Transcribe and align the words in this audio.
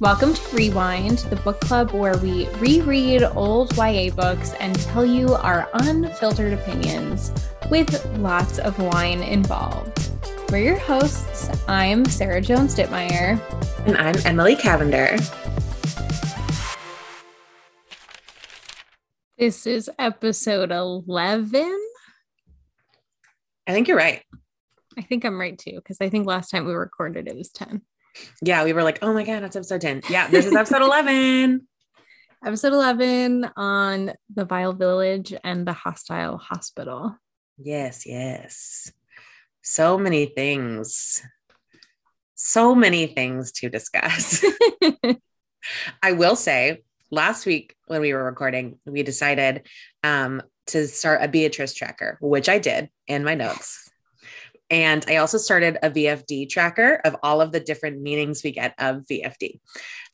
Welcome 0.00 0.34
to 0.34 0.56
Rewind, 0.56 1.18
the 1.18 1.36
book 1.36 1.60
club 1.60 1.92
where 1.92 2.18
we 2.18 2.48
reread 2.56 3.22
old 3.22 3.76
YA 3.76 4.10
books 4.10 4.52
and 4.54 4.74
tell 4.80 5.06
you 5.06 5.34
our 5.34 5.68
unfiltered 5.74 6.52
opinions 6.52 7.30
with 7.70 8.04
lots 8.18 8.58
of 8.58 8.76
wine 8.80 9.22
involved. 9.22 10.10
We're 10.50 10.64
your 10.64 10.78
hosts. 10.78 11.48
I'm 11.68 12.04
Sarah 12.06 12.40
Jones 12.40 12.74
Dittmeyer. 12.74 13.40
And 13.86 13.96
I'm 13.96 14.16
Emily 14.24 14.56
Cavender. 14.56 15.16
This 19.38 19.64
is 19.64 19.88
episode 20.00 20.72
11. 20.72 21.80
I 23.68 23.72
think 23.72 23.86
you're 23.86 23.96
right. 23.96 24.24
I 24.98 25.02
think 25.02 25.24
I'm 25.24 25.40
right 25.40 25.56
too, 25.56 25.76
because 25.76 25.98
I 26.00 26.08
think 26.08 26.26
last 26.26 26.50
time 26.50 26.66
we 26.66 26.72
recorded 26.72 27.28
it 27.28 27.36
was 27.36 27.50
10. 27.50 27.82
Yeah, 28.42 28.64
we 28.64 28.72
were 28.72 28.82
like, 28.82 28.98
oh 29.02 29.12
my 29.12 29.24
God, 29.24 29.42
that's 29.42 29.56
episode 29.56 29.80
10. 29.80 30.02
Yeah, 30.08 30.28
this 30.28 30.46
is 30.46 30.54
episode 30.54 30.82
11. 30.82 31.66
episode 32.44 32.72
11 32.72 33.50
on 33.56 34.12
the 34.34 34.44
Vile 34.44 34.74
Village 34.74 35.32
and 35.42 35.66
the 35.66 35.72
Hostile 35.72 36.36
Hospital. 36.36 37.16
Yes, 37.58 38.06
yes. 38.06 38.92
So 39.62 39.96
many 39.96 40.26
things. 40.26 41.22
So 42.34 42.74
many 42.74 43.06
things 43.06 43.52
to 43.52 43.70
discuss. 43.70 44.44
I 46.02 46.12
will 46.12 46.36
say, 46.36 46.82
last 47.10 47.46
week 47.46 47.74
when 47.86 48.02
we 48.02 48.12
were 48.12 48.24
recording, 48.24 48.78
we 48.84 49.02
decided 49.02 49.66
um, 50.02 50.42
to 50.66 50.86
start 50.86 51.22
a 51.22 51.28
Beatrice 51.28 51.72
tracker, 51.72 52.18
which 52.20 52.48
I 52.48 52.58
did 52.58 52.90
in 53.06 53.24
my 53.24 53.34
notes. 53.34 53.88
And 54.74 55.04
I 55.06 55.18
also 55.18 55.38
started 55.38 55.78
a 55.84 55.88
VFD 55.88 56.50
tracker 56.50 57.00
of 57.04 57.14
all 57.22 57.40
of 57.40 57.52
the 57.52 57.60
different 57.60 58.00
meanings 58.00 58.42
we 58.42 58.50
get 58.50 58.74
of 58.76 59.04
VFD. 59.08 59.60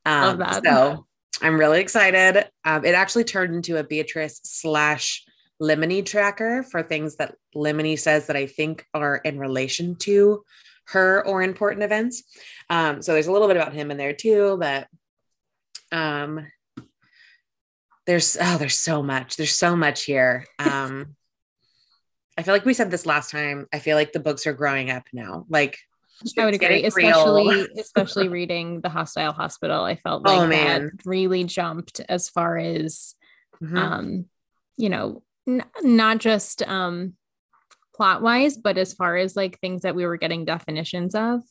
Um, 0.04 0.44
so 0.62 1.06
I'm 1.40 1.58
really 1.58 1.80
excited. 1.80 2.46
Um, 2.62 2.84
it 2.84 2.94
actually 2.94 3.24
turned 3.24 3.54
into 3.54 3.78
a 3.78 3.84
Beatrice 3.84 4.38
slash 4.44 5.24
Lemony 5.62 6.04
tracker 6.04 6.62
for 6.62 6.82
things 6.82 7.16
that 7.16 7.36
Lemony 7.56 7.98
says 7.98 8.26
that 8.26 8.36
I 8.36 8.44
think 8.44 8.84
are 8.92 9.16
in 9.16 9.38
relation 9.38 9.96
to 10.00 10.44
her 10.88 11.26
or 11.26 11.42
important 11.42 11.82
events. 11.82 12.22
Um, 12.68 13.00
so 13.00 13.14
there's 13.14 13.28
a 13.28 13.32
little 13.32 13.48
bit 13.48 13.56
about 13.56 13.72
him 13.72 13.90
in 13.90 13.96
there 13.96 14.12
too, 14.12 14.58
but 14.60 14.88
um, 15.90 16.46
there's 18.04 18.36
oh, 18.38 18.58
there's 18.58 18.78
so 18.78 19.02
much. 19.02 19.36
There's 19.36 19.56
so 19.56 19.74
much 19.74 20.04
here. 20.04 20.44
Um, 20.58 21.16
I 22.40 22.42
feel 22.42 22.54
like 22.54 22.64
we 22.64 22.72
said 22.72 22.90
this 22.90 23.04
last 23.04 23.30
time. 23.30 23.66
I 23.70 23.80
feel 23.80 23.98
like 23.98 24.12
the 24.12 24.18
books 24.18 24.46
are 24.46 24.54
growing 24.54 24.90
up 24.90 25.02
now. 25.12 25.44
Like 25.50 25.78
I 26.38 26.46
would 26.46 26.54
agree, 26.54 26.84
especially 26.84 27.68
especially 27.78 28.28
reading 28.28 28.80
the 28.80 28.88
Hostile 28.88 29.32
Hospital. 29.32 29.84
I 29.84 29.96
felt 29.96 30.24
like 30.24 30.38
oh, 30.38 30.48
that 30.48 30.90
really 31.04 31.44
jumped 31.44 32.00
as 32.08 32.30
far 32.30 32.56
as, 32.56 33.14
mm-hmm. 33.62 33.76
um, 33.76 34.24
you 34.78 34.88
know, 34.88 35.22
n- 35.46 35.66
not 35.82 36.16
just 36.16 36.62
um, 36.62 37.12
plot 37.94 38.22
wise, 38.22 38.56
but 38.56 38.78
as 38.78 38.94
far 38.94 39.18
as 39.18 39.36
like 39.36 39.60
things 39.60 39.82
that 39.82 39.94
we 39.94 40.06
were 40.06 40.16
getting 40.16 40.46
definitions 40.46 41.14
of. 41.14 41.42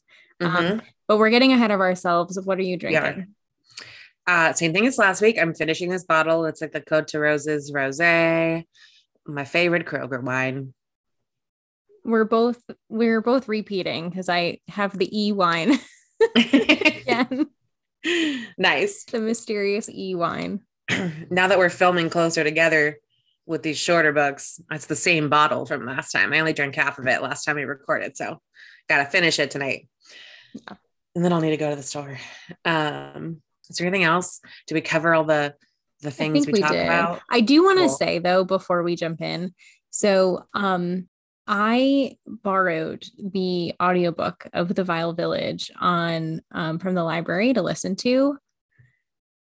Um, 0.41 0.55
mm-hmm. 0.55 0.79
But 1.07 1.19
we're 1.19 1.29
getting 1.29 1.53
ahead 1.53 1.69
of 1.69 1.81
ourselves. 1.81 2.39
What 2.43 2.57
are 2.57 2.63
you 2.63 2.77
drinking? 2.77 3.27
Yeah. 4.25 4.49
Uh, 4.49 4.53
same 4.53 4.73
thing 4.73 4.87
as 4.87 4.97
last 4.97 5.21
week. 5.21 5.37
I'm 5.39 5.53
finishing 5.53 5.89
this 5.91 6.03
bottle. 6.03 6.45
It's 6.45 6.61
like 6.61 6.71
the 6.71 6.81
Cote 6.81 7.09
de 7.09 7.19
Roses 7.19 7.71
Rosé 7.71 8.65
my 9.29 9.45
favorite 9.45 9.85
Kroger 9.85 10.21
wine. 10.21 10.73
We're 12.03 12.25
both 12.25 12.63
we're 12.89 13.21
both 13.21 13.47
repeating 13.47 14.09
because 14.09 14.29
I 14.29 14.59
have 14.67 14.97
the 14.97 15.09
E 15.17 15.31
wine 15.31 15.79
again. 16.35 17.47
Nice. 18.57 19.05
The 19.05 19.19
mysterious 19.19 19.89
E 19.89 20.15
wine. 20.15 20.61
now 21.29 21.47
that 21.47 21.57
we're 21.57 21.69
filming 21.69 22.09
closer 22.09 22.43
together 22.43 22.97
with 23.45 23.63
these 23.63 23.77
shorter 23.77 24.11
books, 24.11 24.61
it's 24.71 24.85
the 24.85 24.95
same 24.95 25.29
bottle 25.29 25.65
from 25.65 25.85
last 25.85 26.11
time. 26.11 26.33
I 26.33 26.39
only 26.39 26.53
drank 26.53 26.75
half 26.75 26.99
of 26.99 27.07
it 27.07 27.21
last 27.21 27.43
time 27.43 27.55
we 27.55 27.63
recorded, 27.63 28.15
so 28.15 28.41
gotta 28.87 29.05
finish 29.05 29.39
it 29.39 29.51
tonight. 29.51 29.87
Yeah. 30.53 30.75
And 31.15 31.25
then 31.25 31.33
I'll 31.33 31.41
need 31.41 31.51
to 31.51 31.57
go 31.57 31.69
to 31.69 31.75
the 31.75 31.83
store. 31.83 32.17
Um, 32.65 33.41
is 33.69 33.77
there 33.77 33.87
anything 33.87 34.03
else? 34.03 34.39
Do 34.67 34.75
we 34.75 34.81
cover 34.81 35.13
all 35.13 35.25
the 35.25 35.55
the 36.01 36.11
things 36.11 36.47
we, 36.47 36.53
we 36.53 36.61
talk 36.61 36.71
did. 36.71 36.85
about. 36.85 37.21
I 37.29 37.41
do 37.41 37.63
want 37.63 37.79
to 37.79 37.87
cool. 37.87 37.95
say 37.95 38.19
though, 38.19 38.43
before 38.43 38.83
we 38.83 38.95
jump 38.95 39.21
in, 39.21 39.53
so 39.89 40.45
um, 40.53 41.07
I 41.51 42.15
borrowed 42.27 43.03
the 43.17 43.73
audiobook 43.81 44.47
of 44.53 44.75
The 44.75 44.83
Vile 44.83 45.13
Village 45.13 45.71
on 45.79 46.41
um, 46.51 46.77
from 46.77 46.93
the 46.93 47.03
library 47.03 47.53
to 47.53 47.63
listen 47.63 47.95
to. 47.97 48.37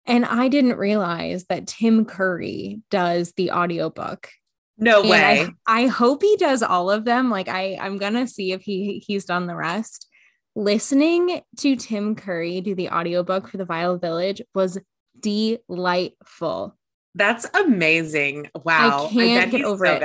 And 0.06 0.24
I 0.24 0.48
didn't 0.48 0.78
realize 0.78 1.44
that 1.50 1.66
Tim 1.66 2.06
Curry 2.06 2.80
does 2.90 3.34
the 3.36 3.50
audiobook. 3.50 4.30
No 4.78 5.02
and 5.02 5.10
way. 5.10 5.48
I, 5.66 5.82
I 5.82 5.86
hope 5.88 6.22
he 6.22 6.36
does 6.38 6.62
all 6.62 6.90
of 6.90 7.04
them. 7.04 7.28
Like 7.28 7.48
I, 7.48 7.76
I'm 7.78 7.98
gonna 7.98 8.26
see 8.26 8.52
if 8.52 8.62
he 8.62 9.04
he's 9.06 9.26
done 9.26 9.46
the 9.46 9.56
rest. 9.56 10.08
Listening 10.56 11.42
to 11.58 11.76
Tim 11.76 12.14
Curry 12.14 12.62
do 12.62 12.74
the 12.74 12.88
audiobook 12.88 13.48
for 13.48 13.58
The 13.58 13.66
Vile 13.66 13.98
Village 13.98 14.40
was 14.54 14.78
delightful. 15.20 16.74
That's 17.14 17.46
amazing. 17.52 18.48
Wow. 18.64 19.08
I 19.10 19.12
can't 19.12 19.48
I 19.48 19.58
get 19.58 19.64
over 19.66 19.84
so 19.84 19.92
it. 19.92 20.00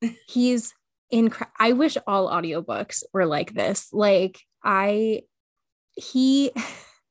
Good. 0.00 0.14
He's 0.28 0.72
incredible. 1.10 1.54
I 1.58 1.72
wish 1.72 1.96
all 2.06 2.30
audiobooks 2.30 3.02
were 3.12 3.26
like 3.26 3.54
this. 3.54 3.88
Like 3.92 4.40
I 4.62 5.22
he 5.94 6.52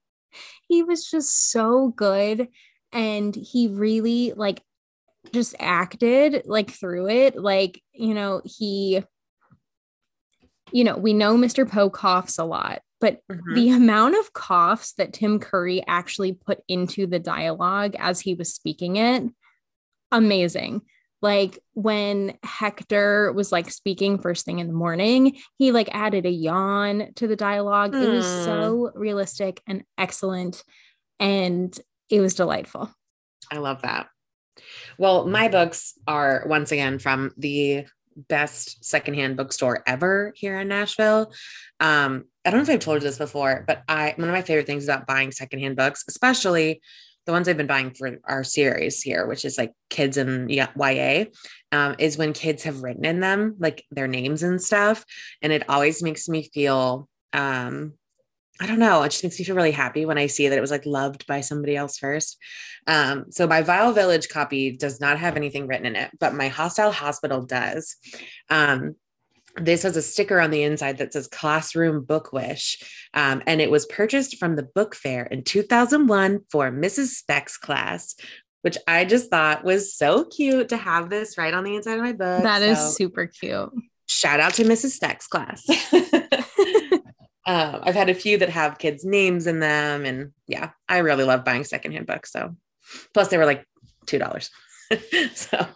he 0.67 0.83
was 0.83 1.05
just 1.05 1.51
so 1.51 1.89
good 1.89 2.47
and 2.91 3.35
he 3.35 3.67
really 3.67 4.33
like 4.35 4.61
just 5.33 5.55
acted 5.59 6.43
like 6.45 6.71
through 6.71 7.09
it 7.09 7.35
like 7.35 7.81
you 7.91 8.13
know 8.13 8.41
he 8.45 9.03
you 10.71 10.83
know 10.83 10.95
we 10.95 11.13
know 11.13 11.35
Mr. 11.35 11.69
Poe 11.69 11.89
coughs 11.89 12.37
a 12.37 12.45
lot 12.45 12.81
but 12.99 13.19
mm-hmm. 13.29 13.53
the 13.53 13.69
amount 13.69 14.15
of 14.15 14.33
coughs 14.33 14.93
that 14.93 15.13
Tim 15.13 15.39
Curry 15.39 15.83
actually 15.87 16.33
put 16.33 16.59
into 16.67 17.05
the 17.05 17.19
dialogue 17.19 17.95
as 17.99 18.19
he 18.21 18.33
was 18.33 18.53
speaking 18.53 18.95
it, 18.95 19.23
amazing. 20.11 20.81
Like 21.21 21.59
when 21.73 22.37
Hector 22.43 23.31
was 23.33 23.51
like 23.51 23.71
speaking 23.71 24.19
first 24.19 24.45
thing 24.45 24.59
in 24.59 24.67
the 24.67 24.73
morning, 24.73 25.37
he 25.57 25.71
like 25.71 25.89
added 25.91 26.25
a 26.25 26.31
yawn 26.31 27.13
to 27.15 27.27
the 27.27 27.35
dialogue. 27.35 27.93
Mm. 27.93 28.03
It 28.03 28.09
was 28.09 28.25
so 28.25 28.91
hmm. 28.93 28.99
realistic 28.99 29.61
and 29.67 29.83
excellent. 29.97 30.63
And 31.19 31.77
it 32.09 32.21
was 32.21 32.35
delightful. 32.35 32.91
I 33.51 33.57
love 33.57 33.81
that. 33.81 34.07
Well, 34.97 35.27
my 35.27 35.47
books 35.47 35.93
are 36.07 36.43
once 36.47 36.71
again 36.71 36.99
from 36.99 37.31
the 37.37 37.85
best 38.27 38.83
secondhand 38.83 39.37
bookstore 39.37 39.83
ever 39.85 40.33
here 40.35 40.59
in 40.59 40.67
Nashville. 40.67 41.31
Um, 41.79 42.25
I 42.43 42.49
don't 42.49 42.59
know 42.59 42.63
if 42.63 42.69
I've 42.69 42.79
told 42.79 43.01
you 43.01 43.07
this 43.07 43.17
before, 43.17 43.63
but 43.67 43.83
I 43.87 44.13
one 44.17 44.27
of 44.27 44.33
my 44.33 44.41
favorite 44.41 44.65
things 44.65 44.85
about 44.85 45.05
buying 45.05 45.31
secondhand 45.31 45.75
books, 45.75 46.03
especially 46.07 46.81
the 47.27 47.33
ones 47.33 47.47
I've 47.47 47.57
been 47.57 47.67
buying 47.67 47.93
for 47.93 48.17
our 48.23 48.43
series 48.43 49.03
here, 49.03 49.27
which 49.27 49.45
is 49.45 49.57
like 49.57 49.73
kids 49.89 50.17
and 50.17 50.49
YA, 50.49 51.25
um, 51.71 51.95
is 51.99 52.17
when 52.17 52.33
kids 52.33 52.63
have 52.63 52.81
written 52.81 53.05
in 53.05 53.19
them 53.19 53.55
like 53.59 53.85
their 53.91 54.07
names 54.07 54.41
and 54.41 54.59
stuff, 54.61 55.05
and 55.41 55.53
it 55.53 55.69
always 55.69 56.01
makes 56.01 56.27
me 56.27 56.49
feel 56.53 57.07
um, 57.33 57.93
I 58.59 58.65
don't 58.65 58.79
know. 58.79 59.03
It 59.03 59.09
just 59.09 59.23
makes 59.23 59.37
me 59.37 59.45
feel 59.45 59.55
really 59.55 59.71
happy 59.71 60.05
when 60.05 60.17
I 60.17 60.25
see 60.25 60.47
that 60.47 60.57
it 60.57 60.61
was 60.61 60.71
like 60.71 60.85
loved 60.85 61.27
by 61.27 61.41
somebody 61.41 61.75
else 61.75 61.99
first. 61.99 62.37
Um, 62.87 63.25
so 63.29 63.45
my 63.45 63.61
Vile 63.61 63.93
Village 63.93 64.29
copy 64.29 64.75
does 64.75 64.99
not 64.99 65.19
have 65.19 65.35
anything 65.35 65.67
written 65.67 65.85
in 65.85 65.95
it, 65.95 66.09
but 66.19 66.33
my 66.33 66.47
Hostile 66.47 66.91
Hospital 66.91 67.43
does. 67.43 67.97
Um, 68.49 68.95
this 69.59 69.83
has 69.83 69.97
a 69.97 70.01
sticker 70.01 70.39
on 70.39 70.51
the 70.51 70.63
inside 70.63 70.97
that 70.97 71.13
says 71.13 71.27
classroom 71.27 72.03
book 72.03 72.31
wish 72.33 72.77
um, 73.13 73.41
and 73.47 73.61
it 73.61 73.71
was 73.71 73.85
purchased 73.87 74.37
from 74.37 74.55
the 74.55 74.63
book 74.63 74.95
fair 74.95 75.23
in 75.25 75.43
2001 75.43 76.39
for 76.49 76.71
mrs 76.71 77.07
speck's 77.07 77.57
class 77.57 78.15
which 78.61 78.77
i 78.87 79.05
just 79.05 79.29
thought 79.29 79.63
was 79.63 79.93
so 79.93 80.23
cute 80.25 80.69
to 80.69 80.77
have 80.77 81.09
this 81.09 81.37
right 81.37 81.53
on 81.53 81.63
the 81.63 81.75
inside 81.75 81.97
of 81.97 82.03
my 82.03 82.13
book 82.13 82.43
That 82.43 82.61
so, 82.61 82.65
is 82.71 82.95
super 82.95 83.25
cute. 83.27 83.71
shout 84.07 84.39
out 84.39 84.53
to 84.55 84.63
mrs 84.63 84.91
speck's 84.91 85.27
class. 85.27 85.63
Uh, 87.45 87.79
i've 87.83 87.95
had 87.95 88.09
a 88.09 88.15
few 88.15 88.37
that 88.37 88.49
have 88.49 88.77
kids 88.77 89.03
names 89.05 89.47
in 89.47 89.59
them 89.59 90.05
and 90.05 90.31
yeah 90.47 90.71
i 90.89 90.97
really 90.99 91.23
love 91.23 91.43
buying 91.45 91.63
secondhand 91.63 92.05
books 92.07 92.31
so. 92.31 92.55
Plus 93.13 93.27
they 93.27 93.37
were 93.37 93.45
like 93.45 93.65
two 94.05 94.17
dollars. 94.17 94.49
So 95.35 95.67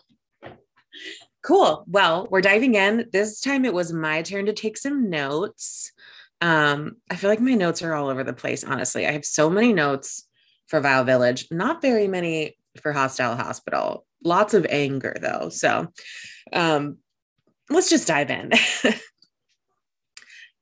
Cool. 1.43 1.83
Well, 1.87 2.27
we're 2.29 2.41
diving 2.41 2.75
in. 2.75 3.07
This 3.11 3.41
time 3.41 3.65
it 3.65 3.73
was 3.73 3.91
my 3.91 4.21
turn 4.21 4.45
to 4.45 4.53
take 4.53 4.77
some 4.77 5.09
notes. 5.09 5.91
Um, 6.39 6.97
I 7.09 7.15
feel 7.15 7.29
like 7.29 7.39
my 7.39 7.55
notes 7.55 7.81
are 7.81 7.93
all 7.93 8.09
over 8.09 8.23
the 8.23 8.33
place, 8.33 8.63
honestly. 8.63 9.07
I 9.07 9.11
have 9.11 9.25
so 9.25 9.49
many 9.49 9.73
notes 9.73 10.27
for 10.67 10.79
Vile 10.79 11.03
Village, 11.03 11.47
not 11.51 11.81
very 11.81 12.07
many 12.07 12.57
for 12.81 12.93
Hostile 12.93 13.35
Hospital. 13.35 14.05
Lots 14.23 14.53
of 14.53 14.65
anger 14.69 15.15
though. 15.19 15.49
So 15.49 15.91
um, 16.53 16.97
let's 17.69 17.89
just 17.89 18.07
dive 18.07 18.29
in. 18.29 18.51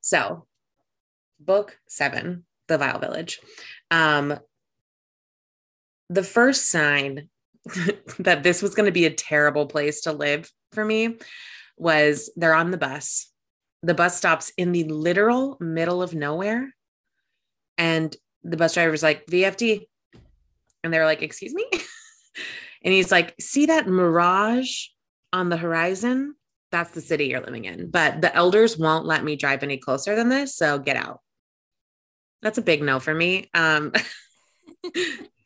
so, 0.00 0.46
book 1.38 1.78
seven, 1.88 2.44
the 2.68 2.78
Vile 2.78 2.98
Village. 2.98 3.40
Um, 3.90 4.38
the 6.08 6.24
first 6.24 6.68
sign 6.68 7.28
that 8.18 8.42
this 8.42 8.62
was 8.62 8.74
going 8.74 8.86
to 8.86 8.92
be 8.92 9.06
a 9.06 9.10
terrible 9.10 9.66
place 9.66 10.02
to 10.02 10.12
live 10.12 10.50
for 10.72 10.84
me 10.84 11.16
was 11.76 12.30
they're 12.36 12.54
on 12.54 12.70
the 12.70 12.78
bus. 12.78 13.30
The 13.82 13.94
bus 13.94 14.16
stops 14.16 14.52
in 14.56 14.72
the 14.72 14.84
literal 14.84 15.56
middle 15.60 16.02
of 16.02 16.14
nowhere. 16.14 16.74
And 17.78 18.14
the 18.42 18.56
bus 18.56 18.74
driver's 18.74 19.02
like, 19.02 19.26
VFD. 19.26 19.86
And 20.84 20.92
they're 20.92 21.06
like, 21.06 21.22
Excuse 21.22 21.54
me? 21.54 21.66
and 22.84 22.94
he's 22.94 23.10
like, 23.10 23.34
See 23.40 23.66
that 23.66 23.86
mirage 23.86 24.86
on 25.32 25.48
the 25.48 25.56
horizon? 25.56 26.34
That's 26.72 26.92
the 26.92 27.00
city 27.00 27.26
you're 27.26 27.40
living 27.40 27.64
in. 27.64 27.90
But 27.90 28.20
the 28.20 28.34
elders 28.34 28.78
won't 28.78 29.06
let 29.06 29.24
me 29.24 29.36
drive 29.36 29.62
any 29.62 29.78
closer 29.78 30.14
than 30.14 30.28
this. 30.28 30.54
So 30.54 30.78
get 30.78 30.96
out. 30.96 31.20
That's 32.42 32.58
a 32.58 32.62
big 32.62 32.82
no 32.82 33.00
for 33.00 33.14
me. 33.14 33.50
Um, 33.54 33.92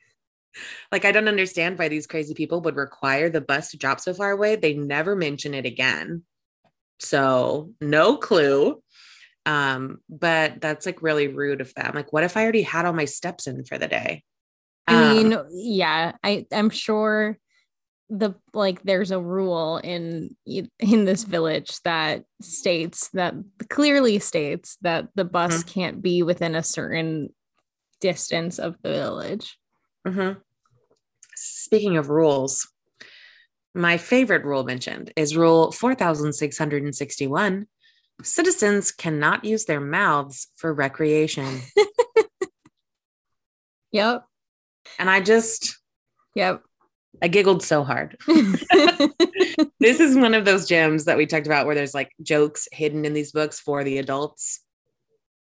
like, 0.93 1.05
I 1.05 1.13
don't 1.13 1.29
understand 1.29 1.79
why 1.79 1.89
these 1.89 2.07
crazy 2.07 2.35
people 2.35 2.61
would 2.63 2.77
require 2.77 3.31
the 3.31 3.41
bus 3.41 3.71
to 3.71 3.77
drop 3.77 4.01
so 4.01 4.15
far 4.15 4.31
away. 4.31 4.57
They 4.57 4.75
never 4.75 5.17
mention 5.17 5.55
it 5.55 5.67
again. 5.67 6.23
So, 7.01 7.73
no 7.81 8.17
clue. 8.17 8.83
Um, 9.47 9.99
but 10.09 10.61
that's 10.61 10.87
like 10.87 11.03
really 11.03 11.29
rude 11.29 11.61
of 11.61 11.75
them. 11.75 11.93
Like, 11.95 12.13
what 12.13 12.25
if 12.25 12.37
I 12.37 12.43
already 12.43 12.63
had 12.63 12.87
all 12.87 12.93
my 12.93 13.05
steps 13.05 13.47
in 13.47 13.65
for 13.65 13.79
the 13.79 13.89
day? 13.89 14.23
I 14.87 15.15
mean, 15.15 15.33
um, 15.33 15.47
yeah, 15.51 16.13
I 16.23 16.47
I'm 16.53 16.71
sure 16.71 17.39
the 18.11 18.35
like 18.53 18.83
there's 18.83 19.11
a 19.11 19.21
rule 19.21 19.79
in 19.79 20.37
in 20.47 21.05
this 21.05 21.25
village 21.25 21.81
that 21.83 22.25
states 22.43 23.09
that 23.15 23.35
clearly 23.71 24.19
states 24.19 24.77
that 24.83 25.09
the 25.15 25.25
bus 25.25 25.61
mm-hmm. 25.61 25.69
can't 25.69 26.03
be 26.03 26.23
within 26.23 26.55
a 26.55 26.63
certain 26.63 27.31
distance 28.01 28.59
of 28.59 28.77
the 28.83 28.91
village. 28.91 29.59
Mm-hmm. 30.07 30.39
Speaking 31.35 31.97
of 31.97 32.11
rules, 32.11 32.69
my 33.75 33.97
favorite 33.97 34.45
rule 34.45 34.65
mentioned 34.65 35.13
is 35.17 35.37
Rule 35.37 35.73
4661 35.73 37.67
citizens 38.23 38.93
cannot 38.93 39.45
use 39.45 39.65
their 39.65 39.81
mouths 39.81 40.49
for 40.57 40.73
recreation. 40.73 41.61
yep. 43.93 44.25
And 44.99 45.11
I 45.11 45.21
just, 45.21 45.79
yep. 46.35 46.63
I 47.23 47.29
giggled 47.29 47.63
so 47.63 47.85
hard. 47.85 48.17
this 49.81 50.01
is 50.01 50.17
one 50.17 50.35
of 50.35 50.45
those 50.45 50.67
gems 50.67 51.07
that 51.07 51.17
we 51.17 51.27
talked 51.27 51.47
about 51.47 51.67
where 51.67 51.75
there's 51.75 51.95
like 51.95 52.11
jokes 52.23 52.69
hidden 52.73 53.05
in 53.05 53.13
these 53.13 53.33
books 53.33 53.61
for 53.61 53.85
the 53.85 53.99
adults. 53.99 54.61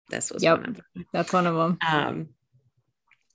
This 0.09 0.31
was 0.31 0.43
yep. 0.43 0.59
one 0.59 0.69
of 0.69 0.75
them. 0.75 1.05
That's 1.13 1.33
one 1.33 1.47
of 1.47 1.55
them. 1.55 1.77
Um, 1.87 2.29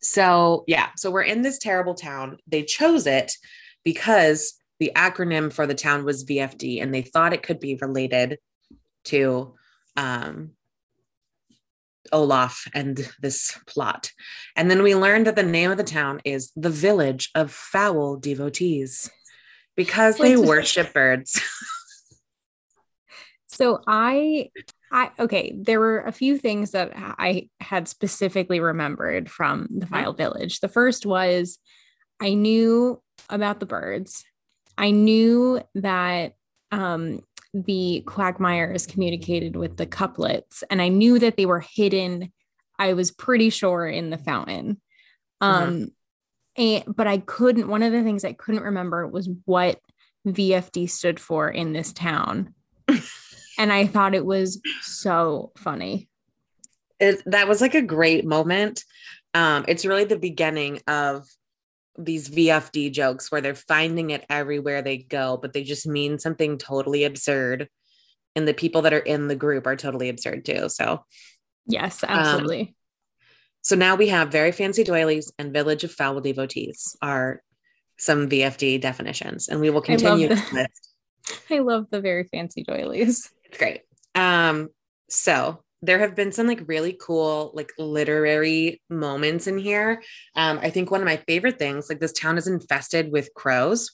so, 0.06 0.62
yeah, 0.68 0.90
so 0.96 1.10
we're 1.10 1.22
in 1.22 1.42
this 1.42 1.58
terrible 1.58 1.94
town. 1.94 2.38
They 2.46 2.62
chose 2.62 3.08
it 3.08 3.32
because 3.82 4.54
the 4.78 4.92
acronym 4.94 5.52
for 5.52 5.66
the 5.66 5.74
town 5.74 6.04
was 6.04 6.24
VFD 6.24 6.80
and 6.80 6.94
they 6.94 7.02
thought 7.02 7.32
it 7.32 7.42
could 7.42 7.58
be 7.58 7.76
related 7.82 8.38
to 9.06 9.54
um, 9.96 10.52
Olaf 12.12 12.68
and 12.72 13.08
this 13.20 13.58
plot. 13.66 14.12
And 14.54 14.70
then 14.70 14.84
we 14.84 14.94
learned 14.94 15.26
that 15.26 15.34
the 15.34 15.42
name 15.42 15.72
of 15.72 15.76
the 15.76 15.82
town 15.82 16.20
is 16.24 16.52
the 16.54 16.70
Village 16.70 17.30
of 17.34 17.50
Fowl 17.50 18.16
Devotees 18.16 19.10
because 19.74 20.18
they 20.18 20.36
worship 20.36 20.94
birds. 20.94 21.40
so 23.48 23.80
I 23.88 24.50
I 24.96 25.10
okay, 25.18 25.54
there 25.54 25.78
were 25.78 26.00
a 26.00 26.10
few 26.10 26.38
things 26.38 26.70
that 26.70 26.90
I 26.96 27.50
had 27.60 27.86
specifically 27.86 28.60
remembered 28.60 29.30
from 29.30 29.68
the 29.70 29.84
Vile 29.84 30.14
mm-hmm. 30.14 30.16
Village. 30.16 30.60
The 30.60 30.70
first 30.70 31.04
was 31.04 31.58
I 32.18 32.32
knew 32.32 33.02
about 33.28 33.60
the 33.60 33.66
birds. 33.66 34.24
I 34.78 34.92
knew 34.92 35.60
that 35.74 36.32
um, 36.72 37.20
the 37.52 38.04
quagmires 38.06 38.86
communicated 38.86 39.54
with 39.54 39.76
the 39.76 39.84
couplets, 39.84 40.64
and 40.70 40.80
I 40.80 40.88
knew 40.88 41.18
that 41.18 41.36
they 41.36 41.44
were 41.44 41.60
hidden. 41.60 42.32
I 42.78 42.94
was 42.94 43.10
pretty 43.10 43.50
sure 43.50 43.86
in 43.86 44.08
the 44.08 44.18
fountain. 44.18 44.80
Mm-hmm. 45.42 45.62
Um, 45.62 45.74
mm-hmm. 45.74 46.62
and, 46.62 46.96
but 46.96 47.06
I 47.06 47.18
couldn't. 47.18 47.68
One 47.68 47.82
of 47.82 47.92
the 47.92 48.02
things 48.02 48.24
I 48.24 48.32
couldn't 48.32 48.62
remember 48.62 49.06
was 49.06 49.28
what 49.44 49.78
VFD 50.26 50.88
stood 50.88 51.20
for 51.20 51.50
in 51.50 51.74
this 51.74 51.92
town. 51.92 52.54
And 53.58 53.72
I 53.72 53.86
thought 53.86 54.14
it 54.14 54.24
was 54.24 54.60
so 54.82 55.52
funny. 55.56 56.08
It, 56.98 57.22
that 57.26 57.48
was 57.48 57.60
like 57.60 57.74
a 57.74 57.82
great 57.82 58.24
moment. 58.24 58.84
Um, 59.34 59.64
it's 59.68 59.84
really 59.84 60.04
the 60.04 60.18
beginning 60.18 60.80
of 60.86 61.26
these 61.98 62.28
VFD 62.28 62.92
jokes 62.92 63.30
where 63.30 63.40
they're 63.40 63.54
finding 63.54 64.10
it 64.10 64.24
everywhere 64.28 64.82
they 64.82 64.98
go, 64.98 65.38
but 65.40 65.52
they 65.52 65.62
just 65.62 65.86
mean 65.86 66.18
something 66.18 66.58
totally 66.58 67.04
absurd. 67.04 67.68
And 68.34 68.46
the 68.46 68.54
people 68.54 68.82
that 68.82 68.92
are 68.92 68.98
in 68.98 69.28
the 69.28 69.36
group 69.36 69.66
are 69.66 69.76
totally 69.76 70.08
absurd 70.08 70.44
too. 70.44 70.68
So, 70.68 71.04
yes, 71.66 72.04
absolutely. 72.06 72.60
Um, 72.60 72.74
so 73.62 73.76
now 73.76 73.96
we 73.96 74.08
have 74.08 74.30
very 74.30 74.52
fancy 74.52 74.84
doilies 74.84 75.32
and 75.38 75.52
village 75.52 75.84
of 75.84 75.90
fowl 75.90 76.20
devotees 76.20 76.96
are 77.02 77.42
some 77.98 78.28
VFD 78.28 78.80
definitions, 78.80 79.48
and 79.48 79.60
we 79.60 79.70
will 79.70 79.80
continue. 79.80 80.28
I 80.28 80.34
love 80.34 80.50
the, 80.52 80.68
I 81.50 81.58
love 81.58 81.86
the 81.90 82.00
very 82.00 82.24
fancy 82.24 82.62
doilies. 82.62 83.30
It's 83.48 83.58
great. 83.58 83.82
Um, 84.14 84.68
so 85.08 85.62
there 85.82 85.98
have 85.98 86.16
been 86.16 86.32
some 86.32 86.46
like 86.46 86.66
really 86.66 86.96
cool 87.00 87.52
like 87.54 87.70
literary 87.78 88.82
moments 88.88 89.46
in 89.46 89.58
here. 89.58 90.02
Um, 90.34 90.58
I 90.62 90.70
think 90.70 90.90
one 90.90 91.00
of 91.00 91.06
my 91.06 91.18
favorite 91.28 91.58
things, 91.58 91.88
like 91.88 92.00
this 92.00 92.12
town 92.12 92.38
is 92.38 92.46
infested 92.48 93.12
with 93.12 93.34
crows, 93.34 93.92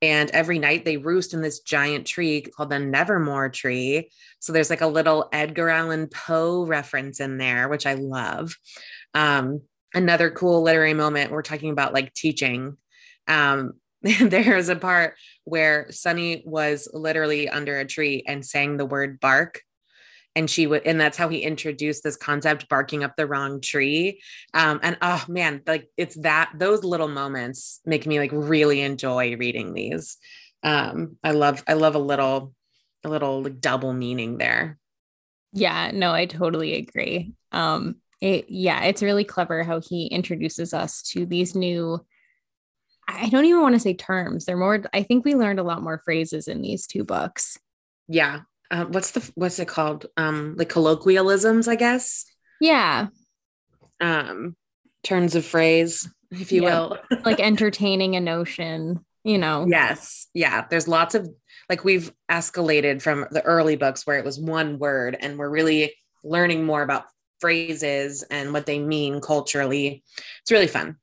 and 0.00 0.30
every 0.30 0.58
night 0.58 0.84
they 0.84 0.98
roost 0.98 1.34
in 1.34 1.40
this 1.40 1.60
giant 1.60 2.06
tree 2.06 2.42
called 2.42 2.70
the 2.70 2.78
Nevermore 2.78 3.48
tree. 3.48 4.10
So 4.40 4.52
there's 4.52 4.70
like 4.70 4.82
a 4.82 4.86
little 4.86 5.28
Edgar 5.32 5.68
Allan 5.68 6.08
Poe 6.08 6.64
reference 6.64 7.18
in 7.18 7.38
there, 7.38 7.68
which 7.68 7.86
I 7.86 7.94
love. 7.94 8.54
Um, 9.14 9.62
another 9.94 10.30
cool 10.30 10.62
literary 10.62 10.94
moment. 10.94 11.32
We're 11.32 11.42
talking 11.42 11.70
about 11.70 11.94
like 11.94 12.12
teaching. 12.14 12.76
Um, 13.26 13.72
there's 14.02 14.68
a 14.68 14.76
part 14.76 15.14
where 15.44 15.86
Sunny 15.90 16.42
was 16.46 16.88
literally 16.92 17.48
under 17.48 17.78
a 17.78 17.84
tree 17.84 18.24
and 18.26 18.44
sang 18.44 18.76
the 18.76 18.86
word 18.86 19.20
bark. 19.20 19.62
And 20.34 20.48
she 20.48 20.66
would 20.66 20.86
and 20.86 20.98
that's 20.98 21.18
how 21.18 21.28
he 21.28 21.40
introduced 21.40 22.02
this 22.02 22.16
concept 22.16 22.68
barking 22.70 23.04
up 23.04 23.16
the 23.16 23.26
wrong 23.26 23.60
tree. 23.60 24.22
Um 24.54 24.80
and 24.82 24.96
oh 25.02 25.22
man 25.28 25.60
like 25.66 25.88
it's 25.98 26.14
that 26.22 26.52
those 26.56 26.84
little 26.84 27.08
moments 27.08 27.80
make 27.84 28.06
me 28.06 28.18
like 28.18 28.30
really 28.32 28.80
enjoy 28.80 29.36
reading 29.36 29.74
these. 29.74 30.16
Um 30.62 31.18
i 31.22 31.32
love 31.32 31.62
i 31.68 31.74
love 31.74 31.96
a 31.96 31.98
little 31.98 32.54
a 33.04 33.10
little 33.10 33.42
like 33.42 33.60
double 33.60 33.92
meaning 33.92 34.38
there. 34.38 34.78
Yeah 35.52 35.90
no 35.92 36.12
i 36.12 36.24
totally 36.24 36.76
agree. 36.76 37.34
Um 37.50 37.96
it 38.22 38.46
yeah 38.48 38.84
it's 38.84 39.02
really 39.02 39.24
clever 39.24 39.64
how 39.64 39.80
he 39.80 40.06
introduces 40.06 40.72
us 40.72 41.02
to 41.02 41.26
these 41.26 41.54
new 41.54 42.02
i 43.12 43.28
don't 43.28 43.44
even 43.44 43.60
want 43.60 43.74
to 43.74 43.80
say 43.80 43.94
terms 43.94 44.44
they're 44.44 44.56
more 44.56 44.82
i 44.92 45.02
think 45.02 45.24
we 45.24 45.34
learned 45.34 45.58
a 45.58 45.64
lot 45.64 45.82
more 45.82 46.00
phrases 46.04 46.48
in 46.48 46.62
these 46.62 46.86
two 46.86 47.04
books 47.04 47.58
yeah 48.08 48.40
uh, 48.72 48.86
what's 48.86 49.10
the 49.10 49.30
what's 49.34 49.58
it 49.58 49.68
called? 49.68 50.06
Um, 50.16 50.54
like 50.56 50.70
colloquialisms, 50.70 51.68
I 51.68 51.76
guess. 51.76 52.24
Yeah. 52.58 53.08
Um, 54.00 54.56
turns 55.04 55.34
of 55.36 55.44
phrase, 55.44 56.10
if 56.30 56.50
you 56.50 56.62
will. 56.62 56.98
like 57.24 57.38
entertaining 57.40 58.16
a 58.16 58.20
notion, 58.20 59.04
you 59.24 59.36
know. 59.36 59.66
Yes. 59.68 60.26
Yeah. 60.32 60.64
There's 60.68 60.88
lots 60.88 61.14
of 61.14 61.28
like 61.68 61.84
we've 61.84 62.10
escalated 62.30 63.02
from 63.02 63.26
the 63.30 63.42
early 63.42 63.76
books 63.76 64.06
where 64.06 64.18
it 64.18 64.24
was 64.24 64.40
one 64.40 64.78
word, 64.78 65.18
and 65.20 65.38
we're 65.38 65.50
really 65.50 65.94
learning 66.24 66.64
more 66.64 66.82
about 66.82 67.04
phrases 67.40 68.22
and 68.22 68.54
what 68.54 68.64
they 68.64 68.78
mean 68.78 69.20
culturally. 69.20 70.02
It's 70.40 70.50
really 70.50 70.66
fun. 70.66 70.96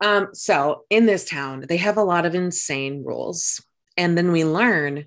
Um, 0.00 0.28
so 0.32 0.84
in 0.90 1.06
this 1.06 1.24
town, 1.24 1.64
they 1.68 1.76
have 1.76 1.96
a 1.96 2.02
lot 2.02 2.26
of 2.26 2.34
insane 2.34 3.04
rules. 3.04 3.62
And 3.96 4.16
then 4.16 4.32
we 4.32 4.44
learn 4.44 5.04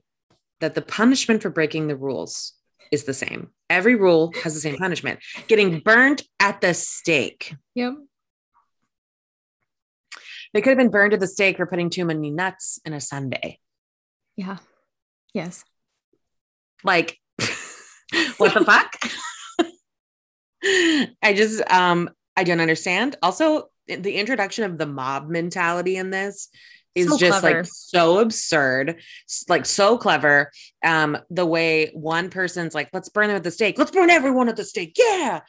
that 0.59 0.75
the 0.75 0.81
punishment 0.81 1.41
for 1.41 1.49
breaking 1.49 1.87
the 1.87 1.95
rules 1.95 2.53
is 2.91 3.05
the 3.05 3.13
same. 3.13 3.49
Every 3.69 3.95
rule 3.95 4.31
has 4.43 4.53
the 4.53 4.59
same 4.59 4.77
punishment 4.77 5.19
getting 5.47 5.79
burned 5.79 6.21
at 6.39 6.61
the 6.61 6.73
stake. 6.73 7.55
Yep. 7.73 7.93
They 10.53 10.61
could 10.61 10.69
have 10.69 10.77
been 10.77 10.91
burned 10.91 11.13
at 11.13 11.19
the 11.19 11.27
stake 11.27 11.57
for 11.57 11.65
putting 11.65 11.89
too 11.89 12.05
many 12.05 12.29
nuts 12.29 12.79
in 12.85 12.93
a 12.93 13.01
sundae. 13.01 13.57
Yeah. 14.35 14.57
Yes. 15.33 15.63
Like, 16.83 17.17
what 18.37 18.53
the 18.53 18.63
fuck? 18.65 18.95
I 21.23 21.33
just, 21.33 21.61
um, 21.71 22.11
I 22.37 22.43
don't 22.43 22.61
understand. 22.61 23.15
Also, 23.23 23.69
the 23.87 24.15
introduction 24.15 24.63
of 24.65 24.77
the 24.77 24.85
mob 24.85 25.29
mentality 25.29 25.97
in 25.97 26.09
this 26.09 26.49
is 26.95 27.09
so 27.09 27.17
just 27.17 27.39
clever. 27.41 27.57
like 27.63 27.65
so 27.71 28.19
absurd, 28.19 29.01
like 29.49 29.65
so 29.65 29.97
clever. 29.97 30.51
Um, 30.85 31.17
the 31.29 31.45
way 31.45 31.89
one 31.93 32.29
person's 32.29 32.75
like, 32.75 32.89
let's 32.93 33.09
burn 33.09 33.27
them 33.27 33.35
at 33.37 33.43
the 33.43 33.51
stake, 33.51 33.77
let's 33.79 33.91
burn 33.91 34.09
everyone 34.09 34.47
at 34.49 34.55
the 34.55 34.63
stake. 34.63 34.95
Yeah. 34.97 35.41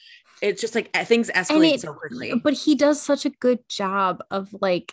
it's 0.43 0.61
just 0.61 0.75
like 0.75 0.91
things 1.07 1.31
escalate 1.31 1.75
it- 1.75 1.81
so 1.81 1.93
quickly. 1.95 2.35
but 2.43 2.55
he 2.55 2.75
does 2.75 3.01
such 3.01 3.25
a 3.25 3.31
good 3.31 3.61
job 3.69 4.23
of 4.31 4.55
like 4.61 4.93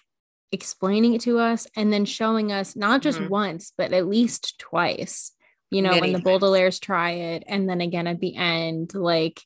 explaining 0.51 1.13
it 1.13 1.21
to 1.21 1.39
us 1.39 1.65
and 1.75 1.91
then 1.91 2.05
showing 2.05 2.51
us 2.51 2.75
not 2.75 3.01
just 3.01 3.17
Mhm. 3.19 3.29
once 3.29 3.71
but 3.77 3.91
at 3.93 4.05
least 4.07 4.60
twice 4.60 5.31
you 5.69 5.81
know 5.81 5.89
Many 5.91 6.01
when 6.01 6.12
the 6.13 6.19
times. 6.19 6.43
baudelaires 6.43 6.79
try 6.81 7.12
it 7.12 7.43
and 7.48 7.67
then 7.69 7.79
again 7.81 8.05
at 8.05 8.19
the 8.19 8.36
end 8.36 8.93
like 8.93 9.41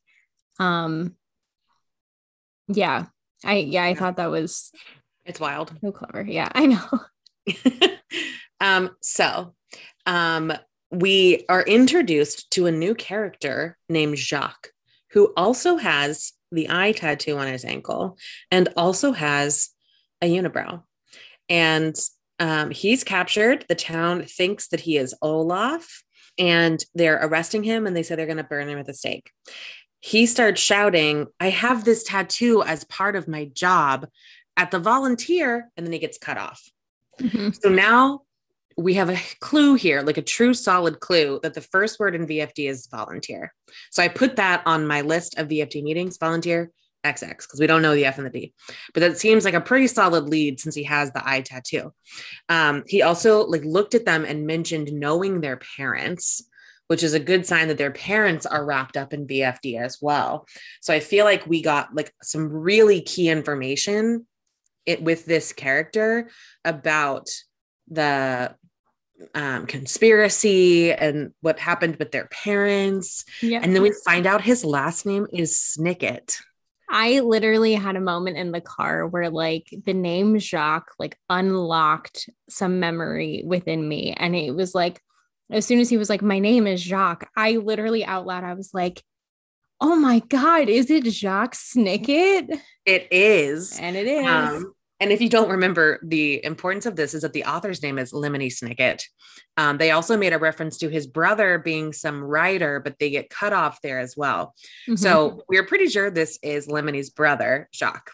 um 0.59 1.15
yeah 2.67 3.05
i 3.45 3.55
yeah 3.57 3.83
i 3.83 3.89
Yeah. 3.89 3.95
thought 3.95 4.17
that 4.17 4.29
was 4.31 4.71
It's 5.25 5.39
wild. 5.39 5.73
so 5.81 5.91
clever 5.91 6.23
yeah 6.27 6.49
i 6.53 6.65
know 6.65 6.85
um, 8.59 8.89
so 9.01 9.53
um, 10.05 10.51
we 10.91 11.45
are 11.49 11.61
introduced 11.63 12.49
to 12.51 12.65
a 12.65 12.71
new 12.71 12.95
character 12.95 13.77
named 13.89 14.17
Jacques, 14.17 14.69
who 15.11 15.33
also 15.37 15.77
has 15.77 16.33
the 16.51 16.67
eye 16.69 16.91
tattoo 16.91 17.37
on 17.37 17.47
his 17.47 17.65
ankle 17.65 18.17
and 18.49 18.69
also 18.77 19.11
has 19.11 19.69
a 20.21 20.25
unibrow. 20.33 20.83
And 21.49 21.95
um, 22.39 22.71
he's 22.71 23.03
captured. 23.03 23.65
The 23.69 23.75
town 23.75 24.23
thinks 24.23 24.69
that 24.69 24.79
he 24.79 24.97
is 24.97 25.13
Olaf, 25.21 26.03
and 26.37 26.83
they're 26.95 27.19
arresting 27.21 27.63
him 27.63 27.85
and 27.87 27.95
they 27.95 28.03
say 28.03 28.15
they're 28.15 28.25
going 28.25 28.37
to 28.37 28.43
burn 28.43 28.67
him 28.69 28.79
at 28.79 28.85
the 28.85 28.93
stake. 28.93 29.29
He 30.05 30.27
starts 30.27 30.61
shouting, 30.61 31.25
I 31.39 31.49
have 31.49 31.83
this 31.83 32.03
tattoo 32.03 32.61
as 32.61 32.83
part 32.83 33.15
of 33.15 33.27
my 33.27 33.45
job 33.45 34.05
at 34.55 34.69
the 34.69 34.77
volunteer, 34.77 35.71
and 35.75 35.83
then 35.83 35.91
he 35.91 35.97
gets 35.97 36.19
cut 36.19 36.37
off. 36.37 36.61
Mhm. 37.19 37.59
So 37.59 37.69
now 37.69 38.21
we 38.77 38.93
have 38.93 39.09
a 39.09 39.19
clue 39.39 39.73
here, 39.73 40.03
like 40.03 40.19
a 40.19 40.21
true 40.21 40.53
solid 40.53 40.99
clue 40.99 41.39
that 41.41 41.55
the 41.55 41.61
first 41.61 41.99
word 41.99 42.13
in 42.13 42.27
VFD 42.27 42.67
is 42.67 42.85
volunteer. 42.85 43.51
So 43.89 44.03
I 44.03 44.07
put 44.07 44.35
that 44.35 44.61
on 44.67 44.85
my 44.85 45.01
list 45.01 45.39
of 45.39 45.47
VFD 45.47 45.81
meetings, 45.81 46.19
volunteer 46.19 46.69
XX, 47.03 47.47
because 47.47 47.59
we 47.59 47.65
don't 47.65 47.81
know 47.81 47.95
the 47.95 48.05
F 48.05 48.19
and 48.19 48.27
the 48.27 48.29
D. 48.29 48.53
But 48.93 48.99
that 48.99 49.17
seems 49.17 49.43
like 49.43 49.55
a 49.55 49.59
pretty 49.59 49.87
solid 49.87 50.29
lead 50.29 50.59
since 50.59 50.75
he 50.75 50.83
has 50.83 51.11
the 51.13 51.27
eye 51.27 51.41
tattoo. 51.41 51.93
Um, 52.47 52.83
he 52.85 53.01
also 53.01 53.43
like 53.47 53.65
looked 53.65 53.95
at 53.95 54.05
them 54.05 54.23
and 54.23 54.45
mentioned 54.45 54.93
knowing 54.93 55.41
their 55.41 55.57
parents, 55.77 56.47
which 56.87 57.03
is 57.03 57.13
a 57.13 57.19
good 57.19 57.45
sign 57.45 57.67
that 57.67 57.77
their 57.77 57.91
parents 57.91 58.45
are 58.45 58.65
wrapped 58.65 58.97
up 58.97 59.13
in 59.13 59.27
VFD 59.27 59.79
as 59.79 59.99
well. 60.01 60.47
So 60.81 60.93
I 60.93 60.99
feel 60.99 61.25
like 61.25 61.47
we 61.47 61.61
got 61.61 61.95
like 61.95 62.13
some 62.21 62.49
really 62.49 63.01
key 63.01 63.29
information 63.29 64.25
it 64.85 65.01
with 65.01 65.25
this 65.25 65.51
character 65.51 66.29
about 66.63 67.29
the 67.89 68.55
um, 69.33 69.65
conspiracy 69.65 70.91
and 70.91 71.33
what 71.41 71.59
happened 71.59 71.95
with 71.97 72.11
their 72.11 72.27
parents. 72.27 73.25
yeah 73.41 73.59
And 73.61 73.73
then 73.73 73.81
we 73.81 73.93
find 74.03 74.25
out 74.25 74.41
his 74.41 74.65
last 74.65 75.05
name 75.05 75.27
is 75.31 75.53
Snicket. 75.57 76.37
I 76.89 77.21
literally 77.21 77.73
had 77.73 77.95
a 77.95 78.01
moment 78.01 78.37
in 78.37 78.51
the 78.51 78.61
car 78.61 79.07
where 79.07 79.29
like 79.29 79.67
the 79.85 79.93
name 79.93 80.37
Jacques 80.37 80.91
like 80.99 81.17
unlocked 81.29 82.29
some 82.49 82.79
memory 82.79 83.43
within 83.45 83.87
me. 83.87 84.13
And 84.15 84.35
it 84.35 84.51
was 84.51 84.75
like, 84.75 85.01
as 85.51 85.65
soon 85.65 85.79
as 85.79 85.89
he 85.89 85.97
was 85.97 86.09
like, 86.09 86.21
My 86.21 86.39
name 86.39 86.67
is 86.67 86.81
Jacques, 86.81 87.29
I 87.35 87.53
literally 87.53 88.05
out 88.05 88.25
loud, 88.25 88.43
I 88.43 88.53
was 88.53 88.71
like, 88.73 89.03
Oh 89.81 89.95
my 89.95 90.19
God, 90.19 90.69
is 90.69 90.89
it 90.89 91.05
Jacques 91.05 91.55
Snicket? 91.55 92.59
It 92.85 93.07
is. 93.11 93.77
And 93.79 93.95
it 93.95 94.07
is. 94.07 94.25
Um, 94.25 94.73
and 95.01 95.11
if 95.11 95.19
you 95.19 95.27
don't 95.27 95.49
remember, 95.49 95.99
the 96.03 96.43
importance 96.45 96.85
of 96.85 96.95
this 96.95 97.13
is 97.13 97.23
that 97.23 97.33
the 97.33 97.43
author's 97.43 97.83
name 97.83 97.99
is 97.99 98.13
Lemony 98.13 98.47
Snicket. 98.47 99.03
Um, 99.57 99.77
they 99.77 99.91
also 99.91 100.15
made 100.15 100.31
a 100.31 100.37
reference 100.37 100.77
to 100.77 100.87
his 100.89 101.05
brother 101.05 101.59
being 101.59 101.91
some 101.91 102.23
writer, 102.23 102.79
but 102.79 102.97
they 102.99 103.09
get 103.09 103.29
cut 103.29 103.51
off 103.51 103.81
there 103.81 103.99
as 103.99 104.15
well. 104.15 104.55
Mhm. 104.87 104.97
So 104.97 105.43
we're 105.49 105.65
pretty 105.65 105.87
sure 105.87 106.09
this 106.09 106.39
is 106.41 106.67
Lemony's 106.67 107.09
brother, 107.09 107.67
Jacques. 107.73 108.11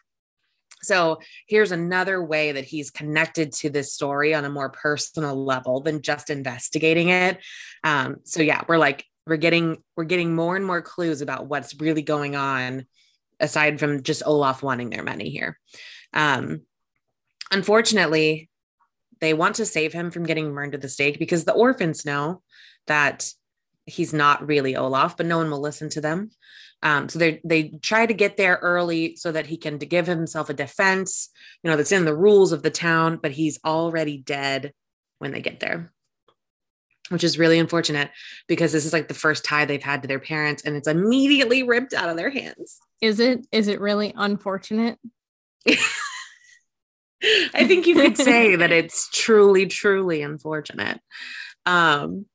So 0.83 1.19
here's 1.47 1.71
another 1.71 2.23
way 2.23 2.51
that 2.53 2.65
he's 2.65 2.91
connected 2.91 3.51
to 3.53 3.69
this 3.69 3.93
story 3.93 4.33
on 4.33 4.45
a 4.45 4.50
more 4.50 4.69
personal 4.69 5.43
level 5.43 5.81
than 5.81 6.01
just 6.01 6.29
investigating 6.29 7.09
it. 7.09 7.39
Um, 7.83 8.17
so 8.23 8.41
yeah, 8.41 8.61
we're 8.67 8.77
like 8.77 9.05
we're 9.27 9.38
getting 9.38 9.83
we're 9.95 10.03
getting 10.03 10.35
more 10.35 10.55
and 10.55 10.65
more 10.65 10.81
clues 10.81 11.21
about 11.21 11.47
what's 11.47 11.79
really 11.79 12.01
going 12.01 12.35
on 12.35 12.85
aside 13.39 13.79
from 13.79 14.03
just 14.03 14.23
Olaf 14.25 14.63
wanting 14.63 14.89
their 14.89 15.03
money 15.03 15.29
here. 15.29 15.59
Um, 16.13 16.61
unfortunately, 17.51 18.50
they 19.19 19.33
want 19.33 19.55
to 19.55 19.65
save 19.65 19.93
him 19.93 20.11
from 20.11 20.25
getting 20.25 20.53
burned 20.53 20.73
at 20.73 20.81
the 20.81 20.89
stake 20.89 21.19
because 21.19 21.45
the 21.45 21.53
orphans 21.53 22.05
know 22.05 22.41
that 22.88 23.31
he's 23.85 24.13
not 24.13 24.47
really 24.47 24.75
Olaf, 24.75 25.17
but 25.17 25.25
no 25.25 25.38
one 25.38 25.50
will 25.50 25.61
listen 25.61 25.89
to 25.89 26.01
them. 26.01 26.31
Um, 26.83 27.09
so 27.09 27.19
they 27.19 27.41
they 27.43 27.69
try 27.81 28.05
to 28.05 28.13
get 28.13 28.38
there 28.38 28.57
early 28.61 29.15
so 29.15 29.31
that 29.31 29.45
he 29.45 29.57
can 29.57 29.77
give 29.77 30.07
himself 30.07 30.50
a 30.50 30.53
defense, 30.53 31.29
you 31.63 31.69
know, 31.69 31.77
that's 31.77 31.91
in 31.91 32.05
the 32.05 32.15
rules 32.15 32.51
of 32.51 32.63
the 32.63 32.71
town, 32.71 33.19
but 33.21 33.31
he's 33.31 33.59
already 33.63 34.17
dead 34.17 34.73
when 35.19 35.31
they 35.31 35.41
get 35.41 35.59
there. 35.59 35.91
Which 37.09 37.23
is 37.23 37.38
really 37.38 37.59
unfortunate 37.59 38.09
because 38.47 38.71
this 38.71 38.85
is 38.85 38.93
like 38.93 39.07
the 39.09 39.13
first 39.13 39.43
tie 39.43 39.65
they've 39.65 39.83
had 39.83 40.01
to 40.01 40.07
their 40.07 40.19
parents 40.19 40.63
and 40.63 40.75
it's 40.75 40.88
immediately 40.88 41.61
ripped 41.61 41.93
out 41.93 42.09
of 42.09 42.17
their 42.17 42.29
hands. 42.29 42.79
is 43.01 43.19
it 43.19 43.45
is 43.51 43.67
it 43.67 43.81
really 43.81 44.13
unfortunate? 44.15 44.97
I 47.23 47.67
think 47.67 47.85
you 47.85 47.95
could 47.95 48.17
say 48.17 48.55
that 48.55 48.71
it's 48.71 49.09
truly, 49.11 49.67
truly 49.67 50.21
unfortunate. 50.21 51.00
Um, 51.65 52.25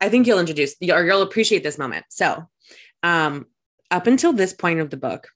I 0.00 0.08
think 0.08 0.26
you'll 0.26 0.38
introduce 0.38 0.74
or 0.80 1.04
you'll 1.04 1.22
appreciate 1.22 1.62
this 1.62 1.78
moment. 1.78 2.06
So, 2.08 2.48
um, 3.02 3.46
up 3.90 4.06
until 4.06 4.32
this 4.32 4.52
point 4.52 4.80
of 4.80 4.90
the 4.90 4.96
book, 4.96 5.28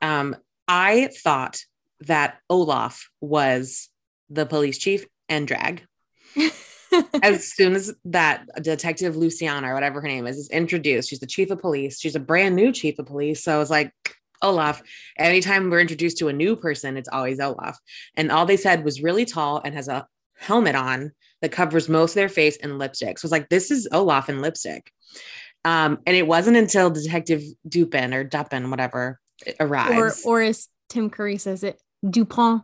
um, 0.00 0.36
I 0.68 1.10
thought 1.22 1.60
that 2.00 2.38
Olaf 2.48 3.10
was 3.20 3.88
the 4.28 4.46
police 4.46 4.78
chief 4.78 5.04
and 5.28 5.46
drag. 5.46 5.84
As 7.22 7.52
soon 7.52 7.74
as 7.74 7.94
that 8.06 8.46
detective 8.62 9.16
Luciana 9.16 9.70
or 9.70 9.74
whatever 9.74 10.00
her 10.00 10.08
name 10.08 10.26
is 10.26 10.38
is 10.38 10.50
introduced, 10.50 11.08
she's 11.08 11.20
the 11.20 11.26
chief 11.26 11.50
of 11.50 11.60
police. 11.60 12.00
She's 12.00 12.16
a 12.16 12.20
brand 12.20 12.56
new 12.56 12.72
chief 12.72 12.98
of 12.98 13.06
police. 13.06 13.44
So 13.44 13.54
I 13.54 13.58
was 13.58 13.70
like, 13.70 13.92
Olaf. 14.42 14.82
Anytime 15.18 15.70
we're 15.70 15.80
introduced 15.80 16.18
to 16.18 16.28
a 16.28 16.32
new 16.32 16.56
person, 16.56 16.96
it's 16.96 17.08
always 17.08 17.40
Olaf. 17.40 17.78
And 18.16 18.30
all 18.30 18.46
they 18.46 18.56
said 18.56 18.84
was 18.84 19.02
really 19.02 19.24
tall 19.24 19.60
and 19.64 19.74
has 19.74 19.88
a 19.88 20.06
helmet 20.38 20.74
on 20.74 21.12
that 21.42 21.52
covers 21.52 21.88
most 21.88 22.12
of 22.12 22.16
their 22.16 22.28
face 22.28 22.56
and 22.62 22.78
lipstick. 22.78 23.18
So 23.18 23.26
it's 23.26 23.32
like, 23.32 23.48
this 23.48 23.70
is 23.70 23.88
Olaf 23.92 24.28
in 24.28 24.40
lipstick. 24.40 24.90
Um, 25.64 25.98
and 26.06 26.16
it 26.16 26.26
wasn't 26.26 26.56
until 26.56 26.90
Detective 26.90 27.42
Dupin 27.68 28.14
or 28.14 28.24
Dupin, 28.24 28.70
whatever, 28.70 29.20
or 29.58 29.66
arrives. 29.66 30.22
or 30.24 30.40
as 30.42 30.68
Tim 30.88 31.10
Curry 31.10 31.38
says 31.38 31.62
it, 31.62 31.80
Dupont. 32.08 32.62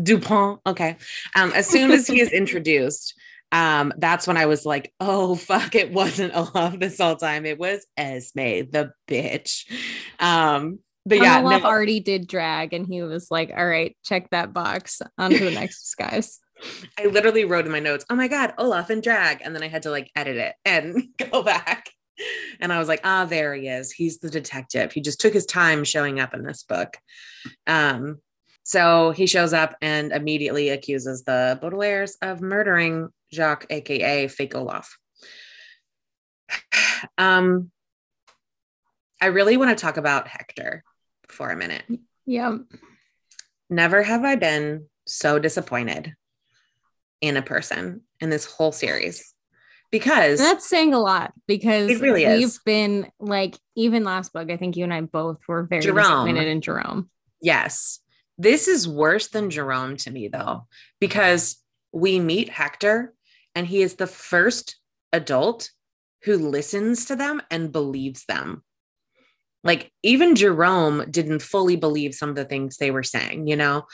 Dupont. 0.00 0.60
Okay. 0.66 0.96
Um, 1.36 1.52
as 1.52 1.66
soon 1.66 1.90
as 1.90 2.06
he 2.06 2.20
is 2.20 2.32
introduced, 2.32 3.14
um, 3.52 3.92
that's 3.98 4.26
when 4.26 4.38
I 4.38 4.46
was 4.46 4.64
like, 4.64 4.92
oh 4.98 5.34
fuck, 5.34 5.74
it 5.74 5.92
wasn't 5.92 6.34
Olaf 6.34 6.78
this 6.78 6.98
whole 6.98 7.16
time. 7.16 7.44
It 7.44 7.58
was 7.58 7.86
Esme, 7.96 8.70
the 8.70 8.92
bitch. 9.06 9.70
Um, 10.18 10.78
but 11.04 11.18
yeah, 11.18 11.40
Olaf 11.40 11.62
no, 11.62 11.68
already 11.68 12.00
did 12.00 12.26
drag, 12.26 12.72
and 12.72 12.86
he 12.86 13.02
was 13.02 13.28
like, 13.30 13.52
"All 13.54 13.66
right, 13.66 13.96
check 14.04 14.30
that 14.30 14.52
box. 14.52 15.02
On 15.18 15.30
to 15.30 15.44
the 15.44 15.50
next 15.54 15.82
disguise." 15.82 16.38
I 16.98 17.06
literally 17.06 17.44
wrote 17.44 17.66
in 17.66 17.72
my 17.72 17.80
notes, 17.80 18.04
oh 18.10 18.14
my 18.14 18.28
God, 18.28 18.54
Olaf 18.58 18.90
and 18.90 19.02
drag. 19.02 19.40
And 19.42 19.54
then 19.54 19.62
I 19.62 19.68
had 19.68 19.82
to 19.82 19.90
like 19.90 20.10
edit 20.14 20.36
it 20.36 20.54
and 20.64 21.08
go 21.30 21.42
back. 21.42 21.90
And 22.60 22.72
I 22.72 22.78
was 22.78 22.88
like, 22.88 23.00
ah, 23.04 23.24
there 23.24 23.54
he 23.54 23.68
is. 23.68 23.90
He's 23.90 24.18
the 24.18 24.30
detective. 24.30 24.92
He 24.92 25.00
just 25.00 25.20
took 25.20 25.32
his 25.32 25.46
time 25.46 25.82
showing 25.84 26.20
up 26.20 26.34
in 26.34 26.42
this 26.42 26.62
book. 26.62 26.96
Um, 27.66 28.18
so 28.62 29.10
he 29.10 29.26
shows 29.26 29.52
up 29.52 29.76
and 29.80 30.12
immediately 30.12 30.68
accuses 30.68 31.24
the 31.24 31.58
Baudelaires 31.60 32.12
of 32.22 32.40
murdering 32.40 33.08
Jacques, 33.32 33.66
aka 33.70 34.28
fake 34.28 34.54
Olaf. 34.54 34.96
Um, 37.18 37.72
I 39.20 39.26
really 39.26 39.56
want 39.56 39.76
to 39.76 39.82
talk 39.82 39.96
about 39.96 40.28
Hector 40.28 40.84
for 41.26 41.50
a 41.50 41.56
minute. 41.56 41.82
Yeah, 42.26 42.58
Never 43.72 44.02
have 44.02 44.22
I 44.22 44.36
been 44.36 44.86
so 45.06 45.38
disappointed 45.38 46.14
in 47.22 47.38
a 47.38 47.42
person 47.42 48.02
in 48.20 48.28
this 48.28 48.44
whole 48.44 48.72
series 48.72 49.32
because 49.90 50.38
that's 50.38 50.68
saying 50.68 50.92
a 50.92 50.98
lot 50.98 51.32
because 51.46 51.90
It 51.90 52.00
really 52.00 52.26
we've 52.26 52.44
is. 52.46 52.60
been 52.64 53.10
like, 53.20 53.56
even 53.76 54.04
last 54.04 54.32
book, 54.32 54.50
I 54.50 54.56
think 54.58 54.76
you 54.76 54.84
and 54.84 54.92
I 54.92 55.00
both 55.02 55.38
were 55.48 55.62
very 55.62 55.82
Jerome. 55.82 55.96
disappointed 56.26 56.48
in 56.48 56.60
Jerome. 56.60 57.08
yes, 57.40 58.00
this 58.38 58.66
is 58.68 58.88
worse 58.88 59.28
than 59.28 59.50
Jerome 59.50 59.96
to 59.98 60.10
me 60.10 60.28
though, 60.28 60.66
because 61.00 61.56
we 61.92 62.18
meet 62.18 62.48
Hector 62.48 63.14
and 63.54 63.66
he 63.66 63.82
is 63.82 63.94
the 63.96 64.06
first 64.06 64.76
adult 65.12 65.70
who 66.24 66.38
listens 66.38 67.04
to 67.06 67.16
them 67.16 67.42
and 67.50 67.70
believes 67.72 68.24
them. 68.24 68.62
Like 69.62 69.92
even 70.02 70.34
Jerome 70.34 71.04
didn't 71.10 71.42
fully 71.42 71.76
believe 71.76 72.14
some 72.14 72.30
of 72.30 72.34
the 72.36 72.44
things 72.46 72.78
they 72.78 72.90
were 72.90 73.02
saying, 73.02 73.46
you 73.46 73.56
know, 73.56 73.84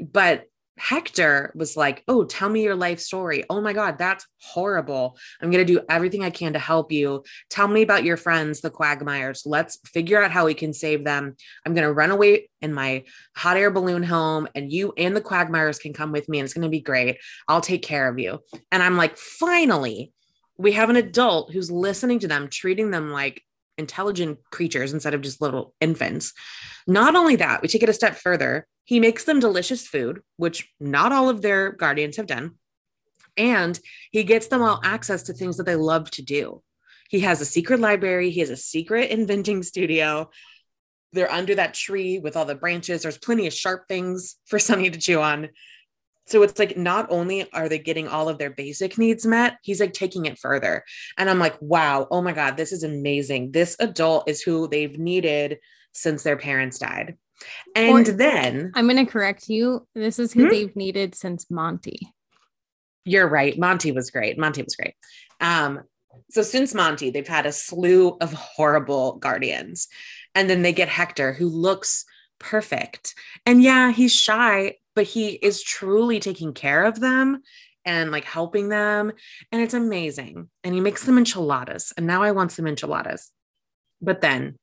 but 0.00 0.44
Hector 0.78 1.52
was 1.54 1.76
like, 1.76 2.02
Oh, 2.08 2.24
tell 2.24 2.48
me 2.48 2.62
your 2.62 2.74
life 2.74 2.98
story. 2.98 3.44
Oh 3.50 3.60
my 3.60 3.72
God, 3.72 3.98
that's 3.98 4.26
horrible. 4.40 5.18
I'm 5.40 5.50
going 5.50 5.64
to 5.64 5.72
do 5.72 5.84
everything 5.88 6.24
I 6.24 6.30
can 6.30 6.54
to 6.54 6.58
help 6.58 6.90
you. 6.90 7.24
Tell 7.50 7.68
me 7.68 7.82
about 7.82 8.04
your 8.04 8.16
friends, 8.16 8.60
the 8.60 8.70
Quagmires. 8.70 9.42
Let's 9.44 9.78
figure 9.86 10.22
out 10.22 10.30
how 10.30 10.46
we 10.46 10.54
can 10.54 10.72
save 10.72 11.04
them. 11.04 11.36
I'm 11.66 11.74
going 11.74 11.86
to 11.86 11.92
run 11.92 12.10
away 12.10 12.48
in 12.60 12.72
my 12.72 13.04
hot 13.36 13.56
air 13.56 13.70
balloon 13.70 14.02
home, 14.02 14.48
and 14.54 14.72
you 14.72 14.92
and 14.96 15.14
the 15.14 15.20
Quagmires 15.20 15.78
can 15.78 15.92
come 15.92 16.12
with 16.12 16.28
me, 16.28 16.38
and 16.38 16.44
it's 16.44 16.54
going 16.54 16.62
to 16.62 16.68
be 16.68 16.80
great. 16.80 17.18
I'll 17.48 17.60
take 17.60 17.82
care 17.82 18.08
of 18.08 18.18
you. 18.18 18.40
And 18.70 18.82
I'm 18.82 18.96
like, 18.96 19.16
Finally, 19.18 20.12
we 20.58 20.72
have 20.72 20.90
an 20.90 20.96
adult 20.96 21.52
who's 21.52 21.70
listening 21.70 22.20
to 22.20 22.28
them, 22.28 22.48
treating 22.48 22.90
them 22.90 23.10
like 23.10 23.42
intelligent 23.78 24.38
creatures 24.50 24.92
instead 24.92 25.14
of 25.14 25.22
just 25.22 25.40
little 25.40 25.74
infants. 25.80 26.32
Not 26.86 27.16
only 27.16 27.36
that, 27.36 27.62
we 27.62 27.68
take 27.68 27.82
it 27.82 27.88
a 27.88 27.94
step 27.94 28.16
further. 28.16 28.66
He 28.84 29.00
makes 29.00 29.24
them 29.24 29.40
delicious 29.40 29.86
food, 29.86 30.22
which 30.36 30.68
not 30.80 31.12
all 31.12 31.28
of 31.28 31.42
their 31.42 31.72
guardians 31.72 32.16
have 32.16 32.26
done. 32.26 32.52
And 33.36 33.78
he 34.10 34.24
gets 34.24 34.48
them 34.48 34.62
all 34.62 34.80
access 34.84 35.24
to 35.24 35.32
things 35.32 35.56
that 35.56 35.64
they 35.64 35.76
love 35.76 36.10
to 36.12 36.22
do. 36.22 36.62
He 37.08 37.20
has 37.20 37.40
a 37.40 37.46
secret 37.46 37.80
library, 37.80 38.30
he 38.30 38.40
has 38.40 38.50
a 38.50 38.56
secret 38.56 39.10
inventing 39.10 39.62
studio. 39.62 40.30
They're 41.12 41.30
under 41.30 41.54
that 41.54 41.74
tree 41.74 42.18
with 42.18 42.36
all 42.36 42.46
the 42.46 42.54
branches. 42.54 43.02
There's 43.02 43.18
plenty 43.18 43.46
of 43.46 43.52
sharp 43.52 43.86
things 43.86 44.36
for 44.46 44.58
Sunny 44.58 44.90
to 44.90 44.98
chew 44.98 45.20
on. 45.20 45.50
So 46.26 46.42
it's 46.42 46.58
like 46.58 46.76
not 46.76 47.06
only 47.10 47.50
are 47.52 47.68
they 47.68 47.78
getting 47.78 48.08
all 48.08 48.28
of 48.28 48.38
their 48.38 48.50
basic 48.50 48.96
needs 48.96 49.26
met, 49.26 49.58
he's 49.62 49.80
like 49.80 49.92
taking 49.92 50.26
it 50.26 50.38
further. 50.38 50.84
And 51.18 51.28
I'm 51.28 51.38
like, 51.38 51.60
wow, 51.60 52.06
oh 52.10 52.22
my 52.22 52.32
God, 52.32 52.56
this 52.56 52.72
is 52.72 52.84
amazing. 52.84 53.52
This 53.52 53.76
adult 53.80 54.28
is 54.28 54.40
who 54.40 54.68
they've 54.68 54.98
needed 54.98 55.58
since 55.92 56.22
their 56.22 56.36
parents 56.36 56.78
died. 56.78 57.16
And 57.74 58.08
or, 58.08 58.12
then 58.12 58.72
I'm 58.74 58.88
going 58.88 59.04
to 59.04 59.10
correct 59.10 59.48
you. 59.48 59.86
This 59.94 60.18
is 60.18 60.32
who 60.32 60.44
hmm? 60.44 60.50
they've 60.50 60.76
needed 60.76 61.14
since 61.14 61.50
Monty. 61.50 62.12
You're 63.04 63.28
right. 63.28 63.58
Monty 63.58 63.90
was 63.90 64.10
great. 64.10 64.38
Monty 64.38 64.62
was 64.62 64.76
great. 64.76 64.94
Um, 65.40 65.82
so 66.30 66.42
since 66.42 66.72
Monty, 66.72 67.10
they've 67.10 67.26
had 67.26 67.46
a 67.46 67.52
slew 67.52 68.16
of 68.20 68.32
horrible 68.32 69.16
guardians. 69.16 69.88
And 70.34 70.48
then 70.48 70.62
they 70.62 70.72
get 70.72 70.88
Hector, 70.88 71.32
who 71.32 71.48
looks 71.48 72.04
perfect. 72.38 73.14
And 73.44 73.62
yeah, 73.62 73.92
he's 73.92 74.14
shy, 74.14 74.76
but 74.94 75.04
he 75.04 75.30
is 75.30 75.62
truly 75.62 76.20
taking 76.20 76.52
care 76.52 76.84
of 76.84 77.00
them 77.00 77.42
and 77.84 78.10
like 78.10 78.24
helping 78.24 78.68
them. 78.68 79.12
And 79.50 79.62
it's 79.62 79.74
amazing. 79.74 80.48
And 80.62 80.74
he 80.74 80.80
makes 80.80 81.04
them 81.04 81.18
enchiladas. 81.18 81.92
And 81.96 82.06
now 82.06 82.22
I 82.22 82.32
want 82.32 82.52
some 82.52 82.66
enchiladas. 82.66 83.30
But 84.00 84.20
then 84.20 84.58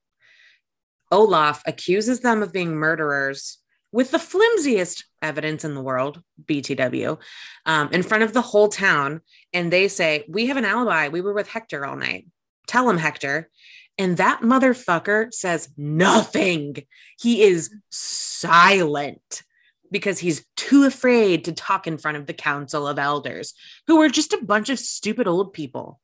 Olaf 1.12 1.63
accuses 1.65 2.19
them 2.21 2.43
of 2.43 2.53
being 2.53 2.75
murderers 2.75 3.57
with 3.91 4.12
the 4.12 4.19
flimsiest 4.19 5.05
evidence 5.21 5.65
in 5.65 5.74
the 5.74 5.81
world, 5.81 6.21
BTW, 6.45 7.19
um, 7.65 7.89
in 7.91 8.03
front 8.03 8.24
of 8.24 8.33
the 8.33 8.41
whole 8.41 8.69
town. 8.69 9.21
And 9.51 9.74
they 9.74 9.88
say, 9.88 10.25
We 10.27 10.45
have 10.48 10.57
an 10.57 10.65
alibi. 10.65 11.07
We 11.07 11.21
were 11.21 11.33
with 11.33 11.48
Hector 11.48 11.86
all 11.86 11.95
night. 11.95 12.27
Tell 12.67 12.89
him, 12.89 12.98
Hector. 12.98 13.50
And 13.98 14.17
that 14.17 14.41
motherfucker 14.41 15.33
says 15.33 15.69
nothing. 15.75 16.77
He 17.19 17.41
is 17.41 17.74
silent 17.89 19.43
because 19.91 20.19
he's 20.19 20.46
too 20.55 20.86
afraid 20.86 21.46
to 21.46 21.51
talk 21.51 21.88
in 21.88 21.98
front 21.98 22.17
of 22.17 22.25
the 22.25 22.34
council 22.34 22.88
of 22.88 23.00
elders, 23.00 23.53
who 23.88 23.98
were 23.98 24.10
just 24.10 24.34
a 24.34 24.43
bunch 24.43 24.69
of 24.69 24.79
stupid 24.79 25.27
old 25.27 25.53
people. 25.53 26.00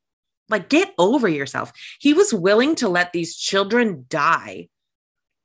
Like, 0.50 0.70
get 0.70 0.94
over 0.98 1.28
yourself. 1.28 1.72
He 2.00 2.14
was 2.14 2.34
willing 2.34 2.76
to 2.76 2.90
let 2.90 3.14
these 3.14 3.36
children 3.36 4.06
die 4.10 4.70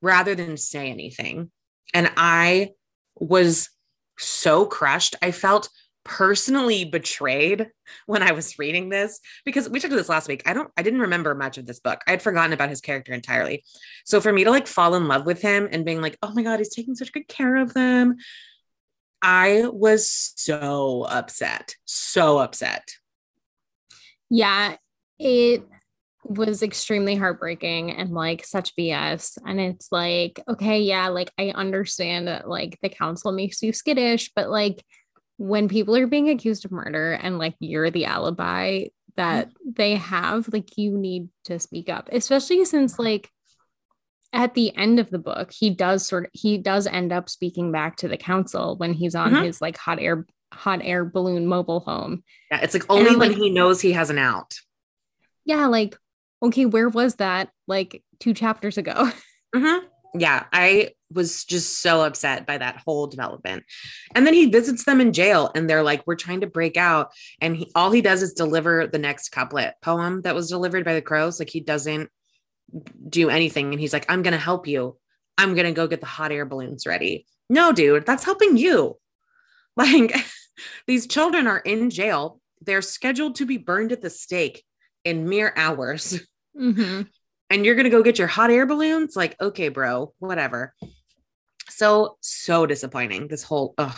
rather 0.03 0.35
than 0.35 0.57
say 0.57 0.91
anything. 0.91 1.51
And 1.95 2.11
I 2.17 2.71
was 3.17 3.71
so 4.19 4.67
crushed. 4.67 5.17
I 5.23 5.31
felt 5.31 5.71
personally 6.05 6.85
betrayed 6.85 7.69
when 8.07 8.23
I 8.23 8.33
was 8.33 8.59
reading 8.59 8.89
this 8.89 9.21
because 9.45 9.69
we 9.69 9.81
talked 9.81 9.93
about 9.93 9.99
this 9.99 10.09
last 10.09 10.29
week. 10.29 10.43
I 10.47 10.53
don't, 10.53 10.71
I 10.77 10.83
didn't 10.83 11.01
remember 11.01 11.35
much 11.35 11.59
of 11.59 11.67
this 11.67 11.81
book. 11.81 12.01
I 12.07 12.13
had 12.13 12.23
forgotten 12.23 12.53
about 12.53 12.71
his 12.71 12.81
character 12.81 13.13
entirely. 13.13 13.65
So 14.05 14.21
for 14.21 14.33
me 14.33 14.45
to 14.45 14.51
like 14.51 14.67
fall 14.67 14.95
in 14.95 15.09
love 15.09 15.27
with 15.27 15.43
him 15.43 15.69
and 15.71 15.85
being 15.85 16.01
like, 16.01 16.19
oh 16.23 16.33
my 16.33 16.43
God, 16.43 16.59
he's 16.59 16.75
taking 16.75 16.95
such 16.95 17.13
good 17.13 17.29
care 17.29 17.57
of 17.57 17.75
them. 17.75 18.17
I 19.23 19.65
was 19.67 20.33
so 20.37 21.03
upset, 21.03 21.75
so 21.85 22.39
upset. 22.39 22.89
Yeah, 24.31 24.77
it 25.19 25.65
was 26.25 26.63
extremely 26.63 27.17
heartbreaking 27.17 27.91
and 27.93 28.13
like 28.13 28.45
such 28.45 28.75
BS. 28.77 29.39
And 29.47 29.61
it's 29.61 29.91
like, 29.91 30.41
okay, 30.49 30.81
yeah, 30.81 31.09
like 31.09 31.31
I 31.39 31.51
understand 31.51 32.29
that 32.29 32.49
like 32.49 32.79
the 32.83 32.89
council 32.89 33.33
makes 33.33 33.63
you 33.63 33.73
skittish, 33.73 34.31
but 34.35 34.49
like 34.49 34.85
when 35.41 35.69
people 35.69 35.97
are 35.97 36.07
being 36.07 36.29
accused 36.29 36.67
of 36.67 36.71
murder 36.71 37.13
and 37.13 37.39
like 37.39 37.55
you're 37.61 37.91
the 37.91 38.05
alibi 38.05 38.85
that 39.17 39.49
mm-hmm. 39.49 39.71
they 39.75 39.95
have, 39.95 40.53
like 40.53 40.77
you 40.77 40.99
need 40.99 41.31
to 41.45 41.59
speak 41.59 41.89
up, 41.89 42.11
especially 42.13 42.63
since 42.67 42.99
like 42.99 43.31
at 44.35 44.53
the 44.53 44.77
end 44.77 45.01
of 45.01 45.09
the 45.09 45.19
book, 45.19 45.51
he 45.51 45.71
does 45.71 46.07
sort 46.07 46.27
of 46.27 46.31
he 46.35 46.59
does 46.59 46.87
end 46.87 47.11
up 47.11 47.31
speaking 47.31 47.73
back 47.73 47.97
to 47.97 48.07
the 48.07 48.19
council 48.19 48.77
when 48.77 48.93
he's 48.93 49.15
on 49.15 49.33
mm-hmm. 49.33 49.45
his 49.45 49.63
like 49.63 49.79
hot 49.79 49.99
air 49.99 50.27
hot 50.53 50.81
air 50.83 51.07
balloon 51.07 51.47
mobile 51.47 51.81
home. 51.81 52.23
Yeah, 52.51 52.61
it's 52.61 52.75
like 52.75 52.85
only 52.91 53.17
when 53.17 53.31
like, 53.31 53.39
he 53.39 53.49
knows 53.49 53.81
he 53.81 53.93
has 53.93 54.11
an 54.11 54.19
out. 54.19 54.55
Yeah, 55.47 55.69
like 55.69 55.97
okay, 56.43 56.67
where 56.67 56.91
was 56.91 57.15
that 57.15 57.49
like 57.67 58.05
two 58.19 58.35
chapters 58.35 58.77
ago? 58.77 59.11
Mm-hmm 59.53 59.85
yeah, 60.15 60.45
I 60.53 60.91
was 61.13 61.45
just 61.45 61.81
so 61.81 62.03
upset 62.03 62.47
by 62.47 62.59
that 62.59 62.83
whole 62.85 63.07
development. 63.07 63.65
And 64.15 64.27
then 64.27 64.35
he 64.35 64.47
visits 64.47 64.85
them 64.85 65.01
in 65.01 65.13
jail 65.13 65.51
and 65.55 65.69
they're 65.69 65.83
like, 65.83 66.07
we're 66.07 66.17
trying 66.17 66.43
to 66.43 66.47
break 66.47 66.77
out. 66.77 67.11
And 67.41 67.57
he, 67.57 67.71
all 67.75 67.91
he 67.91 68.03
does 68.03 68.23
is 68.23 68.33
deliver 68.33 68.87
the 68.87 68.99
next 68.99 69.31
couplet 69.31 69.75
poem 69.83 70.23
that 70.23 70.35
was 70.35 70.49
delivered 70.49 70.85
by 70.85 70.95
the 70.95 71.03
crows. 71.03 71.39
Like 71.39 71.51
he 71.51 71.61
doesn't 71.61 72.11
do 73.09 73.31
anything. 73.31 73.73
And 73.73 73.81
he's 73.81 73.93
like, 73.93 74.07
I'm 74.09 74.23
going 74.23 74.33
to 74.33 74.39
help 74.39 74.67
you. 74.67 74.97
I'm 75.37 75.55
going 75.55 75.67
to 75.67 75.73
go 75.73 75.87
get 75.87 76.01
the 76.01 76.07
hot 76.07 76.33
air 76.33 76.47
balloons 76.47 76.87
ready. 76.87 77.27
No, 77.49 77.73
dude, 77.73 78.07
that's 78.07 78.25
helping 78.25 78.57
you. 78.57 78.97
Like 79.77 80.13
these 80.89 81.07
children 81.07 81.47
are 81.47 81.61
in 81.61 81.91
jail. 81.91 82.41
They're 82.61 82.83
scheduled 82.83 83.37
to 83.37 83.47
be 83.47 83.57
burned 83.57 83.93
at 83.93 84.03
the 84.03 84.11
stake 84.11 84.65
in 85.05 85.29
mere 85.29 85.53
hours. 85.57 86.21
Mm-hmm 86.61 87.03
and 87.51 87.67
you're 87.67 87.75
going 87.75 87.85
to 87.85 87.91
go 87.91 88.03
get 88.03 88.19
your 88.19 88.29
hot 88.29 88.51
air 88.51 88.65
balloons 88.65 89.17
like 89.17 89.37
okay 89.41 89.69
bro 89.69 90.15
whatever 90.19 90.73
so 91.71 92.17
so 92.21 92.67
disappointing 92.67 93.29
this 93.29 93.43
whole 93.43 93.75
ugh. 93.79 93.97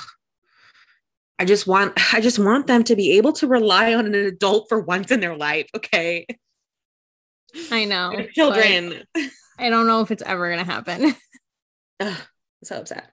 I 1.39 1.45
just 1.45 1.67
want 1.67 2.15
i 2.15 2.21
just 2.21 2.39
want 2.39 2.67
them 2.67 2.85
to 2.85 2.97
be 2.97 3.13
able 3.17 3.33
to 3.35 3.47
rely 3.47 3.95
on 3.95 4.07
an 4.07 4.15
adult 4.15 4.69
for 4.69 4.81
once 4.81 5.11
in 5.11 5.21
their 5.21 5.37
life 5.37 5.69
okay? 5.75 6.27
I 7.71 7.85
know 7.85 8.27
children. 8.33 9.05
I 9.59 9.71
don't 9.71 9.87
know 9.87 10.01
if 10.01 10.11
it's 10.11 10.23
ever 10.23 10.49
going 10.49 10.65
to 10.65 10.71
happen. 10.71 11.15
Ugh, 12.01 12.19
so 12.65 12.79
upset. 12.79 13.11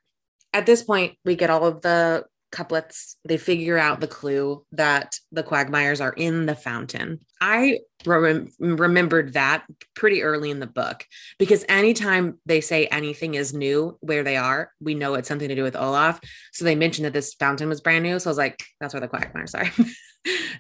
At 0.54 0.66
this 0.66 0.84
point 0.84 1.18
we 1.26 1.36
get 1.36 1.50
all 1.50 1.66
of 1.66 1.82
the 1.82 2.26
couplets 2.52 3.18
they 3.26 3.38
figure 3.38 3.78
out 3.78 4.00
the 4.00 4.08
clue 4.08 4.66
that 4.72 5.16
the 5.32 5.44
quagmires 5.44 6.02
are 6.02 6.14
in 6.14 6.46
the 6.46 6.56
fountain. 6.56 7.20
I 7.40 7.80
rem- 8.06 8.50
remembered 8.60 9.34
that 9.34 9.66
pretty 9.96 10.24
early 10.24 10.50
in 10.50 10.60
the 10.60 10.68
book 10.68 11.06
because 11.38 11.64
anytime 11.70 12.40
they 12.46 12.62
say 12.62 12.88
anything 12.88 13.36
is 13.36 13.54
new 13.54 13.98
where 14.02 14.24
they 14.24 14.38
are 14.38 14.72
we 14.82 14.96
know 14.96 15.14
it's 15.14 15.28
something 15.28 15.50
to 15.50 15.56
do 15.56 15.64
with 15.64 15.76
olaf. 15.76 16.20
So 16.54 16.66
they 16.66 16.76
mentioned 16.76 17.06
that 17.06 17.14
this 17.14 17.34
fountain 17.34 17.70
was 17.70 17.82
brand 17.82 18.04
new. 18.04 18.20
So 18.20 18.30
i 18.30 18.32
was 18.32 18.38
like 18.38 18.64
that's 18.80 18.94
where 18.94 19.02
the 19.02 19.08
quagmires 19.08 19.56
are. 19.56 19.70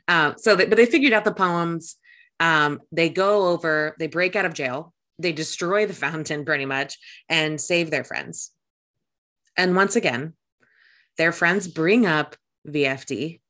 Um, 0.07 0.35
so 0.37 0.55
they, 0.55 0.65
but 0.65 0.77
they 0.77 0.85
figured 0.85 1.11
out 1.11 1.25
the 1.25 1.33
poems. 1.33 1.97
Um, 2.39 2.79
they 2.93 3.09
go 3.09 3.49
over 3.49 3.93
they 3.99 4.07
break 4.07 4.37
out 4.37 4.45
of 4.45 4.53
jail. 4.53 4.93
They 5.19 5.33
destroy 5.33 5.85
the 5.85 5.93
fountain 5.93 6.45
pretty 6.45 6.65
much 6.65 6.97
and 7.27 7.59
save 7.59 7.91
their 7.91 8.05
friends. 8.05 8.51
And 9.57 9.75
once 9.75 9.97
again 9.97 10.33
their 11.19 11.31
friends 11.33 11.67
bring 11.67 12.05
up 12.05 12.37
VFD 12.67 13.41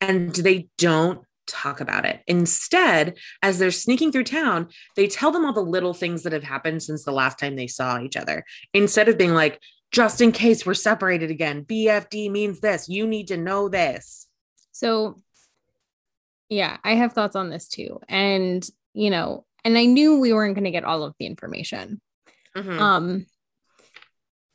and 0.00 0.34
they 0.34 0.68
don't 0.76 1.22
talk 1.46 1.80
about 1.80 2.04
it. 2.04 2.20
Instead, 2.26 3.16
as 3.40 3.58
they're 3.58 3.70
sneaking 3.70 4.10
through 4.10 4.24
town, 4.24 4.68
they 4.96 5.06
tell 5.06 5.30
them 5.30 5.46
all 5.46 5.52
the 5.52 5.60
little 5.60 5.94
things 5.94 6.24
that 6.24 6.32
have 6.32 6.42
happened 6.42 6.82
since 6.82 7.04
the 7.04 7.12
last 7.12 7.38
time 7.38 7.54
they 7.54 7.68
saw 7.68 8.00
each 8.00 8.16
other. 8.16 8.44
Instead 8.74 9.08
of 9.08 9.16
being 9.16 9.32
like, 9.32 9.60
just 9.92 10.20
in 10.20 10.32
case 10.32 10.66
we're 10.66 10.74
separated 10.74 11.30
again, 11.30 11.64
VFD 11.64 12.30
means 12.30 12.58
this. 12.60 12.88
You 12.88 13.06
need 13.06 13.28
to 13.28 13.36
know 13.36 13.68
this. 13.68 14.26
So, 14.72 15.16
yeah, 16.48 16.78
I 16.82 16.96
have 16.96 17.12
thoughts 17.12 17.36
on 17.36 17.48
this 17.48 17.68
too. 17.68 18.00
And, 18.08 18.68
you 18.92 19.10
know, 19.10 19.46
and 19.64 19.78
I 19.78 19.86
knew 19.86 20.18
we 20.18 20.32
weren't 20.32 20.56
going 20.56 20.64
to 20.64 20.72
get 20.72 20.84
all 20.84 21.04
of 21.04 21.14
the 21.20 21.26
information. 21.26 22.00
Mm-hmm. 22.56 22.78
Um, 22.82 23.26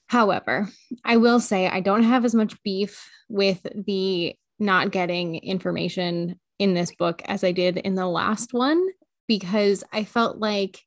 However, 0.08 0.70
I 1.04 1.18
will 1.18 1.40
say 1.40 1.68
I 1.68 1.80
don't 1.80 2.04
have 2.04 2.26
as 2.26 2.36
much 2.36 2.62
beef 2.64 3.10
with 3.30 3.66
the 3.74 4.36
not 4.60 4.92
getting 4.92 5.36
information 5.36 6.40
in 6.60 6.74
this 6.74 6.94
book 6.96 7.22
as 7.26 7.44
I 7.44 7.52
did 7.52 7.78
in 7.78 7.96
the 7.96 8.08
last 8.08 8.54
one 8.54 8.88
because 9.28 9.84
I 9.92 10.04
felt 10.04 10.38
like 10.38 10.82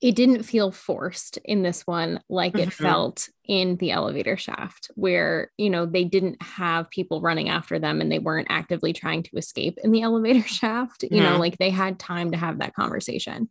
it 0.00 0.16
didn't 0.16 0.44
feel 0.44 0.72
forced 0.72 1.36
in 1.44 1.62
this 1.62 1.86
one 1.86 2.20
like 2.30 2.58
it 2.58 2.70
Mhm. 2.70 2.72
felt 2.72 3.28
in 3.44 3.76
the 3.76 3.90
elevator 3.90 4.36
shaft 4.36 4.90
where 4.94 5.52
you 5.58 5.68
know 5.70 5.84
they 5.86 6.04
didn't 6.04 6.40
have 6.42 6.90
people 6.90 7.20
running 7.20 7.48
after 7.50 7.78
them 7.78 8.00
and 8.00 8.10
they 8.10 8.18
weren't 8.18 8.48
actively 8.50 8.92
trying 8.94 9.22
to 9.22 9.36
escape 9.36 9.78
in 9.84 9.92
the 9.92 10.02
elevator 10.02 10.46
shaft 10.48 11.04
you 11.04 11.20
know 11.20 11.36
Mhm. 11.36 11.38
like 11.38 11.58
they 11.58 11.70
had 11.70 11.98
time 11.98 12.30
to 12.32 12.36
have 12.38 12.58
that 12.58 12.74
conversation 12.74 13.50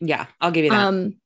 Yeah, 0.00 0.26
I'll 0.40 0.52
give 0.52 0.64
you 0.64 0.70
that. 0.70 0.80
um 0.80 1.19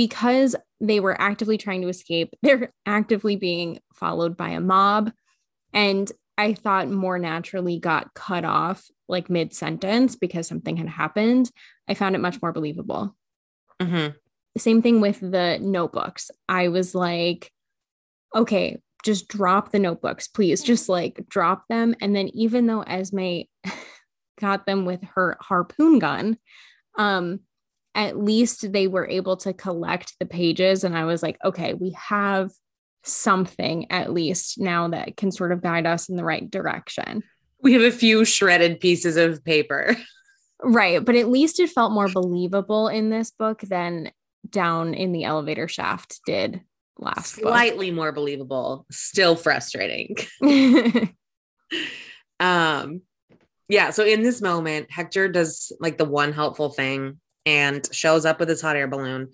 because 0.00 0.56
they 0.80 0.98
were 0.98 1.20
actively 1.20 1.58
trying 1.58 1.82
to 1.82 1.88
escape 1.88 2.32
they're 2.42 2.72
actively 2.86 3.36
being 3.36 3.78
followed 3.92 4.34
by 4.34 4.48
a 4.48 4.60
mob 4.60 5.12
and 5.74 6.10
i 6.38 6.54
thought 6.54 6.88
more 6.88 7.18
naturally 7.18 7.78
got 7.78 8.14
cut 8.14 8.46
off 8.46 8.86
like 9.08 9.28
mid 9.28 9.52
sentence 9.52 10.16
because 10.16 10.46
something 10.48 10.78
had 10.78 10.88
happened 10.88 11.50
i 11.86 11.92
found 11.92 12.14
it 12.14 12.20
much 12.26 12.40
more 12.40 12.52
believable 12.52 13.14
Mhm. 13.80 14.14
same 14.56 14.80
thing 14.82 15.00
with 15.00 15.20
the 15.20 15.58
notebooks. 15.60 16.30
I 16.48 16.68
was 16.68 16.94
like, 16.94 17.50
okay, 18.34 18.78
just 19.02 19.26
drop 19.28 19.70
the 19.72 19.78
notebooks, 19.78 20.28
please. 20.28 20.62
Just 20.62 20.88
like 20.88 21.24
drop 21.30 21.64
them. 21.68 21.94
And 22.02 22.14
then 22.14 22.28
even 22.34 22.66
though 22.66 22.82
Esme 22.82 23.42
got 24.40 24.66
them 24.66 24.84
with 24.84 25.02
her 25.14 25.38
harpoon 25.40 25.98
gun, 25.98 26.36
um, 26.98 27.40
at 27.94 28.18
least 28.18 28.72
they 28.72 28.86
were 28.86 29.08
able 29.08 29.36
to 29.38 29.52
collect 29.52 30.14
the 30.18 30.26
pages. 30.26 30.84
And 30.84 30.96
I 30.96 31.04
was 31.04 31.22
like, 31.22 31.38
okay, 31.44 31.74
we 31.74 31.90
have 31.92 32.50
something 33.02 33.90
at 33.90 34.12
least 34.12 34.60
now 34.60 34.88
that 34.88 35.16
can 35.16 35.32
sort 35.32 35.52
of 35.52 35.62
guide 35.62 35.86
us 35.86 36.08
in 36.08 36.16
the 36.16 36.24
right 36.24 36.48
direction. 36.50 37.22
We 37.62 37.72
have 37.72 37.82
a 37.82 37.90
few 37.90 38.24
shredded 38.24 38.80
pieces 38.80 39.16
of 39.16 39.44
paper. 39.44 39.96
Right. 40.62 41.02
But 41.02 41.14
at 41.14 41.30
least 41.30 41.58
it 41.58 41.70
felt 41.70 41.90
more 41.90 42.10
believable 42.10 42.88
in 42.88 43.08
this 43.08 43.30
book 43.30 43.62
than 43.62 44.12
down 44.46 44.92
in 44.92 45.12
the 45.12 45.24
elevator 45.24 45.68
shaft 45.68 46.20
did 46.26 46.60
last 46.98 47.36
book. 47.36 47.44
Slightly 47.44 47.90
more 47.90 48.12
believable, 48.12 48.84
still 48.90 49.36
frustrating. 49.36 50.16
um 52.40 53.02
yeah 53.68 53.90
so 53.90 54.04
in 54.04 54.22
this 54.22 54.40
moment 54.40 54.90
hector 54.90 55.28
does 55.28 55.72
like 55.78 55.98
the 55.98 56.04
one 56.04 56.32
helpful 56.32 56.70
thing 56.70 57.20
and 57.46 57.88
shows 57.92 58.24
up 58.24 58.38
with 58.38 58.48
his 58.48 58.60
hot 58.60 58.76
air 58.76 58.88
balloon 58.88 59.30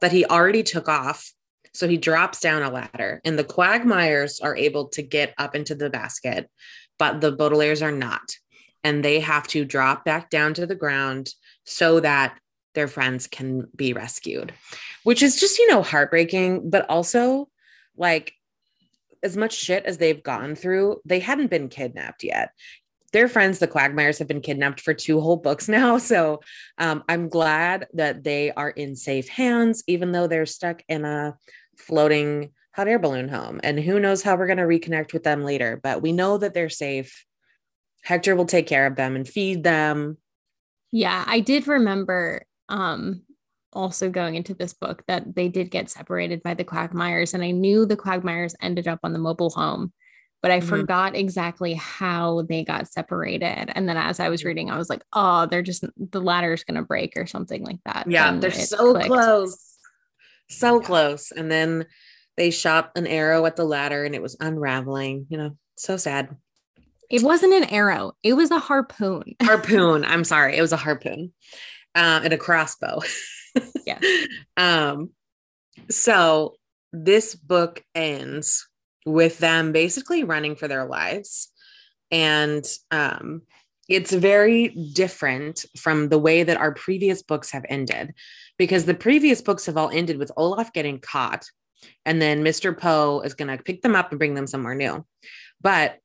that 0.00 0.12
he 0.12 0.24
already 0.24 0.62
took 0.62 0.88
off 0.88 1.32
so 1.74 1.86
he 1.86 1.96
drops 1.96 2.40
down 2.40 2.62
a 2.62 2.70
ladder 2.70 3.20
and 3.24 3.38
the 3.38 3.44
quagmires 3.44 4.40
are 4.40 4.56
able 4.56 4.88
to 4.88 5.02
get 5.02 5.34
up 5.38 5.54
into 5.54 5.74
the 5.74 5.90
basket 5.90 6.48
but 6.98 7.20
the 7.20 7.36
baudelaires 7.36 7.82
are 7.82 7.92
not 7.92 8.36
and 8.84 9.04
they 9.04 9.20
have 9.20 9.46
to 9.46 9.64
drop 9.64 10.04
back 10.04 10.30
down 10.30 10.54
to 10.54 10.66
the 10.66 10.74
ground 10.74 11.30
so 11.64 12.00
that 12.00 12.38
their 12.74 12.88
friends 12.88 13.26
can 13.26 13.66
be 13.74 13.92
rescued 13.92 14.52
which 15.02 15.22
is 15.22 15.38
just 15.38 15.58
you 15.58 15.68
know 15.68 15.82
heartbreaking 15.82 16.70
but 16.70 16.88
also 16.88 17.48
like 17.96 18.32
as 19.22 19.36
much 19.36 19.54
shit 19.54 19.84
as 19.84 19.98
they've 19.98 20.22
gone 20.22 20.54
through, 20.54 21.00
they 21.04 21.20
hadn't 21.20 21.50
been 21.50 21.68
kidnapped 21.68 22.24
yet. 22.24 22.52
Their 23.12 23.28
friends, 23.28 23.58
the 23.58 23.68
Quagmires, 23.68 24.18
have 24.18 24.28
been 24.28 24.40
kidnapped 24.40 24.80
for 24.80 24.94
two 24.94 25.20
whole 25.20 25.36
books 25.36 25.68
now. 25.68 25.98
So 26.08 26.40
um, 26.78 27.04
I'm 27.08 27.28
glad 27.28 27.86
that 27.94 28.24
they 28.24 28.50
are 28.50 28.70
in 28.70 28.96
safe 28.96 29.28
hands, 29.28 29.82
even 29.86 30.12
though 30.12 30.26
they're 30.26 30.46
stuck 30.46 30.82
in 30.88 31.04
a 31.04 31.36
floating 31.76 32.50
hot 32.74 32.88
air 32.88 32.98
balloon 32.98 33.28
home. 33.28 33.60
And 33.62 33.78
who 33.78 34.00
knows 34.00 34.22
how 34.22 34.36
we're 34.36 34.46
going 34.46 34.58
to 34.58 34.64
reconnect 34.64 35.12
with 35.12 35.22
them 35.22 35.44
later, 35.44 35.78
but 35.82 36.00
we 36.00 36.12
know 36.12 36.38
that 36.38 36.54
they're 36.54 36.68
safe. 36.68 37.24
Hector 38.02 38.36
will 38.36 38.46
take 38.46 38.66
care 38.66 38.86
of 38.86 38.96
them 38.96 39.16
and 39.16 39.28
feed 39.28 39.64
them. 39.64 40.18
yeah, 40.92 41.24
I 41.26 41.40
did 41.40 41.66
remember 41.66 42.44
um 42.68 43.22
also 43.72 44.10
going 44.10 44.34
into 44.34 44.54
this 44.54 44.72
book 44.72 45.02
that 45.08 45.34
they 45.34 45.48
did 45.48 45.70
get 45.70 45.90
separated 45.90 46.42
by 46.42 46.54
the 46.54 46.64
Quagmires. 46.64 47.34
And 47.34 47.42
I 47.42 47.50
knew 47.50 47.86
the 47.86 47.96
Quagmires 47.96 48.54
ended 48.60 48.88
up 48.88 49.00
on 49.02 49.12
the 49.12 49.18
mobile 49.18 49.50
home, 49.50 49.92
but 50.42 50.50
I 50.50 50.60
Mhm. 50.60 50.68
forgot 50.68 51.16
exactly 51.16 51.74
how 51.74 52.42
they 52.42 52.64
got 52.64 52.88
separated. 52.88 53.70
And 53.74 53.88
then 53.88 53.96
as 53.96 54.20
I 54.20 54.28
was 54.28 54.44
reading, 54.44 54.70
I 54.70 54.78
was 54.78 54.88
like, 54.88 55.02
oh, 55.12 55.46
they're 55.46 55.62
just 55.62 55.84
the 55.96 56.20
ladder's 56.20 56.64
gonna 56.64 56.82
break 56.82 57.14
or 57.16 57.26
something 57.26 57.64
like 57.64 57.80
that. 57.84 58.06
Yeah, 58.10 58.30
Then 58.30 58.40
they're 58.40 58.50
so 58.52 58.92
clicked. 58.92 59.06
close. 59.08 59.64
So 60.48 60.80
close. 60.80 61.30
And 61.32 61.50
then 61.50 61.86
they 62.36 62.50
shot 62.50 62.92
an 62.96 63.06
arrow 63.06 63.44
at 63.46 63.56
the 63.56 63.64
ladder 63.64 64.04
and 64.04 64.14
it 64.14 64.22
was 64.22 64.36
unraveling, 64.40 65.26
you 65.28 65.38
know, 65.38 65.56
so 65.76 65.96
sad. 65.96 66.36
It 67.10 67.22
wasn't 67.22 67.54
an 67.54 67.64
arrow, 67.64 68.12
it 68.22 68.34
was 68.34 68.50
a 68.50 68.58
harpoon. 68.58 69.34
harpoon. 69.42 70.04
I'm 70.04 70.24
sorry, 70.24 70.56
it 70.56 70.60
was 70.62 70.72
a 70.72 70.76
harpoon 70.76 71.32
um, 71.94 72.22
and 72.24 72.32
a 72.32 72.38
crossbow. 72.38 73.00
Yeah. 73.86 73.98
Um, 74.56 75.10
so 75.90 76.54
this 76.92 77.34
book 77.34 77.82
ends 77.94 78.67
with 79.08 79.38
them 79.38 79.72
basically 79.72 80.24
running 80.24 80.56
for 80.56 80.68
their 80.68 80.84
lives, 80.84 81.48
and 82.10 82.64
um, 82.90 83.42
it's 83.88 84.12
very 84.12 84.68
different 84.68 85.64
from 85.76 86.08
the 86.08 86.18
way 86.18 86.42
that 86.42 86.56
our 86.56 86.72
previous 86.72 87.22
books 87.22 87.50
have 87.52 87.64
ended, 87.68 88.14
because 88.58 88.84
the 88.84 88.94
previous 88.94 89.40
books 89.40 89.66
have 89.66 89.76
all 89.76 89.90
ended 89.90 90.18
with 90.18 90.32
Olaf 90.36 90.72
getting 90.72 91.00
caught, 91.00 91.44
and 92.04 92.20
then 92.20 92.44
Mr. 92.44 92.76
Poe 92.76 93.20
is 93.20 93.34
going 93.34 93.56
to 93.56 93.62
pick 93.62 93.82
them 93.82 93.96
up 93.96 94.10
and 94.10 94.18
bring 94.18 94.34
them 94.34 94.46
somewhere 94.46 94.74
new. 94.74 95.04
But 95.60 95.98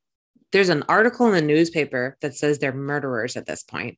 there's 0.51 0.69
an 0.69 0.83
article 0.87 1.27
in 1.27 1.33
the 1.33 1.41
newspaper 1.41 2.17
that 2.21 2.35
says 2.35 2.59
they're 2.59 2.73
murderers 2.73 3.35
at 3.35 3.45
this 3.45 3.63
point. 3.63 3.97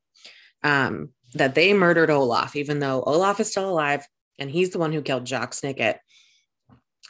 Um, 0.64 1.10
that 1.36 1.54
they 1.54 1.74
murdered 1.74 2.10
Olaf, 2.10 2.56
even 2.56 2.80
though 2.80 3.04
Olaf 3.04 3.40
is 3.40 3.52
still 3.52 3.70
alive 3.70 4.08
and 4.40 4.50
he's 4.50 4.72
the 4.72 4.80
one 4.80 4.92
who 4.92 5.02
killed 5.02 5.28
Jacques 5.28 5.54
Snicket. 5.54 5.98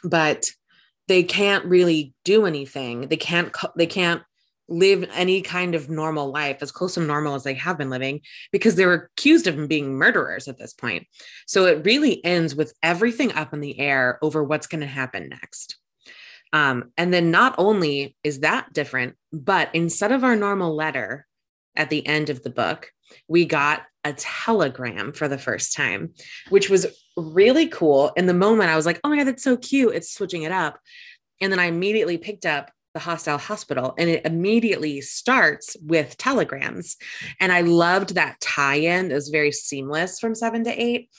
But 0.04 0.50
they 1.08 1.22
can't 1.22 1.64
really 1.64 2.14
do 2.24 2.46
anything. 2.46 3.08
They 3.08 3.16
can't. 3.16 3.54
They 3.76 3.86
can't 3.86 4.22
live 4.68 5.08
any 5.12 5.42
kind 5.42 5.74
of 5.74 5.88
normal 5.88 6.30
life 6.30 6.58
as 6.60 6.72
close 6.72 6.94
to 6.94 7.00
normal 7.00 7.34
as 7.34 7.44
they 7.44 7.54
have 7.54 7.78
been 7.78 7.90
living 7.90 8.20
because 8.50 8.74
they're 8.74 9.10
accused 9.14 9.46
of 9.46 9.68
being 9.68 9.94
murderers 9.94 10.48
at 10.48 10.58
this 10.58 10.74
point. 10.74 11.06
So 11.46 11.66
it 11.66 11.84
really 11.84 12.24
ends 12.24 12.54
with 12.54 12.74
everything 12.82 13.32
up 13.32 13.54
in 13.54 13.60
the 13.60 13.78
air 13.78 14.18
over 14.22 14.42
what's 14.42 14.66
going 14.66 14.80
to 14.80 14.86
happen 14.86 15.28
next. 15.28 15.76
Um, 16.52 16.92
and 16.96 17.12
then 17.12 17.30
not 17.30 17.54
only 17.58 18.16
is 18.24 18.40
that 18.40 18.72
different, 18.72 19.16
but 19.32 19.70
instead 19.72 20.12
of 20.12 20.24
our 20.24 20.36
normal 20.36 20.74
letter 20.74 21.26
at 21.76 21.90
the 21.90 22.06
end 22.06 22.30
of 22.30 22.42
the 22.42 22.50
book, 22.50 22.90
we 23.28 23.44
got 23.44 23.82
a 24.04 24.12
telegram 24.12 25.12
for 25.12 25.28
the 25.28 25.38
first 25.38 25.74
time, 25.74 26.14
which 26.48 26.70
was 26.70 26.86
really 27.16 27.68
cool. 27.68 28.12
In 28.16 28.26
the 28.26 28.34
moment, 28.34 28.70
I 28.70 28.76
was 28.76 28.86
like, 28.86 29.00
oh 29.02 29.08
my 29.08 29.16
God, 29.16 29.26
that's 29.26 29.42
so 29.42 29.56
cute. 29.56 29.94
It's 29.94 30.12
switching 30.12 30.42
it 30.42 30.52
up. 30.52 30.78
And 31.40 31.52
then 31.52 31.58
I 31.58 31.66
immediately 31.66 32.18
picked 32.18 32.46
up 32.46 32.70
the 32.94 33.00
hostile 33.00 33.36
hospital 33.36 33.94
and 33.98 34.08
it 34.08 34.24
immediately 34.24 35.02
starts 35.02 35.76
with 35.82 36.16
telegrams. 36.16 36.96
And 37.38 37.52
I 37.52 37.60
loved 37.60 38.14
that 38.14 38.40
tie 38.40 38.76
in. 38.76 39.10
It 39.10 39.14
was 39.14 39.28
very 39.28 39.52
seamless 39.52 40.18
from 40.18 40.34
seven 40.34 40.64
to 40.64 40.70
eight. 40.70 41.10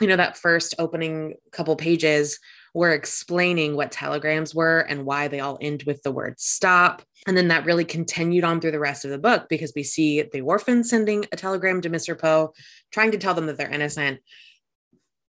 You 0.00 0.08
know, 0.08 0.16
that 0.16 0.36
first 0.36 0.74
opening 0.78 1.34
couple 1.52 1.76
pages 1.76 2.40
were 2.74 2.90
explaining 2.90 3.76
what 3.76 3.92
telegrams 3.92 4.54
were 4.54 4.80
and 4.80 5.04
why 5.04 5.28
they 5.28 5.40
all 5.40 5.58
end 5.60 5.84
with 5.84 6.02
the 6.02 6.12
word 6.12 6.38
stop. 6.38 7.02
And 7.26 7.36
then 7.36 7.48
that 7.48 7.64
really 7.64 7.84
continued 7.84 8.44
on 8.44 8.60
through 8.60 8.72
the 8.72 8.78
rest 8.78 9.04
of 9.04 9.10
the 9.10 9.18
book 9.18 9.46
because 9.48 9.72
we 9.74 9.82
see 9.82 10.22
the 10.22 10.40
orphan 10.40 10.84
sending 10.84 11.26
a 11.32 11.36
telegram 11.36 11.80
to 11.80 11.90
Mr. 11.90 12.18
Poe, 12.18 12.52
trying 12.90 13.12
to 13.12 13.18
tell 13.18 13.34
them 13.34 13.46
that 13.46 13.56
they're 13.56 13.70
innocent. 13.70 14.20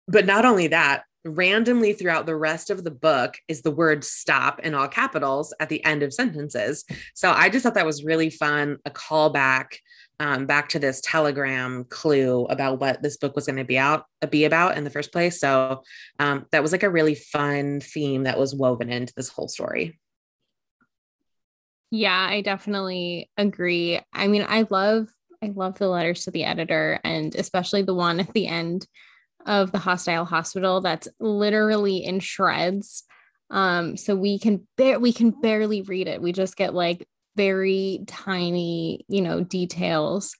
But 0.08 0.26
not 0.26 0.46
only 0.46 0.68
that, 0.68 1.04
randomly 1.26 1.94
throughout 1.94 2.26
the 2.26 2.36
rest 2.36 2.70
of 2.70 2.84
the 2.84 2.92
book 2.92 3.38
is 3.48 3.62
the 3.62 3.72
word 3.72 4.04
stop 4.04 4.60
in 4.60 4.74
all 4.74 4.88
capitals 4.88 5.54
at 5.60 5.70
the 5.70 5.84
end 5.86 6.04
of 6.04 6.14
sentences. 6.14 6.84
So 7.14 7.32
I 7.32 7.50
just 7.50 7.64
thought 7.64 7.76
that 7.76 7.86
was 7.86 8.04
really 8.04 8.30
fun, 8.30 8.78
a 8.86 8.92
callback 8.92 9.78
um, 10.20 10.46
back 10.46 10.70
to 10.70 10.80
this 10.80 11.02
telegram 11.04 11.86
clue 11.86 12.46
about 12.46 12.80
what 12.80 13.02
this 13.02 13.18
book 13.18 13.36
was 13.36 13.46
going 13.46 13.58
to 13.58 13.64
be 13.64 13.78
out 13.78 14.06
be 14.30 14.46
about 14.46 14.78
in 14.78 14.84
the 14.84 14.90
first 14.90 15.12
place. 15.12 15.40
So 15.40 15.84
um, 16.20 16.46
that 16.52 16.62
was 16.62 16.72
like 16.72 16.84
a 16.84 16.90
really 16.90 17.16
fun 17.16 17.80
theme 17.80 18.24
that 18.24 18.40
was 18.40 18.54
woven 18.54 18.92
into 18.92 19.14
this 19.16 19.30
whole 19.30 19.48
story. 19.48 20.00
Yeah, 21.90 22.28
I 22.30 22.42
definitely 22.42 23.30
agree. 23.38 24.00
I 24.14 24.28
mean, 24.28 24.46
I 24.48 24.66
love 24.70 25.08
I 25.44 25.48
love 25.48 25.78
the 25.78 25.90
letters 25.90 26.24
to 26.24 26.32
the 26.32 26.46
editor 26.46 27.00
and 27.04 27.36
especially 27.36 27.82
the 27.82 27.94
one 27.94 28.22
at 28.22 28.32
the 28.34 28.48
end 28.48 28.88
of 29.46 29.72
the 29.72 29.80
hostile 29.80 30.26
hospital 30.26 30.82
that's 30.82 31.08
literally 31.20 32.04
in 32.04 32.20
shreds. 32.20 33.04
Um 33.50 33.98
so 33.98 34.16
we 34.16 34.40
can 34.40 34.68
bear 34.78 35.00
we 35.00 35.14
can 35.14 35.32
barely 35.32 35.82
read 35.82 36.08
it. 36.08 36.22
We 36.22 36.32
just 36.32 36.56
get 36.56 36.74
like 36.74 37.08
very 37.36 38.04
tiny, 38.08 39.06
you 39.08 39.22
know, 39.22 39.44
details. 39.44 40.36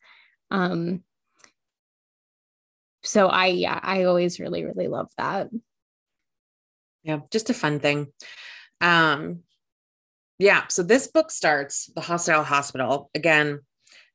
Um 0.52 1.04
so 3.04 3.28
I 3.28 3.48
yeah, 3.48 3.80
I 3.82 4.04
always 4.04 4.40
really 4.40 4.64
really 4.64 4.88
love 4.88 5.12
that. 5.18 5.50
Yeah, 7.04 7.20
just 7.32 7.50
a 7.50 7.54
fun 7.54 7.80
thing. 7.80 8.08
Um, 8.82 9.40
yeah, 10.40 10.68
so 10.68 10.84
this 10.84 11.08
book 11.08 11.32
starts 11.32 11.92
the 11.94 12.02
hostile 12.02 12.44
hospital. 12.44 13.10
Again, 13.14 13.60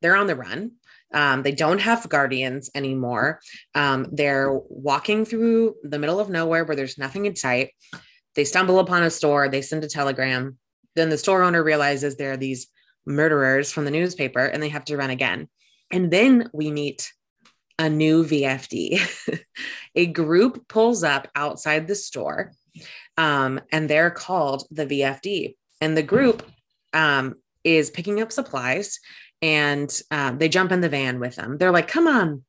they're 0.01 0.17
on 0.17 0.27
the 0.27 0.37
run. 0.37 0.73
Um, 1.13 1.43
they 1.43 1.53
don't 1.53 1.81
have 1.81 2.09
guardians 2.09 2.71
anymore. 2.75 3.41
Um, 3.75 4.07
they're 4.13 4.53
walking 4.53 5.25
through 5.25 5.77
the 5.83 5.99
middle 5.99 6.21
of 6.21 6.29
nowhere 6.29 6.65
where 6.65 6.77
there's 6.77 6.99
nothing 6.99 7.27
in 7.27 7.37
sight. 7.37 7.71
They 8.35 8.45
stumble 8.45 8.79
upon 8.79 9.03
a 9.03 9.11
store, 9.11 9.49
they 9.49 9.63
send 9.63 9.85
a 9.85 9.89
telegram. 9.89 10.59
Then 10.95 11.09
the 11.09 11.19
store 11.19 11.43
owner 11.43 11.63
realizes 11.63 12.17
there 12.17 12.33
are 12.33 12.37
these 12.37 12.69
murderers 13.07 13.73
from 13.73 13.85
the 13.85 13.91
newspaper 13.91 14.45
and 14.45 14.63
they 14.63 14.69
have 14.69 14.85
to 14.87 14.97
run 14.97 15.11
again. 15.11 15.49
And 15.91 16.11
then 16.11 16.51
we 16.53 16.71
meet 16.71 17.11
a 17.79 17.89
new 17.89 18.25
VFD. 18.25 19.41
a 19.95 20.07
group 20.07 20.69
pulls 20.69 21.03
up 21.03 21.29
outside 21.35 21.87
the 21.87 21.95
store 21.95 22.53
um, 23.17 23.61
and 23.73 23.89
they're 23.89 24.11
called 24.11 24.67
the 24.71 24.87
VFD. 24.87 25.57
And 25.81 25.97
the 25.97 26.03
group 26.03 26.45
um, 26.93 27.37
is 27.65 27.91
picking 27.91 28.21
up 28.21 28.33
supplies 28.33 29.01
and 29.43 30.01
um, 30.11 30.39
they 30.39 30.49
jump 30.49 30.73
in 30.73 30.81
the 30.81 30.89
van 30.89 31.21
with 31.21 31.37
them. 31.37 31.59
They're 31.59 31.73
like, 31.73 31.89
come 31.89 32.07
on, 32.07 32.45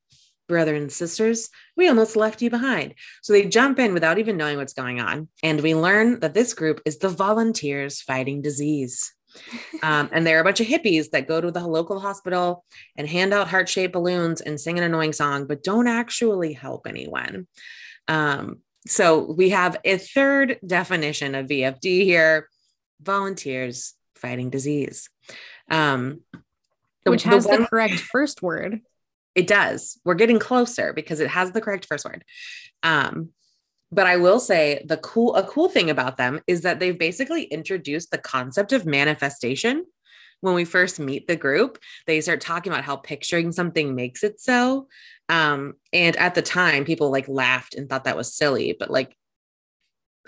brother 0.48 0.76
and 0.76 0.92
sisters, 0.92 1.50
we 1.78 1.88
almost 1.88 2.16
left 2.16 2.42
you 2.42 2.50
behind. 2.50 2.96
So 3.22 3.34
they 3.34 3.46
jump 3.46 3.80
in 3.80 3.94
without 3.94 4.20
even 4.20 4.36
knowing 4.36 4.58
what's 4.58 4.74
going 4.74 5.00
on. 5.00 5.30
And 5.44 5.62
we 5.62 5.76
learn 5.76 6.20
that 6.20 6.34
this 6.34 6.54
group 6.54 6.82
is 6.86 6.98
the 6.98 7.10
volunteers 7.10 8.02
fighting 8.02 8.42
disease. 8.42 9.14
Um, 9.84 10.10
and 10.12 10.26
there 10.26 10.38
are 10.38 10.42
a 10.42 10.44
bunch 10.44 10.60
of 10.60 10.68
hippies 10.68 11.12
that 11.12 11.28
go 11.28 11.40
to 11.40 11.52
the 11.52 11.66
local 11.66 12.00
hospital 12.00 12.66
and 12.98 13.08
hand 13.08 13.34
out 13.34 13.48
heart 13.48 13.70
shaped 13.70 13.94
balloons 13.94 14.42
and 14.42 14.60
sing 14.60 14.78
an 14.78 14.84
annoying 14.84 15.14
song, 15.14 15.46
but 15.46 15.64
don't 15.64 15.88
actually 15.88 16.54
help 16.54 16.88
anyone. 16.88 17.48
Um, 18.08 18.62
so 18.88 19.32
we 19.32 19.50
have 19.50 19.78
a 19.86 19.98
third 19.98 20.58
definition 20.66 21.36
of 21.36 21.46
VFD 21.46 22.04
here 22.04 22.50
volunteers 23.02 23.94
fighting 24.16 24.50
disease. 24.50 25.10
Um, 25.70 26.22
which 27.10 27.24
has 27.24 27.44
the, 27.44 27.50
one, 27.50 27.62
the 27.62 27.68
correct 27.68 28.00
first 28.00 28.42
word. 28.42 28.82
It 29.36 29.48
does. 29.48 30.00
We're 30.04 30.16
getting 30.16 30.40
closer 30.40 30.94
because 30.94 31.20
it 31.20 31.30
has 31.30 31.52
the 31.52 31.62
correct 31.62 31.86
first 31.86 32.06
word. 32.06 32.24
Um, 32.84 33.30
but 33.92 34.08
I 34.08 34.18
will 34.18 34.40
say 34.40 34.84
the 34.88 34.98
cool 34.98 35.36
a 35.36 35.44
cool 35.44 35.70
thing 35.70 35.90
about 35.90 36.18
them 36.18 36.42
is 36.48 36.62
that 36.62 36.80
they've 36.80 36.98
basically 36.98 37.44
introduced 37.44 38.12
the 38.12 38.18
concept 38.18 38.72
of 38.72 38.86
manifestation. 38.86 39.86
When 40.42 40.54
we 40.54 40.64
first 40.64 41.00
meet 41.00 41.28
the 41.28 41.36
group, 41.36 41.80
they 42.08 42.22
start 42.22 42.40
talking 42.40 42.72
about 42.72 42.86
how 42.86 42.96
picturing 42.96 43.52
something 43.52 43.94
makes 43.94 44.24
it 44.24 44.40
so. 44.40 44.88
Um, 45.28 45.74
and 45.92 46.16
at 46.16 46.34
the 46.34 46.42
time, 46.42 46.86
people 46.86 47.12
like 47.12 47.28
laughed 47.28 47.76
and 47.76 47.90
thought 47.90 48.06
that 48.06 48.16
was 48.16 48.34
silly, 48.34 48.76
but 48.80 48.90
like 48.90 49.16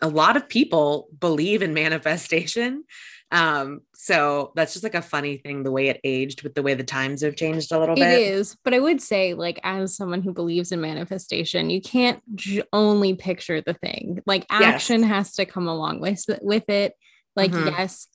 a 0.01 0.07
lot 0.07 0.35
of 0.35 0.49
people 0.49 1.09
believe 1.19 1.61
in 1.61 1.73
manifestation. 1.73 2.83
Um, 3.31 3.81
so 3.93 4.51
that's 4.55 4.73
just 4.73 4.83
like 4.83 4.95
a 4.95 5.01
funny 5.01 5.37
thing, 5.37 5.63
the 5.63 5.71
way 5.71 5.87
it 5.87 6.01
aged 6.03 6.43
with 6.43 6.53
the 6.53 6.63
way 6.63 6.73
the 6.73 6.83
times 6.83 7.21
have 7.21 7.35
changed 7.35 7.71
a 7.71 7.79
little 7.79 7.95
bit. 7.95 8.19
It 8.19 8.33
is, 8.33 8.57
but 8.63 8.73
I 8.73 8.79
would 8.79 9.01
say, 9.01 9.33
like, 9.33 9.59
as 9.63 9.95
someone 9.95 10.21
who 10.21 10.33
believes 10.33 10.71
in 10.71 10.81
manifestation, 10.81 11.69
you 11.69 11.81
can't 11.81 12.21
j- 12.35 12.63
only 12.73 13.15
picture 13.15 13.61
the 13.61 13.73
thing. 13.73 14.21
Like, 14.25 14.45
action 14.49 15.01
yes. 15.01 15.09
has 15.09 15.33
to 15.35 15.45
come 15.45 15.67
along 15.67 16.01
with 16.01 16.25
with 16.41 16.69
it. 16.69 16.93
Like, 17.37 17.51
mm-hmm. 17.51 17.69
yes, 17.69 18.07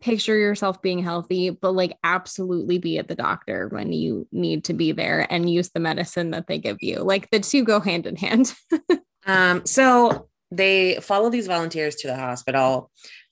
picture 0.00 0.36
yourself 0.36 0.82
being 0.82 0.98
healthy, 0.98 1.50
but 1.50 1.72
like, 1.72 1.96
absolutely 2.02 2.78
be 2.78 2.98
at 2.98 3.06
the 3.06 3.14
doctor 3.14 3.68
when 3.68 3.92
you 3.92 4.26
need 4.32 4.64
to 4.64 4.74
be 4.74 4.90
there 4.90 5.24
and 5.30 5.48
use 5.48 5.70
the 5.70 5.78
medicine 5.78 6.32
that 6.32 6.48
they 6.48 6.58
give 6.58 6.78
you. 6.80 6.98
Like, 6.98 7.30
the 7.30 7.38
two 7.38 7.62
go 7.62 7.78
hand 7.78 8.06
in 8.06 8.16
hand. 8.16 8.52
um, 9.26 9.64
so 9.66 10.28
they 10.50 10.96
follow 11.00 11.30
these 11.30 11.46
volunteers 11.46 11.96
to 11.96 12.06
the 12.06 12.16
hospital 12.16 12.90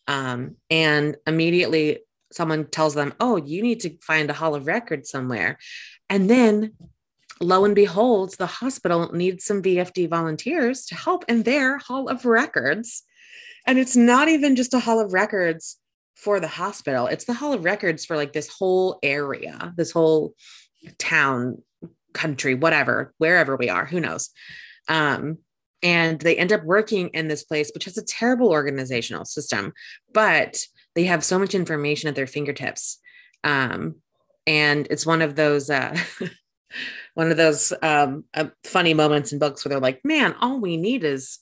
um, 0.09 0.57
and 0.70 1.16
immediately 1.27 2.01
someone 2.33 2.66
tells 2.66 2.94
them, 2.94 3.14
Oh, 3.20 3.37
you 3.37 3.62
need 3.62 3.81
to 3.81 3.96
find 4.01 4.31
a 4.31 4.35
hall 4.35 4.55
of 4.55 4.66
records 4.66 5.11
somewhere. 5.11 5.59
And 6.09 6.29
then 6.29 6.72
lo 7.40 7.64
and 7.64 7.75
behold, 7.75 8.37
the 8.38 8.46
hospital 8.46 9.11
needs 9.12 9.44
some 9.44 9.62
VFD 9.62 10.09
volunteers 10.09 10.87
to 10.87 10.94
help 10.94 11.25
in 11.29 11.42
their 11.42 11.79
hall 11.79 12.09
of 12.09 12.25
records. 12.25 13.03
And 13.66 13.79
it's 13.79 13.96
not 13.96 14.29
even 14.29 14.57
just 14.57 14.75
a 14.75 14.81
hall 14.81 15.01
of 15.01 15.12
records 15.12 15.79
for 16.16 16.38
the 16.38 16.48
hospital, 16.48 17.09
it's 17.09 17.25
the 17.25 17.35
hall 17.35 17.53
of 17.53 17.64
records 17.64 18.05
for 18.05 18.16
like 18.16 18.33
this 18.33 18.48
whole 18.48 19.01
area, 19.03 19.72
this 19.77 19.90
whole 19.90 20.35
town, 20.98 21.61
country, 22.12 22.55
whatever, 22.55 23.12
wherever 23.18 23.57
we 23.57 23.68
are, 23.68 23.85
who 23.85 23.98
knows. 23.98 24.31
Um, 24.88 25.38
and 25.82 26.20
they 26.20 26.36
end 26.36 26.52
up 26.52 26.64
working 26.64 27.08
in 27.08 27.28
this 27.28 27.44
place 27.44 27.70
which 27.74 27.84
has 27.84 27.98
a 27.98 28.04
terrible 28.04 28.48
organizational 28.48 29.24
system 29.24 29.72
but 30.12 30.64
they 30.94 31.04
have 31.04 31.24
so 31.24 31.38
much 31.38 31.54
information 31.54 32.08
at 32.08 32.14
their 32.14 32.26
fingertips 32.26 32.98
um, 33.44 33.96
and 34.46 34.86
it's 34.90 35.06
one 35.06 35.22
of 35.22 35.36
those 35.36 35.70
uh, 35.70 35.96
one 37.14 37.30
of 37.30 37.36
those 37.36 37.72
um, 37.82 38.24
uh, 38.34 38.46
funny 38.64 38.94
moments 38.94 39.32
in 39.32 39.38
books 39.38 39.64
where 39.64 39.70
they're 39.70 39.80
like 39.80 40.00
man 40.04 40.34
all 40.40 40.60
we 40.60 40.76
need 40.76 41.04
is 41.04 41.38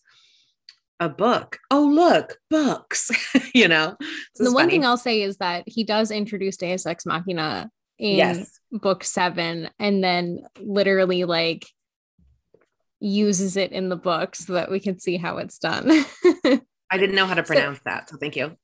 a 1.00 1.08
book 1.08 1.58
oh 1.70 1.82
look 1.82 2.36
books 2.50 3.10
you 3.54 3.66
know 3.66 3.96
the 4.36 4.52
one 4.52 4.64
funny. 4.64 4.72
thing 4.72 4.84
i'll 4.84 4.98
say 4.98 5.22
is 5.22 5.38
that 5.38 5.64
he 5.66 5.82
does 5.82 6.10
introduce 6.10 6.58
deus 6.58 6.84
ex 6.84 7.06
machina 7.06 7.70
in 7.98 8.16
yes. 8.16 8.60
book 8.70 9.02
seven 9.02 9.70
and 9.78 10.04
then 10.04 10.40
literally 10.60 11.24
like 11.24 11.66
uses 13.00 13.56
it 13.56 13.72
in 13.72 13.88
the 13.88 13.96
book 13.96 14.36
so 14.36 14.52
that 14.54 14.70
we 14.70 14.78
can 14.78 14.98
see 14.98 15.16
how 15.16 15.38
it's 15.38 15.58
done. 15.58 16.04
I 16.92 16.98
didn't 16.98 17.14
know 17.14 17.26
how 17.26 17.34
to 17.34 17.42
pronounce 17.42 17.78
so, 17.78 17.82
that, 17.86 18.10
so 18.10 18.16
thank 18.16 18.36
you. 18.36 18.56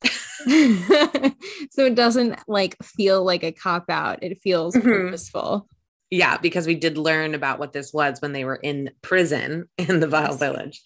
so 1.70 1.84
it 1.84 1.94
doesn't 1.94 2.38
like 2.48 2.76
feel 2.82 3.24
like 3.24 3.44
a 3.44 3.52
cop 3.52 3.88
out. 3.88 4.18
It 4.22 4.38
feels 4.42 4.74
mm-hmm. 4.74 4.88
purposeful. 4.88 5.68
Yeah, 6.10 6.36
because 6.36 6.66
we 6.66 6.74
did 6.74 6.98
learn 6.98 7.34
about 7.34 7.58
what 7.58 7.72
this 7.72 7.92
was 7.92 8.20
when 8.20 8.32
they 8.32 8.44
were 8.44 8.56
in 8.56 8.90
prison 9.02 9.68
in 9.78 10.00
the 10.00 10.08
Vile 10.08 10.30
yes. 10.30 10.38
Village. 10.38 10.82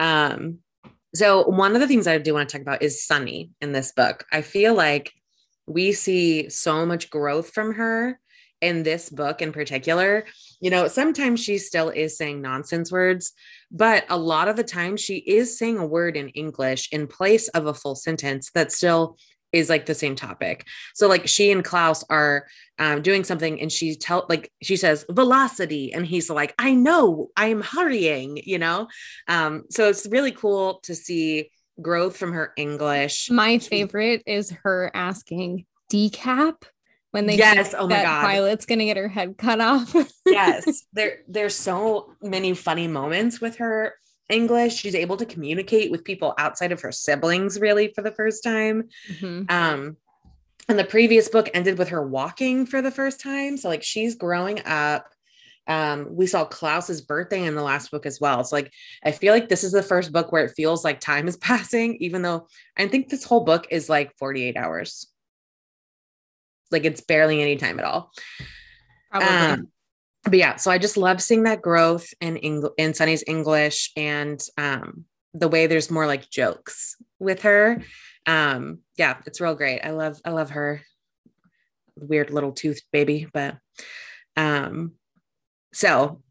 Um, 0.00 0.58
so 1.14 1.44
one 1.44 1.74
of 1.74 1.80
the 1.80 1.86
things 1.86 2.06
I 2.06 2.18
do 2.18 2.34
want 2.34 2.48
to 2.48 2.52
talk 2.52 2.62
about 2.62 2.82
is 2.82 3.06
Sunny 3.06 3.50
in 3.60 3.72
this 3.72 3.92
book. 3.92 4.24
I 4.32 4.42
feel 4.42 4.74
like 4.74 5.12
we 5.66 5.92
see 5.92 6.50
so 6.50 6.84
much 6.84 7.08
growth 7.08 7.50
from 7.50 7.74
her 7.74 8.18
in 8.64 8.82
this 8.82 9.08
book 9.10 9.40
in 9.42 9.52
particular 9.52 10.24
you 10.64 10.70
know, 10.70 10.88
sometimes 10.88 11.40
she 11.40 11.58
still 11.58 11.90
is 11.90 12.16
saying 12.16 12.40
nonsense 12.40 12.90
words, 12.90 13.34
but 13.70 14.06
a 14.08 14.16
lot 14.16 14.48
of 14.48 14.56
the 14.56 14.64
time 14.64 14.96
she 14.96 15.16
is 15.16 15.58
saying 15.58 15.76
a 15.76 15.84
word 15.84 16.16
in 16.16 16.30
English 16.30 16.88
in 16.90 17.06
place 17.06 17.48
of 17.48 17.66
a 17.66 17.74
full 17.74 17.94
sentence 17.94 18.50
that 18.54 18.72
still 18.72 19.18
is 19.52 19.68
like 19.68 19.84
the 19.84 19.94
same 19.94 20.16
topic. 20.16 20.66
So 20.94 21.06
like 21.06 21.28
she 21.28 21.52
and 21.52 21.62
Klaus 21.62 22.02
are 22.08 22.46
um, 22.78 23.02
doing 23.02 23.24
something 23.24 23.60
and 23.60 23.70
she 23.70 23.94
tell 23.94 24.24
like 24.30 24.50
she 24.62 24.76
says 24.76 25.04
velocity 25.10 25.92
and 25.92 26.06
he's 26.06 26.30
like 26.30 26.54
I 26.58 26.72
know 26.72 27.28
I'm 27.36 27.60
hurrying, 27.60 28.40
you 28.42 28.58
know. 28.58 28.88
Um, 29.28 29.64
so 29.68 29.90
it's 29.90 30.06
really 30.06 30.32
cool 30.32 30.80
to 30.84 30.94
see 30.94 31.50
growth 31.82 32.16
from 32.16 32.32
her 32.32 32.54
English. 32.56 33.30
My 33.30 33.58
favorite 33.58 34.22
is 34.24 34.50
her 34.62 34.90
asking 34.94 35.66
decap 35.92 36.62
when 37.14 37.26
they 37.26 37.36
yes. 37.36 37.76
oh 37.78 37.86
my 37.86 38.02
god. 38.02 38.22
Violet's 38.22 38.66
gonna 38.66 38.86
get 38.86 38.96
her 38.96 39.06
head 39.06 39.38
cut 39.38 39.60
off. 39.60 39.94
Yes. 40.26 40.84
There 40.92 41.18
there's 41.28 41.54
so 41.54 42.14
many 42.20 42.54
funny 42.54 42.88
moments 42.88 43.40
with 43.40 43.56
her 43.58 43.94
english. 44.28 44.74
She's 44.74 44.96
able 44.96 45.16
to 45.18 45.26
communicate 45.26 45.92
with 45.92 46.02
people 46.02 46.34
outside 46.38 46.72
of 46.72 46.80
her 46.80 46.90
siblings 46.90 47.60
really 47.60 47.92
for 47.94 48.02
the 48.02 48.10
first 48.10 48.42
time. 48.42 48.88
Mm-hmm. 49.08 49.44
um 49.48 49.96
and 50.68 50.78
the 50.78 50.84
previous 50.84 51.28
book 51.28 51.48
ended 51.54 51.78
with 51.78 51.90
her 51.90 52.04
walking 52.04 52.66
for 52.66 52.82
the 52.82 52.90
first 52.90 53.20
time. 53.20 53.56
So 53.58 53.68
like 53.68 53.84
she's 53.84 54.16
growing 54.16 54.60
up. 54.66 55.06
Um 55.68 56.08
we 56.10 56.26
saw 56.26 56.44
klaus's 56.44 57.00
birthday 57.00 57.44
in 57.44 57.54
the 57.54 57.62
last 57.62 57.92
book 57.92 58.06
as 58.06 58.20
well. 58.20 58.42
So 58.42 58.56
like 58.56 58.72
i 59.04 59.12
feel 59.12 59.32
like 59.32 59.48
this 59.48 59.62
is 59.62 59.70
the 59.70 59.84
first 59.84 60.10
book 60.10 60.32
where 60.32 60.44
it 60.44 60.54
feels 60.56 60.82
like 60.82 60.98
time 60.98 61.28
is 61.28 61.36
passing 61.50 61.96
even 62.00 62.22
though 62.22 62.48
i 62.76 62.88
think 62.88 63.08
this 63.08 63.22
whole 63.22 63.44
book 63.44 63.68
is 63.70 63.88
like 63.88 64.16
48 64.18 64.56
hours 64.56 65.13
like 66.74 66.84
it's 66.84 67.00
barely 67.00 67.40
any 67.40 67.56
time 67.56 67.78
at 67.78 67.86
all. 67.86 68.10
Um, 69.12 69.68
but 70.24 70.34
yeah, 70.34 70.56
so 70.56 70.70
I 70.70 70.78
just 70.78 70.96
love 70.96 71.22
seeing 71.22 71.44
that 71.44 71.62
growth 71.62 72.08
in 72.20 72.36
in 72.36 72.94
Sunny's 72.94 73.24
English 73.26 73.92
and 73.96 74.42
um, 74.58 75.04
the 75.32 75.48
way 75.48 75.66
there's 75.66 75.90
more 75.90 76.06
like 76.06 76.28
jokes 76.30 76.96
with 77.18 77.42
her. 77.42 77.82
Um, 78.26 78.80
yeah, 78.96 79.18
it's 79.26 79.40
real 79.40 79.54
great. 79.54 79.80
I 79.80 79.90
love 79.90 80.20
I 80.24 80.30
love 80.30 80.50
her 80.50 80.82
weird 81.96 82.30
little 82.30 82.52
tooth 82.52 82.82
baby, 82.92 83.26
but 83.32 83.56
um, 84.36 84.92
so 85.72 86.22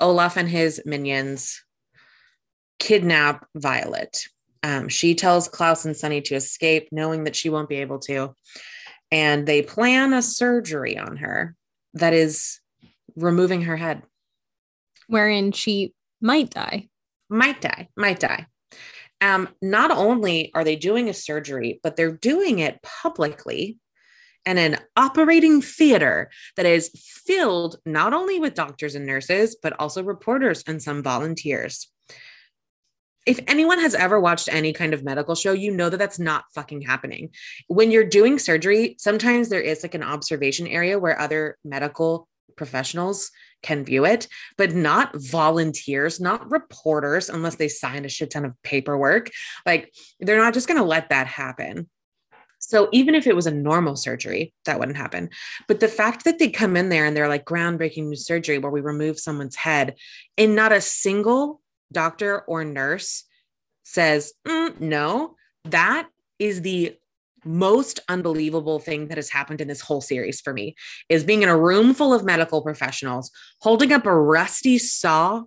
Olaf 0.00 0.36
and 0.36 0.48
his 0.48 0.82
minions 0.84 1.62
kidnap 2.78 3.46
Violet. 3.54 4.24
Um, 4.62 4.88
she 4.88 5.14
tells 5.14 5.48
Klaus 5.48 5.84
and 5.84 5.96
Sunny 5.96 6.20
to 6.22 6.34
escape, 6.34 6.88
knowing 6.90 7.24
that 7.24 7.36
she 7.36 7.50
won't 7.50 7.68
be 7.68 7.76
able 7.76 8.00
to 8.00 8.34
and 9.10 9.46
they 9.46 9.62
plan 9.62 10.12
a 10.12 10.22
surgery 10.22 10.98
on 10.98 11.16
her 11.18 11.54
that 11.94 12.12
is 12.12 12.60
removing 13.16 13.62
her 13.62 13.76
head. 13.76 14.02
Wherein 15.06 15.52
she 15.52 15.94
might 16.20 16.50
die. 16.50 16.88
Might 17.30 17.60
die, 17.60 17.88
might 17.96 18.20
die. 18.20 18.46
Um, 19.20 19.48
not 19.60 19.90
only 19.90 20.52
are 20.54 20.64
they 20.64 20.76
doing 20.76 21.08
a 21.08 21.14
surgery, 21.14 21.80
but 21.82 21.96
they're 21.96 22.12
doing 22.12 22.60
it 22.60 22.80
publicly 22.82 23.78
and 24.46 24.58
an 24.58 24.78
operating 24.96 25.60
theater 25.60 26.30
that 26.56 26.66
is 26.66 26.90
filled 27.26 27.76
not 27.84 28.14
only 28.14 28.38
with 28.38 28.54
doctors 28.54 28.94
and 28.94 29.04
nurses, 29.04 29.56
but 29.62 29.78
also 29.78 30.02
reporters 30.02 30.62
and 30.66 30.82
some 30.82 31.02
volunteers. 31.02 31.90
If 33.28 33.40
anyone 33.46 33.78
has 33.80 33.94
ever 33.94 34.18
watched 34.18 34.48
any 34.50 34.72
kind 34.72 34.94
of 34.94 35.04
medical 35.04 35.34
show, 35.34 35.52
you 35.52 35.70
know 35.70 35.90
that 35.90 35.98
that's 35.98 36.18
not 36.18 36.46
fucking 36.54 36.80
happening. 36.80 37.28
When 37.66 37.90
you're 37.90 38.02
doing 38.02 38.38
surgery, 38.38 38.96
sometimes 38.98 39.50
there 39.50 39.60
is 39.60 39.82
like 39.82 39.94
an 39.94 40.02
observation 40.02 40.66
area 40.66 40.98
where 40.98 41.20
other 41.20 41.58
medical 41.62 42.26
professionals 42.56 43.30
can 43.62 43.84
view 43.84 44.06
it, 44.06 44.28
but 44.56 44.74
not 44.74 45.14
volunteers, 45.14 46.20
not 46.20 46.50
reporters, 46.50 47.28
unless 47.28 47.56
they 47.56 47.68
sign 47.68 48.06
a 48.06 48.08
shit 48.08 48.30
ton 48.30 48.46
of 48.46 48.54
paperwork. 48.62 49.30
Like 49.66 49.92
they're 50.20 50.38
not 50.38 50.54
just 50.54 50.66
going 50.66 50.80
to 50.80 50.86
let 50.86 51.10
that 51.10 51.26
happen. 51.26 51.90
So 52.60 52.88
even 52.92 53.14
if 53.14 53.26
it 53.26 53.36
was 53.36 53.46
a 53.46 53.52
normal 53.52 53.94
surgery, 53.94 54.54
that 54.64 54.78
wouldn't 54.78 54.96
happen. 54.96 55.28
But 55.68 55.80
the 55.80 55.86
fact 55.86 56.24
that 56.24 56.38
they 56.38 56.48
come 56.48 56.78
in 56.78 56.88
there 56.88 57.04
and 57.04 57.14
they're 57.14 57.28
like 57.28 57.44
groundbreaking 57.44 58.06
new 58.06 58.16
surgery 58.16 58.56
where 58.56 58.72
we 58.72 58.80
remove 58.80 59.20
someone's 59.20 59.56
head, 59.56 59.96
and 60.38 60.56
not 60.56 60.72
a 60.72 60.80
single 60.80 61.60
doctor 61.92 62.40
or 62.40 62.64
nurse 62.64 63.24
says, 63.84 64.32
mm, 64.46 64.78
no, 64.80 65.34
that 65.64 66.08
is 66.38 66.62
the 66.62 66.96
most 67.44 68.00
unbelievable 68.08 68.78
thing 68.78 69.08
that 69.08 69.18
has 69.18 69.30
happened 69.30 69.60
in 69.60 69.68
this 69.68 69.80
whole 69.80 70.00
series 70.00 70.40
for 70.40 70.52
me 70.52 70.74
is 71.08 71.24
being 71.24 71.42
in 71.42 71.48
a 71.48 71.56
room 71.56 71.94
full 71.94 72.12
of 72.12 72.24
medical 72.24 72.62
professionals 72.62 73.30
holding 73.60 73.92
up 73.92 74.06
a 74.06 74.14
rusty 74.14 74.76
saw 74.76 75.42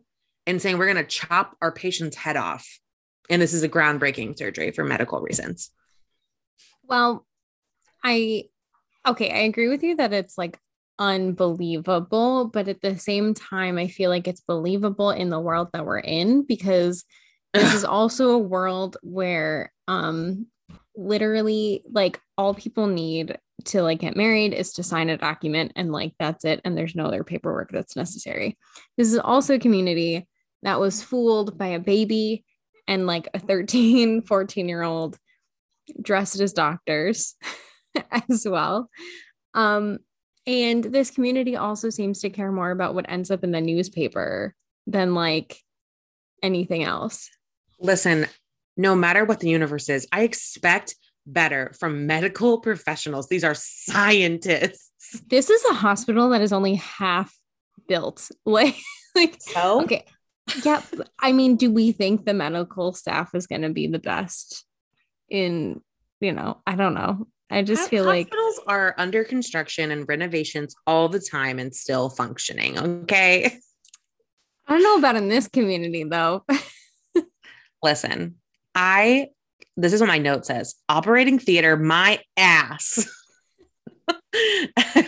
and 0.48 0.62
saying 0.62 0.78
we're 0.78 0.92
going 0.92 0.96
to 0.96 1.04
chop 1.04 1.56
our 1.62 1.72
patient's 1.72 2.18
head 2.18 2.38
off. 2.38 2.68
And 3.30 3.42
this 3.42 3.54
is 3.54 3.64
a 3.64 3.70
groundbreaking 3.70 4.38
surgery 4.38 4.72
for 4.72 4.84
medical 4.84 5.22
reasons. 5.22 5.70
Well 6.88 7.26
i 8.04 8.46
okay 9.08 9.30
i 9.30 9.40
agree 9.40 9.70
with 9.70 9.84
you 9.84 9.96
that 9.96 10.14
it's 10.14 10.38
like 10.38 10.58
unbelievable 11.02 12.46
but 12.54 12.68
at 12.68 12.80
the 12.82 12.96
same 12.96 13.34
time 13.34 13.80
i 13.80 13.88
feel 13.88 14.12
like 14.12 14.28
it's 14.28 14.42
believable 14.42 15.10
in 15.10 15.30
the 15.30 15.40
world 15.40 15.68
that 15.74 15.84
we're 15.84 15.98
in 15.98 16.46
because 16.46 17.04
this 17.54 17.74
is 17.74 17.84
also 17.84 18.30
a 18.30 18.38
world 18.38 18.98
where 19.02 19.74
um 19.88 20.46
literally 20.96 21.84
like 21.92 22.20
all 22.38 22.54
people 22.54 22.86
need 22.86 23.36
to 23.66 23.82
like 23.82 24.00
get 24.00 24.16
married 24.16 24.54
is 24.54 24.74
to 24.74 24.84
sign 24.84 25.10
a 25.10 25.18
document 25.18 25.72
and 25.76 25.92
like 25.92 26.14
that's 26.20 26.46
it 26.46 26.62
and 26.64 26.78
there's 26.78 26.96
no 26.96 27.06
other 27.06 27.24
paperwork 27.24 27.72
that's 27.72 27.96
necessary. 27.96 28.58
This 28.98 29.12
is 29.12 29.20
also 29.20 29.56
a 29.56 29.60
community 29.60 30.28
that 30.64 30.80
was 30.80 31.02
fooled 31.02 31.58
by 31.58 31.68
a 31.68 31.80
baby 31.80 32.46
and 32.88 33.08
like 33.08 33.28
a 33.34 33.40
13, 33.40 34.22
14 34.26 34.70
year 34.70 34.82
old 34.82 35.18
dressed 36.02 36.40
as 36.40 36.54
doctors 36.54 37.36
as 38.30 38.48
well. 38.48 38.90
Um 39.54 40.00
and 40.48 40.84
this 40.84 41.12
community 41.12 41.56
also 41.56 41.90
seems 41.90 42.20
to 42.22 42.30
care 42.30 42.52
more 42.52 42.72
about 42.72 42.96
what 42.96 43.06
ends 43.10 43.30
up 43.32 43.44
in 43.44 43.52
the 43.52 43.62
newspaper 43.62 44.56
than 44.88 45.14
like 45.14 45.58
anything 46.42 46.84
else. 46.84 47.30
Listen, 47.80 48.28
no 48.78 48.96
matter 48.96 49.26
what 49.26 49.40
the 49.40 49.50
universe 49.50 49.90
is, 49.90 50.08
I 50.12 50.22
expect 50.24 50.96
better 51.26 51.74
from 51.80 52.08
medical 52.08 52.60
professionals. 52.60 53.28
These 53.30 53.44
are 53.44 53.54
scientists. 53.56 54.92
This 55.28 55.50
is 55.50 55.64
a 55.66 55.74
hospital 55.74 56.30
that 56.30 56.42
is 56.42 56.54
only 56.54 56.76
half 56.76 57.36
built. 57.88 58.30
Like, 58.46 58.76
like 59.16 59.38
so? 59.40 59.84
okay. 59.84 60.06
Yeah. 60.64 60.82
I 61.20 61.32
mean, 61.32 61.56
do 61.56 61.72
we 61.72 61.92
think 61.92 62.26
the 62.26 62.34
medical 62.34 62.94
staff 62.94 63.36
is 63.36 63.46
going 63.46 63.62
to 63.62 63.70
be 63.70 63.88
the 63.88 64.00
best 64.00 64.66
in, 65.30 65.82
you 66.20 66.32
know, 66.32 66.62
I 66.66 66.76
don't 66.76 66.94
know. 66.94 67.28
I 67.52 67.62
just 67.64 67.90
feel 67.90 68.06
hospitals 68.06 68.06
like 68.06 68.28
hospitals 68.32 68.60
are 68.68 68.96
under 68.98 69.24
construction 69.24 69.92
and 69.92 70.08
renovations 70.08 70.74
all 70.88 71.10
the 71.10 71.20
time 71.20 71.60
and 71.60 71.76
still 71.76 72.10
functioning. 72.10 72.80
Okay. 72.80 73.60
I 74.68 74.74
don't 74.74 74.84
know 74.84 74.98
about 74.98 75.18
in 75.18 75.28
this 75.28 75.48
community 75.48 76.04
though. 76.04 76.46
Listen, 77.84 78.36
I 78.74 79.28
this 79.78 79.94
is 79.94 80.02
what 80.02 80.08
my 80.08 80.18
note 80.18 80.46
says 80.46 80.76
operating 80.90 81.40
theater 81.40 81.78
my 81.78 82.20
ass 82.38 83.08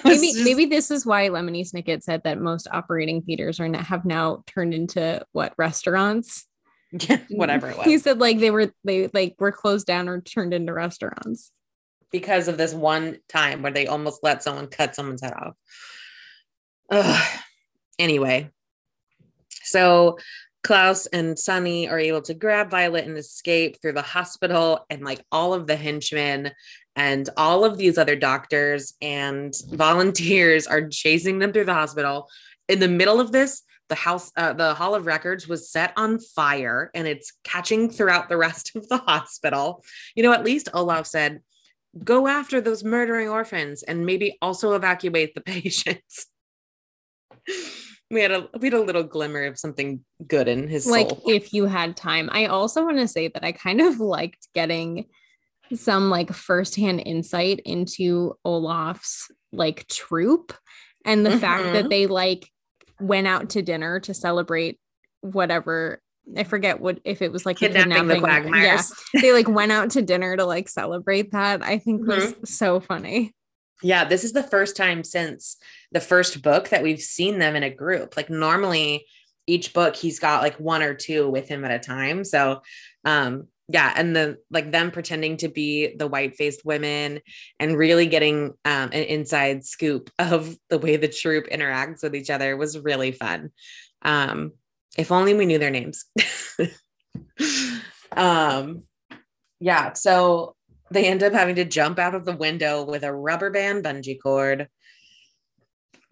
maybe 0.06 0.32
just, 0.32 0.44
maybe 0.44 0.66
this 0.66 0.90
is 0.90 1.06
why 1.06 1.30
lemony 1.30 1.70
snicket 1.70 2.02
said 2.02 2.22
that 2.24 2.40
most 2.40 2.68
operating 2.72 3.22
theaters 3.22 3.60
are 3.60 3.68
now, 3.68 3.82
have 3.82 4.06
now 4.06 4.44
turned 4.48 4.74
into 4.74 5.24
what 5.32 5.54
restaurants 5.58 6.48
yeah, 6.92 7.20
whatever 7.32 7.70
it 7.70 7.78
was 7.78 7.86
he 7.86 7.98
said 7.98 8.20
like 8.20 8.40
they 8.40 8.52
were 8.52 8.72
they 8.84 9.10
like 9.14 9.36
were 9.40 9.52
closed 9.52 9.88
down 9.88 10.08
or 10.08 10.22
turned 10.22 10.54
into 10.54 10.74
restaurants 10.74 11.52
because 12.14 12.48
of 12.48 12.58
this 12.58 12.74
one 12.74 13.18
time 13.28 13.62
where 13.62 13.74
they 13.74 13.88
almost 13.88 14.24
let 14.24 14.42
someone 14.42 14.68
cut 14.68 14.96
someone's 14.96 15.22
head 15.22 15.34
off 15.34 15.56
Ugh. 16.90 17.40
anyway 18.00 18.50
so 19.50 20.18
Klaus 20.64 21.08
and 21.08 21.38
Sunny 21.38 21.90
are 21.90 22.00
able 22.00 22.22
to 22.22 22.34
grab 22.34 22.72
Violet 22.72 23.06
and 23.06 23.18
escape 23.18 23.82
through 23.82 23.94
the 23.94 24.02
hospital, 24.02 24.86
and 24.90 25.04
like 25.04 25.22
all 25.30 25.54
of 25.54 25.68
the 25.68 25.76
henchmen 25.76 26.52
and 26.96 27.30
all 27.36 27.66
of 27.66 27.78
these 27.78 27.98
other 27.98 28.16
doctors 28.16 28.94
and 29.02 29.54
volunteers 29.72 30.66
are 30.66 30.88
chasing 30.88 31.40
them 31.40 31.52
through 31.52 31.66
the 31.66 31.74
hospital. 31.74 32.30
In 32.70 32.80
the 32.80 32.88
middle 32.88 33.20
of 33.20 33.34
this, 33.34 33.64
the 33.90 33.96
house, 33.96 34.32
uh, 34.38 34.54
the 34.54 34.74
Hall 34.74 34.96
of 34.96 35.06
Records 35.06 35.48
was 35.48 35.70
set 35.70 35.92
on 35.98 36.18
fire 36.18 36.90
and 36.94 37.06
it's 37.08 37.34
catching 37.44 37.90
throughout 37.90 38.30
the 38.30 38.38
rest 38.38 38.72
of 38.76 38.88
the 38.88 38.98
hospital. 38.98 39.84
You 40.16 40.24
know, 40.24 40.34
at 40.34 40.46
least 40.46 40.70
Olaf 40.74 41.08
said, 41.08 41.42
go 42.04 42.28
after 42.28 42.60
those 42.60 42.84
murdering 42.84 43.30
orphans 43.30 43.84
and 43.84 44.06
maybe 44.06 44.38
also 44.42 44.74
evacuate 44.74 45.36
the 45.36 45.42
patients 45.46 46.28
we 48.10 48.22
had 48.22 48.32
a 48.32 48.48
we 48.60 48.68
had 48.68 48.74
a 48.74 48.82
little 48.82 49.04
glimmer 49.04 49.44
of 49.44 49.60
something 49.60 50.04
good 50.28 50.48
in 50.48 50.68
his 50.68 50.86
like 50.86 51.10
soul. 51.10 51.22
if 51.28 51.54
you 51.54 51.66
had 51.66 51.98
time 51.98 52.30
i 52.32 52.46
also 52.46 52.86
want 52.86 52.98
to 52.98 53.08
say 53.08 53.28
that 53.28 53.44
i 53.44 53.52
kind 53.52 53.82
of 53.82 54.00
liked 54.00 54.48
getting 54.54 55.06
some 55.74 56.10
like 56.10 56.32
firsthand 56.32 57.02
insight 57.06 57.60
into 57.66 58.38
olaf's 58.46 59.32
like 59.52 59.88
troop 59.88 60.54
and 61.06 61.26
the 61.26 61.32
mm-hmm. 61.32 61.40
fact 61.40 61.64
that 61.64 61.82
mm-hmm. 61.82 61.90
they 61.90 62.08
like 62.08 62.48
went 63.00 63.28
out 63.28 63.50
to 63.50 63.62
dinner 63.62 64.00
to 64.00 64.14
celebrate 64.14 64.80
whatever 65.22 66.02
I 66.38 66.44
forget 66.44 66.80
what 66.80 67.00
if 67.04 67.22
it 67.22 67.32
was 67.32 67.46
like 67.46 67.58
kidnapping, 67.58 68.08
the 68.08 68.16
Quagmires. 68.16 68.92
Yeah, 69.14 69.22
they 69.22 69.34
like 69.34 69.48
went 69.48 69.72
out 69.72 69.92
to 69.92 70.02
dinner 70.02 70.36
to 70.38 70.46
like 70.46 70.70
celebrate 70.70 71.32
that. 71.32 71.64
I 71.64 71.78
think 71.78 72.02
mm-hmm. 72.02 72.10
was 72.10 72.50
so 72.50 72.80
funny. 72.80 73.34
Yeah, 73.82 74.06
this 74.06 74.24
is 74.24 74.32
the 74.32 74.44
first 74.44 74.78
time 74.78 75.04
since 75.04 75.58
the 75.92 76.00
first 76.00 76.42
book 76.42 76.70
that 76.70 76.84
we've 76.84 77.02
seen 77.02 77.40
them 77.40 77.56
in 77.56 77.64
a 77.64 77.70
group. 77.70 78.16
Like 78.16 78.30
normally 78.30 79.06
each 79.46 79.74
book 79.74 79.96
he's 79.96 80.20
got 80.20 80.42
like 80.42 80.58
one 80.60 80.82
or 80.82 80.94
two 80.94 81.30
with 81.30 81.50
him 81.50 81.66
at 81.66 81.72
a 81.72 81.80
time. 81.80 82.24
So 82.24 82.62
um 83.04 83.48
yeah, 83.70 83.94
and 83.96 84.16
the 84.16 84.38
like 84.50 84.72
them 84.72 84.92
pretending 84.92 85.38
to 85.38 85.48
be 85.48 85.96
the 85.96 86.08
white-faced 86.08 86.66
women 86.66 87.22
and 87.60 87.78
really 87.78 88.08
getting 88.08 88.52
um 88.66 88.90
an 88.92 89.04
inside 89.04 89.66
scoop 89.66 90.10
of 90.20 90.56
the 90.70 90.78
way 90.78 90.96
the 90.96 91.08
troop 91.08 91.48
interacts 91.48 92.04
with 92.04 92.16
each 92.16 92.30
other 92.30 92.56
was 92.56 92.80
really 92.80 93.12
fun. 93.12 93.52
Um 94.02 94.54
if 94.98 95.12
only 95.12 95.34
we 95.34 95.46
knew 95.46 95.60
their 95.60 95.72
names. 95.72 96.06
um 98.16 98.84
yeah, 99.60 99.94
so 99.94 100.56
they 100.92 101.06
end 101.06 101.24
up 101.24 101.34
having 101.34 101.56
to 101.56 101.66
jump 101.66 102.00
out 102.00 102.16
of 102.16 102.26
the 102.26 102.36
window 102.36 102.84
with 102.84 103.04
a 103.04 103.14
rubber 103.14 103.50
band 103.50 103.84
bungee 103.84 104.20
cord 104.22 104.68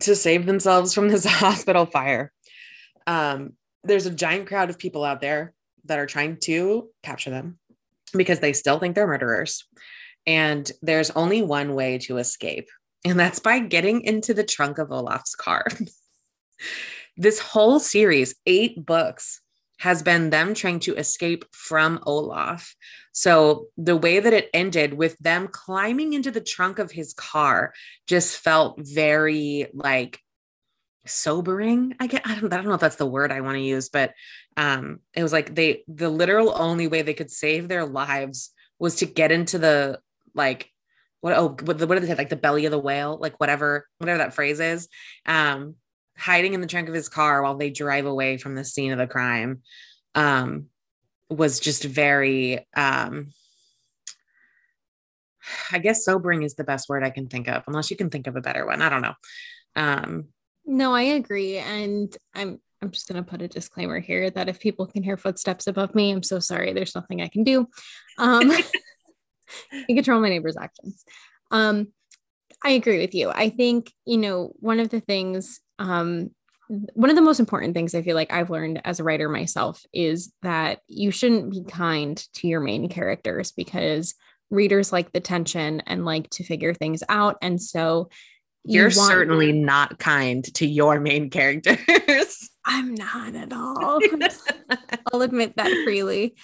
to 0.01 0.15
save 0.15 0.45
themselves 0.45 0.93
from 0.93 1.09
this 1.09 1.25
hospital 1.25 1.85
fire. 1.85 2.31
Um, 3.07 3.53
there's 3.83 4.05
a 4.05 4.11
giant 4.11 4.47
crowd 4.47 4.69
of 4.69 4.77
people 4.77 5.03
out 5.03 5.21
there 5.21 5.53
that 5.85 5.99
are 5.99 6.05
trying 6.05 6.37
to 6.37 6.89
capture 7.03 7.29
them 7.29 7.59
because 8.13 8.39
they 8.39 8.53
still 8.53 8.79
think 8.79 8.95
they're 8.95 9.07
murderers. 9.07 9.65
And 10.27 10.71
there's 10.81 11.09
only 11.11 11.41
one 11.41 11.73
way 11.73 11.97
to 11.99 12.17
escape, 12.17 12.69
and 13.03 13.19
that's 13.19 13.39
by 13.39 13.57
getting 13.59 14.01
into 14.01 14.35
the 14.35 14.43
trunk 14.43 14.77
of 14.77 14.91
Olaf's 14.91 15.33
car. 15.33 15.65
this 17.17 17.39
whole 17.39 17.79
series, 17.79 18.35
eight 18.45 18.85
books, 18.85 19.41
has 19.79 20.03
been 20.03 20.29
them 20.29 20.53
trying 20.53 20.79
to 20.79 20.95
escape 20.95 21.43
from 21.51 21.99
Olaf. 22.05 22.75
So 23.13 23.65
the 23.77 23.97
way 23.97 24.19
that 24.19 24.31
it 24.31 24.49
ended 24.53 24.93
with 24.93 25.17
them 25.17 25.47
climbing 25.47 26.13
into 26.13 26.29
the 26.29 26.39
trunk 26.39 26.77
of 26.77 26.91
his 26.91 27.13
car 27.13 27.73
just 28.05 28.37
felt 28.37 28.79
very 28.79 29.67
like 29.73 30.19
sobering. 31.07 31.95
I 31.99 32.05
get 32.05 32.21
I 32.27 32.39
don't, 32.39 32.53
I 32.53 32.57
don't 32.57 32.67
know 32.67 32.75
if 32.75 32.79
that's 32.79 32.97
the 32.97 33.07
word 33.07 33.31
I 33.31 33.41
want 33.41 33.55
to 33.55 33.61
use, 33.61 33.89
but 33.89 34.13
um 34.55 34.99
it 35.15 35.23
was 35.23 35.33
like 35.33 35.55
they 35.55 35.83
the 35.87 36.09
literal 36.09 36.53
only 36.55 36.87
way 36.87 37.01
they 37.01 37.15
could 37.15 37.31
save 37.31 37.67
their 37.67 37.85
lives 37.85 38.51
was 38.77 38.97
to 38.97 39.05
get 39.05 39.31
into 39.31 39.57
the 39.57 39.99
like 40.35 40.69
what 41.21 41.33
oh 41.33 41.55
what, 41.63 41.79
what 41.79 41.95
did 41.95 42.03
they 42.03 42.07
say 42.07 42.15
like 42.15 42.29
the 42.29 42.35
belly 42.35 42.65
of 42.65 42.71
the 42.71 42.79
whale 42.79 43.17
like 43.19 43.39
whatever 43.39 43.87
whatever 43.97 44.19
that 44.19 44.33
phrase 44.33 44.59
is 44.59 44.89
um 45.25 45.75
hiding 46.21 46.53
in 46.53 46.61
the 46.61 46.67
trunk 46.67 46.87
of 46.87 46.93
his 46.93 47.09
car 47.09 47.41
while 47.41 47.57
they 47.57 47.71
drive 47.71 48.05
away 48.05 48.37
from 48.37 48.53
the 48.53 48.63
scene 48.63 48.91
of 48.91 48.99
the 48.99 49.07
crime 49.07 49.61
um, 50.13 50.67
was 51.29 51.59
just 51.59 51.83
very 51.83 52.67
um, 52.75 53.33
I 55.71 55.79
guess 55.79 56.05
sobering 56.05 56.43
is 56.43 56.53
the 56.53 56.63
best 56.63 56.87
word 56.89 57.03
I 57.03 57.09
can 57.09 57.27
think 57.27 57.47
of, 57.47 57.63
unless 57.67 57.89
you 57.89 57.97
can 57.97 58.09
think 58.09 58.27
of 58.27 58.35
a 58.35 58.41
better 58.41 58.65
one. 58.65 58.81
I 58.81 58.89
don't 58.89 59.01
know. 59.01 59.13
Um, 59.75 60.27
no, 60.65 60.93
I 60.93 61.01
agree. 61.01 61.57
And 61.57 62.15
I'm 62.35 62.59
I'm 62.81 62.91
just 62.91 63.07
going 63.07 63.23
to 63.23 63.29
put 63.29 63.41
a 63.41 63.47
disclaimer 63.47 63.99
here 63.99 64.29
that 64.31 64.49
if 64.49 64.59
people 64.59 64.87
can 64.87 65.03
hear 65.03 65.15
footsteps 65.15 65.67
above 65.67 65.93
me, 65.93 66.11
I'm 66.11 66.23
so 66.23 66.39
sorry. 66.39 66.73
There's 66.73 66.95
nothing 66.95 67.21
I 67.21 67.27
can 67.27 67.43
do. 67.43 67.67
Um, 68.17 68.51
I 69.71 69.85
control 69.87 70.19
my 70.19 70.29
neighbor's 70.29 70.57
actions. 70.57 71.03
Um, 71.51 71.89
I 72.63 72.71
agree 72.71 72.99
with 72.99 73.13
you. 73.13 73.29
I 73.29 73.49
think, 73.49 73.91
you 74.05 74.17
know, 74.17 74.53
one 74.59 74.79
of 74.79 74.89
the 74.89 74.99
things, 74.99 75.59
um, 75.81 76.29
one 76.67 77.09
of 77.09 77.15
the 77.17 77.21
most 77.21 77.39
important 77.39 77.73
things 77.73 77.93
I 77.93 78.01
feel 78.01 78.15
like 78.15 78.31
I've 78.31 78.49
learned 78.49 78.81
as 78.85 78.99
a 78.99 79.03
writer 79.03 79.27
myself 79.27 79.83
is 79.91 80.31
that 80.41 80.79
you 80.87 81.11
shouldn't 81.11 81.51
be 81.51 81.63
kind 81.63 82.17
to 82.35 82.47
your 82.47 82.61
main 82.61 82.87
characters 82.87 83.51
because 83.51 84.15
readers 84.49 84.93
like 84.93 85.11
the 85.11 85.19
tension 85.19 85.81
and 85.81 86.05
like 86.05 86.29
to 86.31 86.43
figure 86.43 86.73
things 86.73 87.03
out. 87.09 87.37
And 87.41 87.61
so 87.61 88.09
you 88.63 88.81
are 88.81 88.85
want- 88.85 88.93
certainly 88.93 89.51
not 89.51 89.99
kind 89.99 90.43
to 90.55 90.65
your 90.65 90.99
main 90.99 91.29
characters. 91.29 92.49
I'm 92.65 92.93
not 92.93 93.35
at 93.35 93.51
all. 93.51 93.99
I'll 95.11 95.21
admit 95.21 95.57
that 95.57 95.71
freely. 95.83 96.35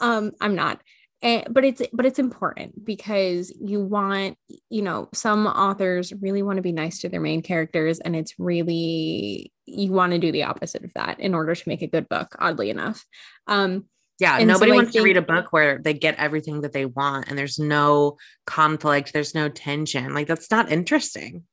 Um, 0.00 0.32
I'm 0.40 0.54
not. 0.54 0.80
And, 1.24 1.46
but 1.50 1.64
it's 1.64 1.80
but 1.90 2.04
it's 2.04 2.18
important 2.18 2.84
because 2.84 3.50
you 3.58 3.80
want 3.80 4.36
you 4.68 4.82
know 4.82 5.08
some 5.14 5.46
authors 5.46 6.12
really 6.20 6.42
want 6.42 6.58
to 6.58 6.62
be 6.62 6.70
nice 6.70 7.00
to 7.00 7.08
their 7.08 7.20
main 7.20 7.40
characters 7.40 7.98
and 7.98 8.14
it's 8.14 8.34
really 8.38 9.50
you 9.64 9.90
want 9.90 10.12
to 10.12 10.18
do 10.18 10.30
the 10.30 10.42
opposite 10.42 10.84
of 10.84 10.92
that 10.94 11.18
in 11.20 11.34
order 11.34 11.54
to 11.54 11.68
make 11.68 11.80
a 11.80 11.86
good 11.86 12.10
book 12.10 12.36
oddly 12.38 12.68
enough. 12.68 13.04
Um 13.46 13.86
yeah 14.20 14.38
nobody 14.44 14.70
so 14.70 14.76
wants 14.76 14.92
think, 14.92 15.00
to 15.00 15.04
read 15.04 15.16
a 15.16 15.22
book 15.22 15.46
where 15.50 15.78
they 15.78 15.94
get 15.94 16.14
everything 16.16 16.60
that 16.60 16.72
they 16.72 16.84
want 16.84 17.28
and 17.28 17.36
there's 17.38 17.58
no 17.58 18.16
conflict 18.46 19.12
there's 19.12 19.34
no 19.34 19.48
tension 19.48 20.12
like 20.12 20.26
that's 20.26 20.50
not 20.50 20.70
interesting. 20.70 21.44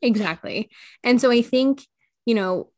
Exactly. 0.00 0.70
And 1.02 1.20
so 1.20 1.32
i 1.32 1.42
think 1.42 1.84
you 2.24 2.36
know 2.36 2.70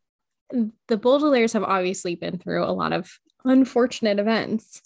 the 0.88 0.99
Baudelaires 0.99 1.53
have 1.53 1.64
obviously 1.64 2.14
been 2.14 2.38
through 2.38 2.64
a 2.64 2.72
lot 2.72 2.93
of 2.93 3.11
unfortunate 3.45 4.18
events. 4.18 4.82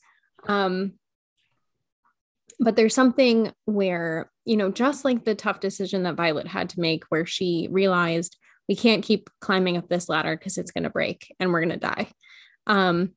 Um, 0.46 0.94
but 2.60 2.76
there's 2.76 2.94
something 2.94 3.52
where, 3.64 4.30
you 4.44 4.56
know, 4.56 4.70
just 4.70 5.04
like 5.04 5.24
the 5.24 5.34
tough 5.34 5.60
decision 5.60 6.04
that 6.04 6.14
Violet 6.14 6.46
had 6.46 6.70
to 6.70 6.80
make, 6.80 7.04
where 7.08 7.26
she 7.26 7.68
realized 7.70 8.36
we 8.68 8.76
can't 8.76 9.04
keep 9.04 9.28
climbing 9.40 9.76
up 9.76 9.88
this 9.88 10.08
ladder 10.08 10.36
because 10.36 10.58
it's 10.58 10.70
going 10.70 10.84
to 10.84 10.90
break 10.90 11.34
and 11.38 11.52
we're 11.52 11.60
going 11.60 11.78
to 11.78 11.86
die. 11.86 12.08
Um, 12.66 13.12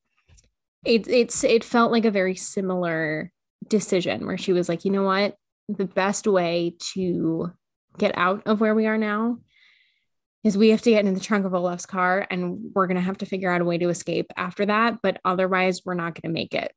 it, 0.85 1.07
it's 1.07 1.43
it 1.43 1.63
felt 1.63 1.91
like 1.91 2.05
a 2.05 2.11
very 2.11 2.35
similar 2.35 3.31
decision 3.67 4.25
where 4.25 4.37
she 4.37 4.53
was 4.53 4.69
like, 4.69 4.85
you 4.85 4.91
know 4.91 5.03
what, 5.03 5.35
the 5.69 5.85
best 5.85 6.27
way 6.27 6.75
to 6.93 7.51
get 7.97 8.17
out 8.17 8.43
of 8.45 8.61
where 8.61 8.75
we 8.75 8.85
are 8.85 8.97
now 8.97 9.37
is 10.43 10.57
we 10.57 10.69
have 10.69 10.81
to 10.81 10.91
get 10.91 11.05
in 11.05 11.13
the 11.13 11.19
trunk 11.19 11.45
of 11.45 11.53
Olaf's 11.53 11.85
car 11.85 12.25
and 12.29 12.71
we're 12.73 12.87
going 12.87 12.95
to 12.95 13.01
have 13.01 13.17
to 13.17 13.25
figure 13.25 13.51
out 13.51 13.61
a 13.61 13.65
way 13.65 13.77
to 13.77 13.89
escape 13.89 14.27
after 14.37 14.65
that. 14.65 14.99
But 15.01 15.19
otherwise, 15.25 15.81
we're 15.83 15.93
not 15.95 16.13
going 16.13 16.33
to 16.33 16.39
make 16.39 16.53
it. 16.53 16.71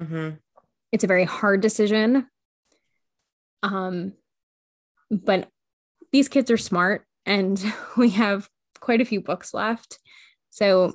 Mm-hmm. 0.00 0.36
It's 0.92 1.04
a 1.04 1.08
very 1.08 1.24
hard 1.24 1.60
decision. 1.60 2.26
Um, 3.62 4.12
but 5.10 5.48
these 6.12 6.28
kids 6.28 6.50
are 6.50 6.56
smart 6.56 7.04
and 7.24 7.62
we 7.96 8.10
have 8.10 8.48
quite 8.80 9.00
a 9.00 9.04
few 9.04 9.20
books 9.20 9.52
left. 9.52 9.98
So 10.50 10.94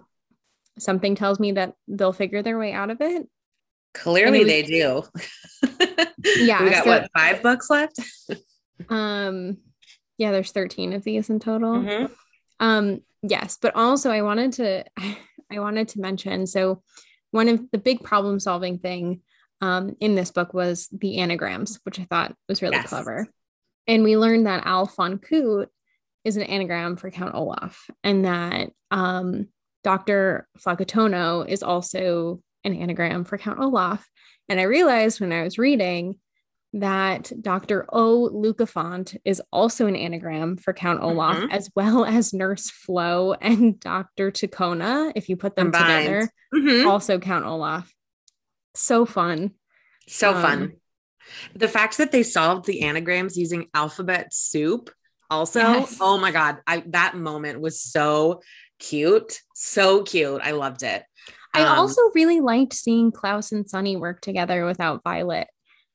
something 0.80 1.16
tells 1.16 1.40
me 1.40 1.54
that 1.54 1.74
they'll 1.88 2.14
figure 2.14 2.42
their 2.42 2.58
way 2.58 2.74
out 2.74 2.90
of 2.90 3.02
it. 3.02 3.28
Clearly, 3.94 4.40
we, 4.40 4.46
they 4.46 4.64
do. 4.64 5.04
yeah. 6.38 6.64
we 6.64 6.70
got 6.70 6.84
so, 6.86 6.90
what, 6.90 7.10
five 7.16 7.44
books 7.44 7.70
left? 7.70 8.00
um, 8.90 9.58
yeah, 10.18 10.32
there's 10.32 10.52
13 10.52 10.94
of 10.94 11.04
these 11.04 11.30
in 11.30 11.40
total. 11.40 11.74
Mm-hmm. 11.74 12.06
Um, 12.62 13.02
yes, 13.22 13.58
but 13.62 13.76
also 13.76 14.12
I 14.12 14.22
wanted 14.22 14.54
to 14.54 14.86
I 15.52 15.60
wanted 15.60 15.90
to 15.90 16.00
mention 16.00 16.48
so 16.48 16.82
one 17.32 17.50
of 17.50 17.70
the 17.72 17.78
big 17.78 18.04
problem 18.04 18.40
solving 18.40 18.78
thing 18.78 19.22
um, 19.62 19.96
in 20.00 20.16
this 20.16 20.32
book 20.32 20.54
was 20.54 20.88
the 20.92 21.20
anagrams, 21.20 21.80
which 21.84 22.00
I 22.00 22.06
thought 22.06 22.36
was 22.50 22.62
really 22.62 22.76
yes. 22.76 22.90
clever. 22.90 23.28
And 23.88 24.04
we 24.04 24.18
learned 24.18 24.48
that 24.48 24.66
Al 24.66 24.88
Funcoot 24.88 25.68
is 26.24 26.38
an 26.38 26.44
anagram 26.44 26.98
for 26.98 27.10
Count 27.10 27.34
Olaf, 27.34 27.90
and 28.04 28.26
that 28.26 28.72
um, 28.92 29.48
Dr. 29.84 30.48
Flacutono 30.58 31.48
is 31.48 31.64
also 31.64 32.42
an 32.64 32.76
anagram 32.76 33.24
for 33.24 33.38
Count 33.38 33.60
Olaf. 33.60 34.08
And 34.50 34.60
I 34.60 34.64
realized 34.64 35.20
when 35.20 35.32
I 35.32 35.44
was 35.44 35.58
reading 35.58 36.20
that 36.74 37.32
Dr. 37.42 37.86
O. 37.90 38.30
Lucafont 38.34 39.18
is 39.26 39.42
also 39.52 39.88
an 39.88 39.96
anagram 39.96 40.58
for 40.58 40.74
Count 40.74 41.02
Olaf, 41.02 41.38
mm-hmm. 41.38 41.52
as 41.52 41.70
well 41.76 42.06
as 42.18 42.34
Nurse 42.34 42.70
Flo 42.70 43.34
and 43.34 43.80
Dr. 43.80 44.32
Tocuna. 44.32 45.12
If 45.16 45.30
you 45.30 45.36
put 45.36 45.56
them 45.56 45.72
Combined. 45.72 46.06
together, 46.06 46.32
mm-hmm. 46.54 46.88
also 46.88 47.20
Count 47.20 47.46
Olaf. 47.46 47.92
So 48.74 49.06
fun. 49.06 49.52
So 50.08 50.34
um, 50.34 50.42
fun. 50.42 50.74
The 51.56 51.68
fact 51.68 51.98
that 51.98 52.12
they 52.12 52.24
solved 52.24 52.66
the 52.66 52.82
anagrams 52.82 53.38
using 53.38 53.68
alphabet 53.74 54.34
soup, 54.34 54.90
also, 55.30 55.60
yes. 55.60 55.98
oh 56.02 56.18
my 56.18 56.32
God, 56.32 56.58
I, 56.68 56.84
that 56.88 57.16
moment 57.16 57.62
was 57.62 57.82
so 57.82 58.42
cute. 58.80 59.40
So 59.54 60.04
cute. 60.04 60.42
I 60.44 60.52
loved 60.52 60.84
it. 60.84 61.04
I 61.54 61.64
um, 61.64 61.80
also 61.80 62.02
really 62.16 62.42
liked 62.42 62.74
seeing 62.74 63.12
Klaus 63.12 63.52
and 63.52 63.70
Sunny 63.70 63.96
work 63.96 64.22
together 64.22 64.66
without 64.66 65.04
Violet. 65.04 65.48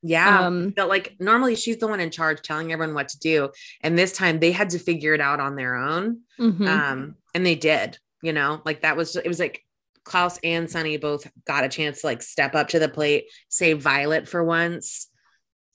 Yeah. 0.03 0.47
Um, 0.47 0.72
but 0.77 0.89
like 0.89 1.16
normally 1.18 1.57
she's 1.57 1.79
the 1.79 1.89
one 1.89 2.01
in 2.01 2.11
charge 2.11 2.43
telling 2.43 2.72
everyone 2.72 2.95
what 2.95 3.09
to 3.09 3.18
do. 3.18 3.51
And 3.83 3.99
this 3.99 4.12
time 4.12 4.39
they 4.39 4.53
had 4.53 4.70
to 4.70 4.79
figure 4.79 5.14
it 5.14 5.20
out 5.20 5.41
on 5.41 5.57
their 5.57 5.74
own. 5.74 6.20
Mm-hmm. 6.39 6.66
Um, 6.66 7.16
and 7.35 7.45
they 7.45 7.57
did, 7.57 7.99
you 8.22 8.33
know, 8.33 8.62
like 8.64 8.83
that 8.83 8.97
was 8.97 9.16
it 9.16 9.27
was 9.27 9.41
like 9.41 9.66
Klaus 10.07 10.39
and 10.45 10.71
Sunny 10.71 10.97
both 10.97 11.29
got 11.47 11.65
a 11.65 11.69
chance 11.69 12.01
to 12.01 12.07
like 12.07 12.23
step 12.23 12.55
up 12.55 12.69
to 12.69 12.79
the 12.79 12.89
plate, 12.89 13.25
save 13.49 13.83
Violet 13.83 14.29
for 14.29 14.43
once. 14.43 15.09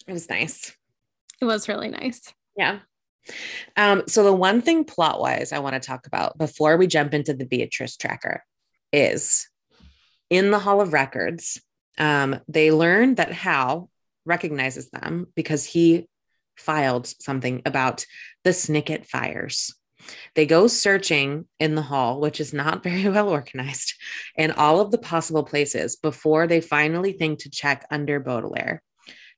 It 0.08 0.14
was 0.14 0.30
nice. 0.30 0.76
It 1.42 1.46
was 1.46 1.68
really 1.68 1.90
nice. 1.90 2.22
Yeah. 2.58 2.80
Um, 3.76 4.04
so 4.08 4.24
the 4.24 4.34
one 4.34 4.62
thing 4.62 4.86
plot 4.86 5.20
wise 5.20 5.52
I 5.52 5.60
want 5.60 5.74
to 5.74 5.80
talk 5.80 6.08
about 6.08 6.38
before 6.38 6.78
we 6.78 6.88
jump 6.88 7.14
into 7.14 7.34
the 7.34 7.46
Beatrice 7.46 7.98
tracker 7.98 8.44
is 8.94 9.48
in 10.30 10.50
the 10.50 10.60
Hall 10.60 10.82
of 10.82 10.94
Records. 10.94 11.62
Um, 11.98 12.40
they 12.48 12.72
learned 12.72 13.18
that 13.18 13.32
Hal, 13.32 13.90
recognizes 14.26 14.90
them 14.92 15.28
because 15.36 15.66
he 15.66 16.08
filed 16.56 17.08
something 17.08 17.62
about 17.66 18.06
the 18.44 18.52
Snicket 18.52 19.06
fires. 19.08 19.74
They 20.36 20.46
go 20.46 20.68
searching 20.68 21.46
in 21.60 21.76
the 21.76 21.82
hall, 21.82 22.20
which 22.20 22.40
is 22.40 22.54
not 22.54 22.84
very 22.84 23.08
well 23.10 23.30
organized, 23.30 23.94
in 24.36 24.52
all 24.52 24.80
of 24.80 24.92
the 24.92 24.98
possible 24.98 25.44
places 25.44 25.96
before 25.96 26.48
they 26.48 26.62
finally 26.62 27.14
think 27.14 27.40
to 27.40 27.50
check 27.50 27.86
under 27.92 28.20
Baudelaire. 28.20 28.82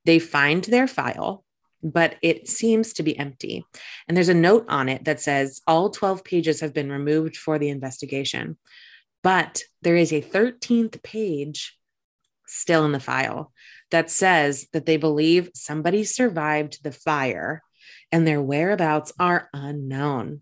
They 0.06 0.20
find 0.20 0.64
their 0.64 0.88
file, 0.88 1.44
but 1.82 2.16
it 2.22 2.48
seems 2.48 2.94
to 2.94 3.04
be 3.04 3.18
empty. 3.18 3.66
And 4.08 4.16
there's 4.16 4.30
a 4.30 4.34
note 4.34 4.66
on 4.70 4.90
it 4.90 5.06
that 5.06 5.22
says 5.22 5.62
all 5.68 5.90
12 5.90 6.24
pages 6.24 6.62
have 6.62 6.74
been 6.74 6.92
removed 6.92 7.38
for 7.38 7.58
the 7.58 7.70
investigation. 7.70 8.58
But 9.22 9.64
there 9.82 9.96
is 9.96 10.12
a 10.12 10.22
13th 10.22 11.02
page 11.04 11.78
still 12.46 12.86
in 12.86 12.92
the 12.92 13.00
file 13.00 13.54
that 13.92 14.10
says 14.10 14.68
that 14.74 14.86
they 14.86 14.98
believe 14.98 15.50
somebody 15.54 16.04
survived 16.04 16.84
the 16.84 16.92
fire 16.92 17.62
and 18.12 18.28
their 18.28 18.42
whereabouts 18.42 19.14
are 19.20 19.50
unknown. 19.54 20.42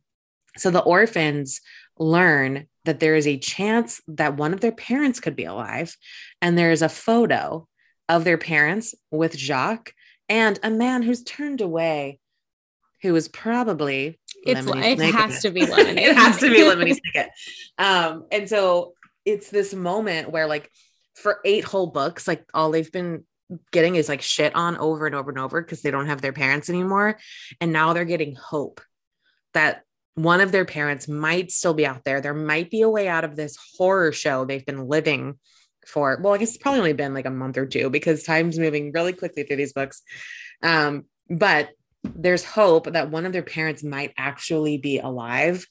So 0.58 0.72
the 0.72 0.82
orphans 0.82 1.62
learn 1.98 2.68
that 2.86 3.00
there 3.00 3.16
is 3.16 3.28
a 3.28 3.38
chance 3.38 4.02
that 4.08 4.38
one 4.38 4.54
of 4.54 4.60
their 4.60 4.72
parents 4.72 5.20
could 5.20 5.36
be 5.36 5.46
alive. 5.46 5.96
And 6.42 6.58
there 6.58 6.72
is 6.72 6.82
a 6.82 6.90
photo 6.90 7.68
of 8.10 8.24
their 8.24 8.38
parents 8.38 8.96
with 9.12 9.38
Jacques 9.38 9.94
and 10.28 10.60
a 10.64 10.70
man 10.70 11.02
who's 11.02 11.24
turned 11.24 11.62
away, 11.62 12.20
who 13.02 13.16
is 13.16 13.28
probably 13.28 14.20
it's 14.46 14.66
it 14.68 15.14
has 15.14 15.42
to 15.42 15.52
be 15.52 15.62
Lemony. 15.62 15.98
it 15.98 16.16
has 16.16 16.38
to 16.40 16.50
be 16.50 16.62
Lemony 16.62 16.98
Snicket. 16.98 17.28
Um, 17.78 18.26
and 18.32 18.50
so 18.50 18.94
it's 19.26 19.50
this 19.50 19.74
moment 19.74 20.32
where 20.32 20.48
like 20.48 20.70
for 21.16 21.40
eight 21.46 21.64
whole 21.64 21.88
books, 21.88 22.28
like 22.28 22.46
all 22.54 22.72
they've 22.72 22.92
been 22.92 23.24
getting 23.72 23.96
is 23.96 24.10
like 24.10 24.22
shit 24.22 24.56
on 24.56 24.78
over 24.78 25.06
and 25.06 25.16
over 25.16 25.30
and 25.30 25.40
over 25.40 25.62
because 25.62 25.82
they 25.82 25.92
don't 25.92 26.08
have 26.08 26.22
their 26.22 26.34
parents 26.34 26.70
anymore. 26.70 27.18
And 27.60 27.72
now 27.72 27.94
they're 27.94 28.06
getting 28.06 28.36
hope 28.36 28.82
that 29.54 29.84
one 30.16 30.42
of 30.42 30.52
their 30.52 30.66
parents 30.66 31.08
might 31.08 31.52
still 31.52 31.74
be 31.74 31.86
out 31.86 32.04
there. 32.04 32.22
There 32.22 32.34
might 32.34 32.70
be 32.70 32.82
a 32.82 32.90
way 32.90 33.08
out 33.08 33.24
of 33.24 33.36
this 33.36 33.58
horror 33.78 34.12
show 34.12 34.46
they've 34.46 34.66
been 34.66 34.88
living 34.88 35.40
for. 35.88 36.20
Well, 36.22 36.34
I 36.34 36.38
guess 36.38 36.50
it's 36.50 36.58
probably 36.58 36.80
only 36.80 36.94
been 36.94 37.14
like 37.14 37.26
a 37.26 37.32
month 37.32 37.58
or 37.58 37.66
two 37.66 37.90
because 37.90 38.24
time's 38.24 38.60
moving 38.60 38.92
really 38.92 39.14
quickly 39.14 39.44
through 39.44 39.58
these 39.58 39.74
books. 39.74 40.02
Um, 40.62 41.06
but 41.30 41.70
there's 42.04 42.44
hope 42.44 42.92
that 42.92 43.10
one 43.10 43.26
of 43.26 43.34
their 43.34 43.44
parents 43.44 43.84
might 43.84 44.14
actually 44.18 44.78
be 44.78 45.00
alive. 45.00 45.66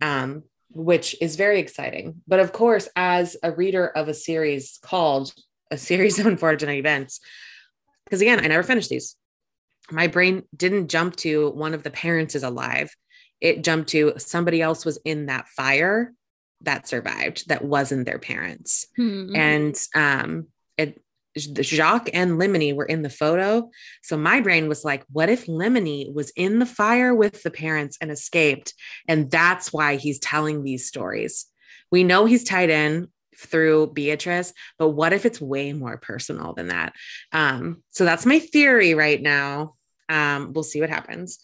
Um, 0.00 0.44
which 0.70 1.16
is 1.20 1.36
very 1.36 1.60
exciting. 1.60 2.20
But 2.26 2.40
of 2.40 2.52
course, 2.52 2.88
as 2.94 3.36
a 3.42 3.52
reader 3.52 3.86
of 3.86 4.08
a 4.08 4.14
series 4.14 4.78
called 4.82 5.32
a 5.70 5.78
series 5.78 6.18
of 6.20 6.26
unfortunate 6.26 6.76
events. 6.76 7.20
because 8.04 8.20
again, 8.20 8.40
I 8.40 8.48
never 8.48 8.62
finished 8.62 8.90
these. 8.90 9.16
My 9.90 10.06
brain 10.06 10.42
didn't 10.54 10.88
jump 10.88 11.16
to 11.16 11.50
one 11.50 11.74
of 11.74 11.82
the 11.82 11.90
parents 11.90 12.34
is 12.34 12.42
alive. 12.42 12.94
It 13.40 13.64
jumped 13.64 13.90
to 13.90 14.14
somebody 14.18 14.60
else 14.60 14.84
was 14.84 14.98
in 15.04 15.26
that 15.26 15.48
fire 15.48 16.12
that 16.62 16.88
survived 16.88 17.48
that 17.48 17.64
wasn't 17.64 18.06
their 18.06 18.18
parents. 18.18 18.86
Hmm. 18.96 19.34
And 19.34 19.86
um 19.94 20.46
it 20.76 21.00
Jacques 21.38 22.10
and 22.12 22.32
Lemony 22.32 22.74
were 22.74 22.84
in 22.84 23.02
the 23.02 23.10
photo. 23.10 23.70
So 24.02 24.16
my 24.16 24.40
brain 24.40 24.68
was 24.68 24.84
like, 24.84 25.04
what 25.10 25.28
if 25.28 25.46
Lemony 25.46 26.12
was 26.12 26.30
in 26.30 26.58
the 26.58 26.66
fire 26.66 27.14
with 27.14 27.42
the 27.42 27.50
parents 27.50 27.96
and 28.00 28.10
escaped? 28.10 28.74
And 29.06 29.30
that's 29.30 29.72
why 29.72 29.96
he's 29.96 30.18
telling 30.18 30.62
these 30.62 30.88
stories. 30.88 31.46
We 31.90 32.02
know 32.02 32.24
he's 32.24 32.44
tied 32.44 32.70
in 32.70 33.08
through 33.36 33.92
Beatrice, 33.92 34.52
but 34.78 34.88
what 34.88 35.12
if 35.12 35.24
it's 35.24 35.40
way 35.40 35.72
more 35.72 35.96
personal 35.96 36.54
than 36.54 36.68
that? 36.68 36.92
Um, 37.32 37.82
so 37.90 38.04
that's 38.04 38.26
my 38.26 38.40
theory 38.40 38.94
right 38.94 39.20
now. 39.20 39.74
Um, 40.08 40.52
we'll 40.52 40.64
see 40.64 40.80
what 40.80 40.90
happens. 40.90 41.38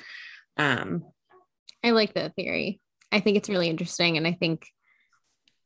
Um, 0.56 1.04
I 1.84 1.90
like 1.90 2.14
that 2.14 2.34
theory. 2.34 2.80
I 3.12 3.20
think 3.20 3.36
it's 3.36 3.48
really 3.48 3.68
interesting. 3.68 4.16
And 4.16 4.26
I 4.26 4.32
think 4.32 4.66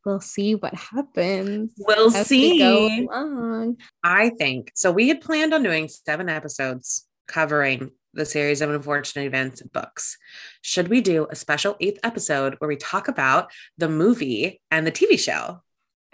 we'll 0.05 0.21
see 0.21 0.55
what 0.55 0.75
happens. 0.75 1.73
We'll 1.79 2.14
as 2.14 2.29
we 2.29 2.59
go 2.59 2.89
see. 2.89 3.05
along. 3.07 3.77
I 4.03 4.31
think 4.31 4.73
so. 4.75 4.91
We 4.91 5.09
had 5.09 5.21
planned 5.21 5.55
on 5.55 5.62
doing 5.62 5.89
seven 5.89 6.29
episodes 6.29 7.07
covering 7.29 7.91
the 8.14 8.25
series 8.25 8.61
of 8.62 8.71
unfortunate 8.71 9.27
events 9.27 9.62
books. 9.62 10.16
Should 10.62 10.89
we 10.89 11.01
do 11.01 11.27
a 11.31 11.37
special 11.37 11.77
eighth 11.79 12.01
episode 12.03 12.57
where 12.59 12.69
we 12.69 12.77
talk 12.77 13.07
about 13.07 13.51
the 13.77 13.89
movie 13.89 14.61
and 14.71 14.87
the 14.87 14.91
TV 14.93 15.19
show? 15.19 15.61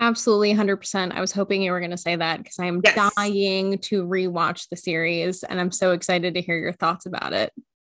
Absolutely 0.01 0.53
100%. 0.53 1.13
I 1.13 1.21
was 1.21 1.31
hoping 1.33 1.63
you 1.63 1.71
were 1.71 1.79
going 1.79 1.93
to 1.93 1.97
say 1.97 2.17
that 2.17 2.39
because 2.39 2.59
I'm 2.59 2.81
Yes. 2.85 3.13
dying 3.17 3.79
to 3.79 4.05
rewatch 4.05 4.69
the 4.69 4.77
series 4.77 5.45
and 5.45 5.61
I'm 5.61 5.71
so 5.71 5.93
excited 5.93 6.35
to 6.35 6.43
hear 6.43 6.59
your 6.59 6.73
thoughts 6.73 7.07
about 7.07 7.33
it. 7.33 7.53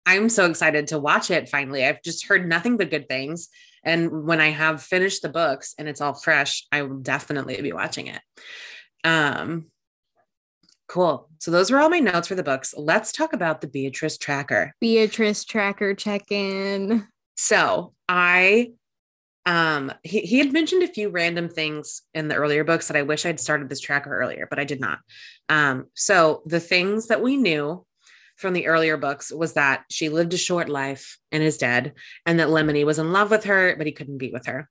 I'm 0.07 0.29
so 0.29 0.47
excited 0.49 0.87
to 0.89 0.99
watch 1.01 1.31
it 1.31 1.49
finally. 1.49 1.85
I've 1.85 2.03
just 2.03 2.27
heard 2.27 2.49
nothing 2.49 2.77
but 2.77 2.91
good 2.91 3.09
things. 3.09 3.49
And 3.85 4.25
when 4.25 4.41
I 4.41 4.51
have 4.51 4.83
finished 4.83 5.23
the 5.23 5.29
books 5.29 5.75
and 5.79 5.89
it's 5.89 6.01
all 6.01 6.15
fresh, 6.15 6.67
I 6.71 6.83
will 6.83 6.99
definitely 6.99 7.61
be 7.61 7.73
watching 7.73 8.07
it. 8.07 8.21
Um 9.05 9.67
cool. 10.89 11.29
So 11.41 11.51
those 11.51 11.71
were 11.73 11.81
all 11.81 11.91
my 11.91 11.99
notes 11.99 12.29
for 12.29 12.37
the 12.37 12.45
books. 12.45 12.73
Let's 12.77 13.11
talk 13.11 13.33
about 13.33 13.61
the 13.61 13.67
Beatrice 13.67 14.17
tracker. 14.17 14.73
Beatrice 14.81 15.45
tracker 15.45 15.95
check 15.95 16.31
in. 16.31 17.07
So 17.37 17.93
I 18.09 18.73
um 19.45 19.93
he, 20.05 20.21
he 20.21 20.39
had 20.39 20.53
mentioned 20.53 20.85
a 20.85 20.89
few 20.89 21.09
random 21.09 21.49
things 21.49 22.03
in 22.15 22.29
the 22.29 22.37
earlier 22.37 22.63
books 22.63 22.89
that 22.89 22.97
I 22.97 23.03
wish 23.03 23.27
I'd 23.27 23.41
started 23.41 23.69
this 23.69 23.81
tracker 23.81 24.17
earlier, 24.17 24.47
but 24.49 24.61
I 24.61 24.65
did 24.65 24.81
not. 24.81 25.01
Um, 25.49 25.87
so 25.95 26.43
the 26.47 26.61
things 26.61 27.09
that 27.09 27.23
we 27.23 27.37
knew 27.37 27.85
from 28.37 28.53
the 28.53 28.67
earlier 28.67 28.97
books 28.97 29.33
was 29.33 29.55
that 29.55 29.85
she 29.91 30.09
lived 30.09 30.35
a 30.35 30.39
short 30.39 30.69
life 30.69 31.19
and 31.33 31.43
is 31.43 31.59
dead, 31.59 31.95
and 32.25 32.39
that 32.39 32.49
Lemony 32.49 32.85
was 32.85 32.99
in 32.99 33.13
love 33.13 33.31
with 33.31 33.45
her, 33.45 33.75
but 33.77 33.87
he 33.87 33.93
couldn't 33.93 34.19
be 34.19 34.31
with 34.31 34.47
her. 34.47 34.69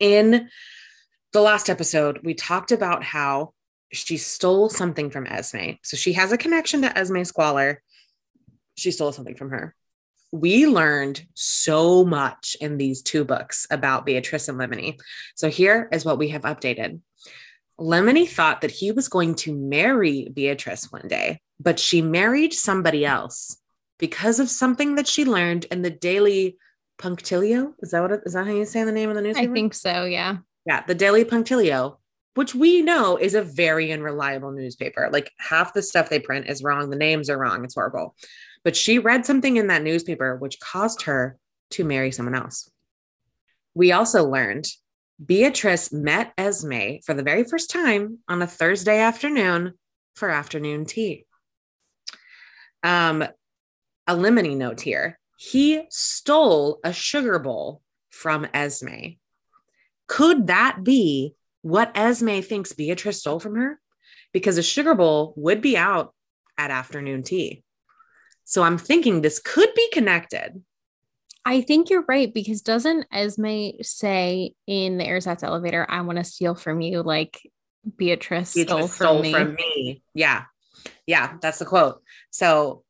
In 0.00 0.48
the 1.32 1.40
last 1.40 1.68
episode, 1.68 2.20
we 2.22 2.34
talked 2.34 2.72
about 2.72 3.02
how 3.02 3.52
she 3.92 4.16
stole 4.16 4.68
something 4.68 5.10
from 5.10 5.26
Esme. 5.26 5.72
So 5.82 5.96
she 5.96 6.14
has 6.14 6.32
a 6.32 6.38
connection 6.38 6.82
to 6.82 6.96
Esme 6.98 7.22
Squalor. 7.22 7.82
She 8.76 8.90
stole 8.90 9.12
something 9.12 9.36
from 9.36 9.50
her 9.50 9.74
we 10.34 10.66
learned 10.66 11.24
so 11.34 12.04
much 12.04 12.56
in 12.60 12.76
these 12.76 13.02
two 13.02 13.24
books 13.24 13.68
about 13.70 14.04
Beatrice 14.04 14.48
and 14.48 14.58
Lemony. 14.58 14.98
So 15.36 15.48
here 15.48 15.88
is 15.92 16.04
what 16.04 16.18
we 16.18 16.30
have 16.30 16.42
updated. 16.42 17.00
Lemony 17.78 18.28
thought 18.28 18.60
that 18.60 18.70
he 18.70 18.92
was 18.92 19.08
going 19.08 19.34
to 19.34 19.54
marry 19.54 20.28
Beatrice 20.32 20.90
one 20.92 21.08
day, 21.08 21.40
but 21.58 21.80
she 21.80 22.02
married 22.02 22.52
somebody 22.52 23.04
else 23.04 23.56
because 23.98 24.38
of 24.38 24.48
something 24.48 24.94
that 24.94 25.08
she 25.08 25.24
learned 25.24 25.64
in 25.66 25.82
the 25.82 25.90
Daily 25.90 26.56
Punctilio. 26.98 27.74
Is 27.80 27.90
that 27.90 28.00
what 28.00 28.12
it, 28.12 28.20
is 28.24 28.34
that 28.34 28.46
how 28.46 28.52
you 28.52 28.64
say 28.64 28.84
the 28.84 28.92
name 28.92 29.10
of 29.10 29.16
the 29.16 29.22
newspaper? 29.22 29.50
I 29.50 29.54
think 29.54 29.74
so. 29.74 30.04
Yeah. 30.04 30.38
Yeah, 30.66 30.84
the 30.86 30.94
Daily 30.94 31.24
Punctilio, 31.24 31.96
which 32.34 32.54
we 32.54 32.82
know 32.82 33.16
is 33.16 33.34
a 33.34 33.42
very 33.42 33.92
unreliable 33.92 34.52
newspaper. 34.52 35.10
Like 35.12 35.30
half 35.38 35.74
the 35.74 35.82
stuff 35.82 36.08
they 36.08 36.20
print 36.20 36.48
is 36.48 36.62
wrong. 36.62 36.90
The 36.90 36.96
names 36.96 37.28
are 37.28 37.38
wrong. 37.38 37.64
It's 37.64 37.74
horrible. 37.74 38.14
But 38.62 38.76
she 38.76 38.98
read 38.98 39.26
something 39.26 39.56
in 39.56 39.66
that 39.66 39.82
newspaper 39.82 40.36
which 40.36 40.60
caused 40.60 41.02
her 41.02 41.38
to 41.70 41.84
marry 41.84 42.12
someone 42.12 42.34
else. 42.34 42.70
We 43.74 43.92
also 43.92 44.24
learned 44.24 44.66
Beatrice 45.24 45.92
met 45.92 46.32
Esme 46.36 46.98
for 47.04 47.14
the 47.14 47.22
very 47.22 47.44
first 47.44 47.70
time 47.70 48.18
on 48.28 48.42
a 48.42 48.46
Thursday 48.46 48.98
afternoon 48.98 49.74
for 50.14 50.28
afternoon 50.28 50.86
tea. 50.86 51.26
Um, 52.82 53.22
a 54.06 54.14
lemony 54.14 54.56
note 54.56 54.80
here. 54.80 55.18
He 55.36 55.82
stole 55.90 56.80
a 56.84 56.92
sugar 56.92 57.38
bowl 57.38 57.82
from 58.10 58.46
Esme. 58.52 59.16
Could 60.06 60.48
that 60.48 60.82
be 60.82 61.34
what 61.62 61.96
Esme 61.96 62.40
thinks 62.40 62.72
Beatrice 62.72 63.20
stole 63.20 63.40
from 63.40 63.56
her? 63.56 63.80
Because 64.32 64.58
a 64.58 64.62
sugar 64.62 64.94
bowl 64.94 65.32
would 65.36 65.60
be 65.60 65.76
out 65.76 66.14
at 66.58 66.70
afternoon 66.70 67.22
tea. 67.22 67.62
So 68.44 68.62
I'm 68.62 68.78
thinking 68.78 69.20
this 69.20 69.38
could 69.38 69.72
be 69.74 69.88
connected. 69.92 70.62
I 71.44 71.60
think 71.60 71.90
you're 71.90 72.04
right 72.08 72.32
because 72.32 72.62
doesn't 72.62 73.06
Esme 73.12 73.82
say 73.82 74.54
in 74.66 74.98
the 74.98 75.04
ersatz 75.04 75.42
elevator, 75.42 75.86
I 75.88 76.00
want 76.00 76.18
to 76.18 76.24
steal 76.24 76.54
from 76.54 76.80
you 76.80 77.02
like 77.02 77.50
Beatrice, 77.96 78.50
stole, 78.50 78.64
Beatrice 78.64 78.96
from, 78.96 79.20
me. 79.20 79.32
from 79.32 79.54
me. 79.54 80.02
Yeah. 80.14 80.44
Yeah, 81.06 81.36
that's 81.42 81.58
the 81.58 81.66
quote. 81.66 82.02
So 82.30 82.82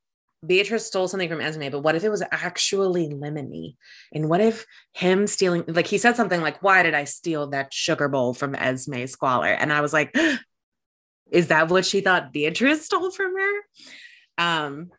Beatrice 0.46 0.86
stole 0.86 1.08
something 1.08 1.28
from 1.28 1.40
Esme, 1.40 1.70
but 1.70 1.80
what 1.80 1.96
if 1.96 2.04
it 2.04 2.10
was 2.10 2.22
actually 2.30 3.08
Lemony? 3.08 3.76
And 4.12 4.28
what 4.28 4.40
if 4.40 4.66
him 4.92 5.26
stealing, 5.26 5.64
like 5.68 5.86
he 5.86 5.98
said 5.98 6.16
something 6.16 6.40
like, 6.40 6.62
Why 6.62 6.82
did 6.82 6.94
I 6.94 7.04
steal 7.04 7.48
that 7.48 7.72
sugar 7.72 8.08
bowl 8.08 8.34
from 8.34 8.54
Esme 8.54 9.06
Squalor? 9.06 9.48
And 9.48 9.72
I 9.72 9.80
was 9.80 9.92
like, 9.92 10.14
Is 11.30 11.48
that 11.48 11.68
what 11.68 11.86
she 11.86 12.00
thought 12.00 12.32
Beatrice 12.32 12.84
stole 12.84 13.10
from 13.10 13.34
her? 13.36 13.60
Um, 14.38 14.90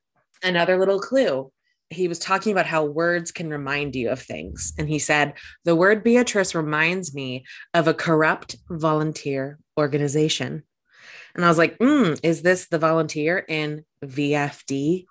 another 0.44 0.78
little 0.78 1.00
clue. 1.00 1.52
He 1.90 2.08
was 2.08 2.20
talking 2.20 2.52
about 2.52 2.66
how 2.66 2.84
words 2.84 3.32
can 3.32 3.50
remind 3.50 3.96
you 3.96 4.10
of 4.10 4.22
things. 4.22 4.74
And 4.78 4.90
he 4.90 5.00
said, 5.00 5.34
The 5.66 5.76
word 5.76 6.04
Beatrice 6.04 6.56
reminds 6.56 7.14
me 7.14 7.46
of 7.74 7.88
a 7.88 7.94
corrupt 7.94 8.58
volunteer 8.70 9.60
organization. 9.78 10.64
And 11.36 11.46
I 11.46 11.50
was 11.50 11.58
like, 11.58 11.78
mm, 11.78 12.20
Is 12.24 12.42
this 12.42 12.68
the 12.68 12.80
volunteer 12.80 13.38
in 13.38 13.86
VFD 14.04 15.06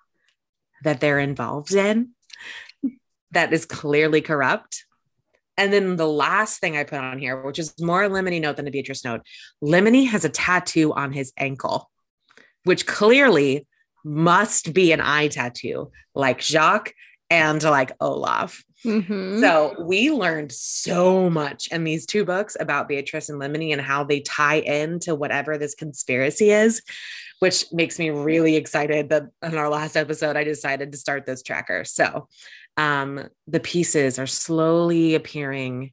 that 0.83 0.99
they're 0.99 1.19
involved 1.19 1.73
in? 1.73 2.11
That 3.31 3.53
is 3.53 3.65
clearly 3.65 4.21
corrupt. 4.21 4.85
And 5.57 5.71
then 5.71 5.95
the 5.95 6.07
last 6.07 6.59
thing 6.59 6.75
I 6.75 6.83
put 6.83 6.99
on 6.99 7.17
here, 7.17 7.41
which 7.41 7.59
is 7.59 7.73
more 7.79 8.03
a 8.03 8.09
Lemony 8.09 8.41
note 8.41 8.57
than 8.57 8.67
a 8.67 8.71
Beatrice 8.71 9.05
note, 9.05 9.21
Lemony 9.63 10.07
has 10.07 10.25
a 10.25 10.29
tattoo 10.29 10.93
on 10.93 11.13
his 11.13 11.31
ankle, 11.37 11.89
which 12.63 12.85
clearly 12.85 13.67
must 14.05 14.73
be 14.73 14.91
an 14.91 15.01
eye 15.01 15.27
tattoo, 15.27 15.91
like 16.13 16.39
Jacques 16.39 16.93
and 17.29 17.61
like 17.63 17.91
Olaf. 17.99 18.63
Mhm. 18.83 19.39
So 19.41 19.75
we 19.83 20.11
learned 20.11 20.51
so 20.51 21.27
much 21.29 21.67
in 21.71 21.83
these 21.83 22.05
two 22.05 22.23
books 22.23 22.55
about 22.59 22.87
Beatrice 22.87 23.29
and 23.29 23.41
Lemony 23.41 23.71
and 23.73 23.81
how 23.81 24.03
they 24.03 24.19
tie 24.19 24.59
into 24.59 25.15
whatever 25.15 25.57
this 25.57 25.73
conspiracy 25.73 26.51
is, 26.51 26.83
which 27.39 27.65
makes 27.73 27.97
me 27.97 28.11
really 28.11 28.55
excited 28.55 29.09
that 29.09 29.23
in 29.41 29.57
our 29.57 29.69
last 29.69 29.97
episode 29.97 30.37
I 30.37 30.43
decided 30.43 30.91
to 30.91 30.97
start 30.99 31.25
this 31.25 31.41
tracker. 31.41 31.83
So 31.83 32.27
um, 32.77 33.27
the 33.47 33.59
pieces 33.59 34.19
are 34.19 34.27
slowly 34.27 35.15
appearing 35.15 35.91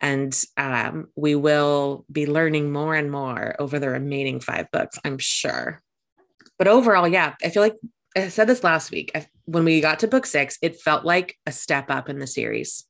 and 0.00 0.44
um, 0.56 1.06
we 1.14 1.36
will 1.36 2.04
be 2.10 2.26
learning 2.26 2.72
more 2.72 2.96
and 2.96 3.12
more 3.12 3.54
over 3.60 3.78
the 3.78 3.90
remaining 3.90 4.40
five 4.40 4.70
books, 4.72 4.98
I'm 5.04 5.18
sure. 5.18 5.83
But 6.58 6.68
overall, 6.68 7.08
yeah, 7.08 7.34
I 7.42 7.50
feel 7.50 7.62
like 7.62 7.76
I 8.16 8.28
said 8.28 8.46
this 8.46 8.64
last 8.64 8.90
week. 8.90 9.10
I, 9.14 9.26
when 9.44 9.64
we 9.64 9.80
got 9.80 10.00
to 10.00 10.08
book 10.08 10.26
six, 10.26 10.58
it 10.62 10.80
felt 10.80 11.04
like 11.04 11.36
a 11.46 11.52
step 11.52 11.90
up 11.90 12.08
in 12.08 12.18
the 12.18 12.26
series. 12.26 12.84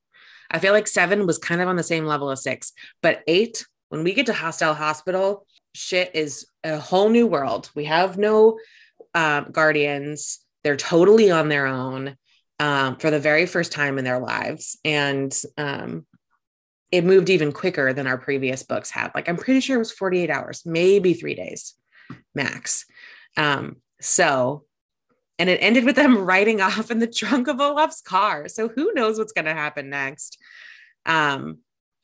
I 0.50 0.58
feel 0.58 0.72
like 0.72 0.86
seven 0.86 1.26
was 1.26 1.38
kind 1.38 1.60
of 1.60 1.68
on 1.68 1.76
the 1.76 1.82
same 1.82 2.04
level 2.04 2.30
as 2.30 2.42
six, 2.42 2.72
but 3.02 3.22
eight, 3.26 3.64
when 3.88 4.04
we 4.04 4.12
get 4.12 4.26
to 4.26 4.32
Hostile 4.32 4.74
Hospital, 4.74 5.46
shit 5.74 6.10
is 6.14 6.46
a 6.62 6.78
whole 6.78 7.08
new 7.08 7.26
world. 7.26 7.70
We 7.74 7.86
have 7.86 8.18
no 8.18 8.58
um, 9.14 9.48
guardians, 9.50 10.40
they're 10.62 10.76
totally 10.76 11.30
on 11.30 11.48
their 11.48 11.66
own 11.66 12.16
um, 12.58 12.96
for 12.96 13.10
the 13.10 13.20
very 13.20 13.46
first 13.46 13.72
time 13.72 13.98
in 13.98 14.04
their 14.04 14.18
lives. 14.18 14.78
And 14.84 15.36
um, 15.56 16.06
it 16.90 17.04
moved 17.04 17.30
even 17.30 17.52
quicker 17.52 17.92
than 17.92 18.06
our 18.06 18.18
previous 18.18 18.62
books 18.62 18.90
had. 18.90 19.12
Like, 19.14 19.28
I'm 19.28 19.36
pretty 19.36 19.60
sure 19.60 19.76
it 19.76 19.80
was 19.80 19.92
48 19.92 20.30
hours, 20.30 20.62
maybe 20.64 21.14
three 21.14 21.34
days 21.34 21.74
max. 22.34 22.84
Um, 23.36 23.76
so, 24.00 24.64
and 25.38 25.50
it 25.50 25.58
ended 25.60 25.84
with 25.84 25.96
them 25.96 26.18
riding 26.24 26.60
off 26.60 26.90
in 26.90 26.98
the 26.98 27.06
trunk 27.06 27.48
of 27.48 27.60
Olaf's 27.60 28.00
car. 28.00 28.48
So 28.48 28.68
who 28.68 28.92
knows 28.94 29.18
what's 29.18 29.32
going 29.32 29.46
to 29.46 29.54
happen 29.54 29.90
next? 29.90 30.38
Um, 31.06 31.58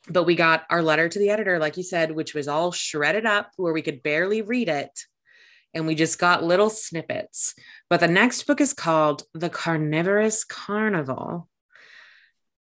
but 0.08 0.24
we 0.24 0.34
got 0.34 0.64
our 0.70 0.82
letter 0.82 1.08
to 1.08 1.18
the 1.18 1.30
editor, 1.30 1.58
like 1.58 1.76
you 1.76 1.82
said, 1.82 2.10
which 2.10 2.34
was 2.34 2.48
all 2.48 2.72
shredded 2.72 3.26
up 3.26 3.52
where 3.56 3.72
we 3.72 3.82
could 3.82 4.02
barely 4.02 4.42
read 4.42 4.68
it. 4.68 5.04
and 5.72 5.86
we 5.86 5.94
just 5.94 6.18
got 6.18 6.42
little 6.42 6.68
snippets. 6.70 7.54
But 7.88 8.00
the 8.00 8.08
next 8.08 8.42
book 8.44 8.60
is 8.60 8.72
called 8.74 9.22
The 9.34 9.48
Carnivorous 9.50 10.42
Carnival. 10.42 11.48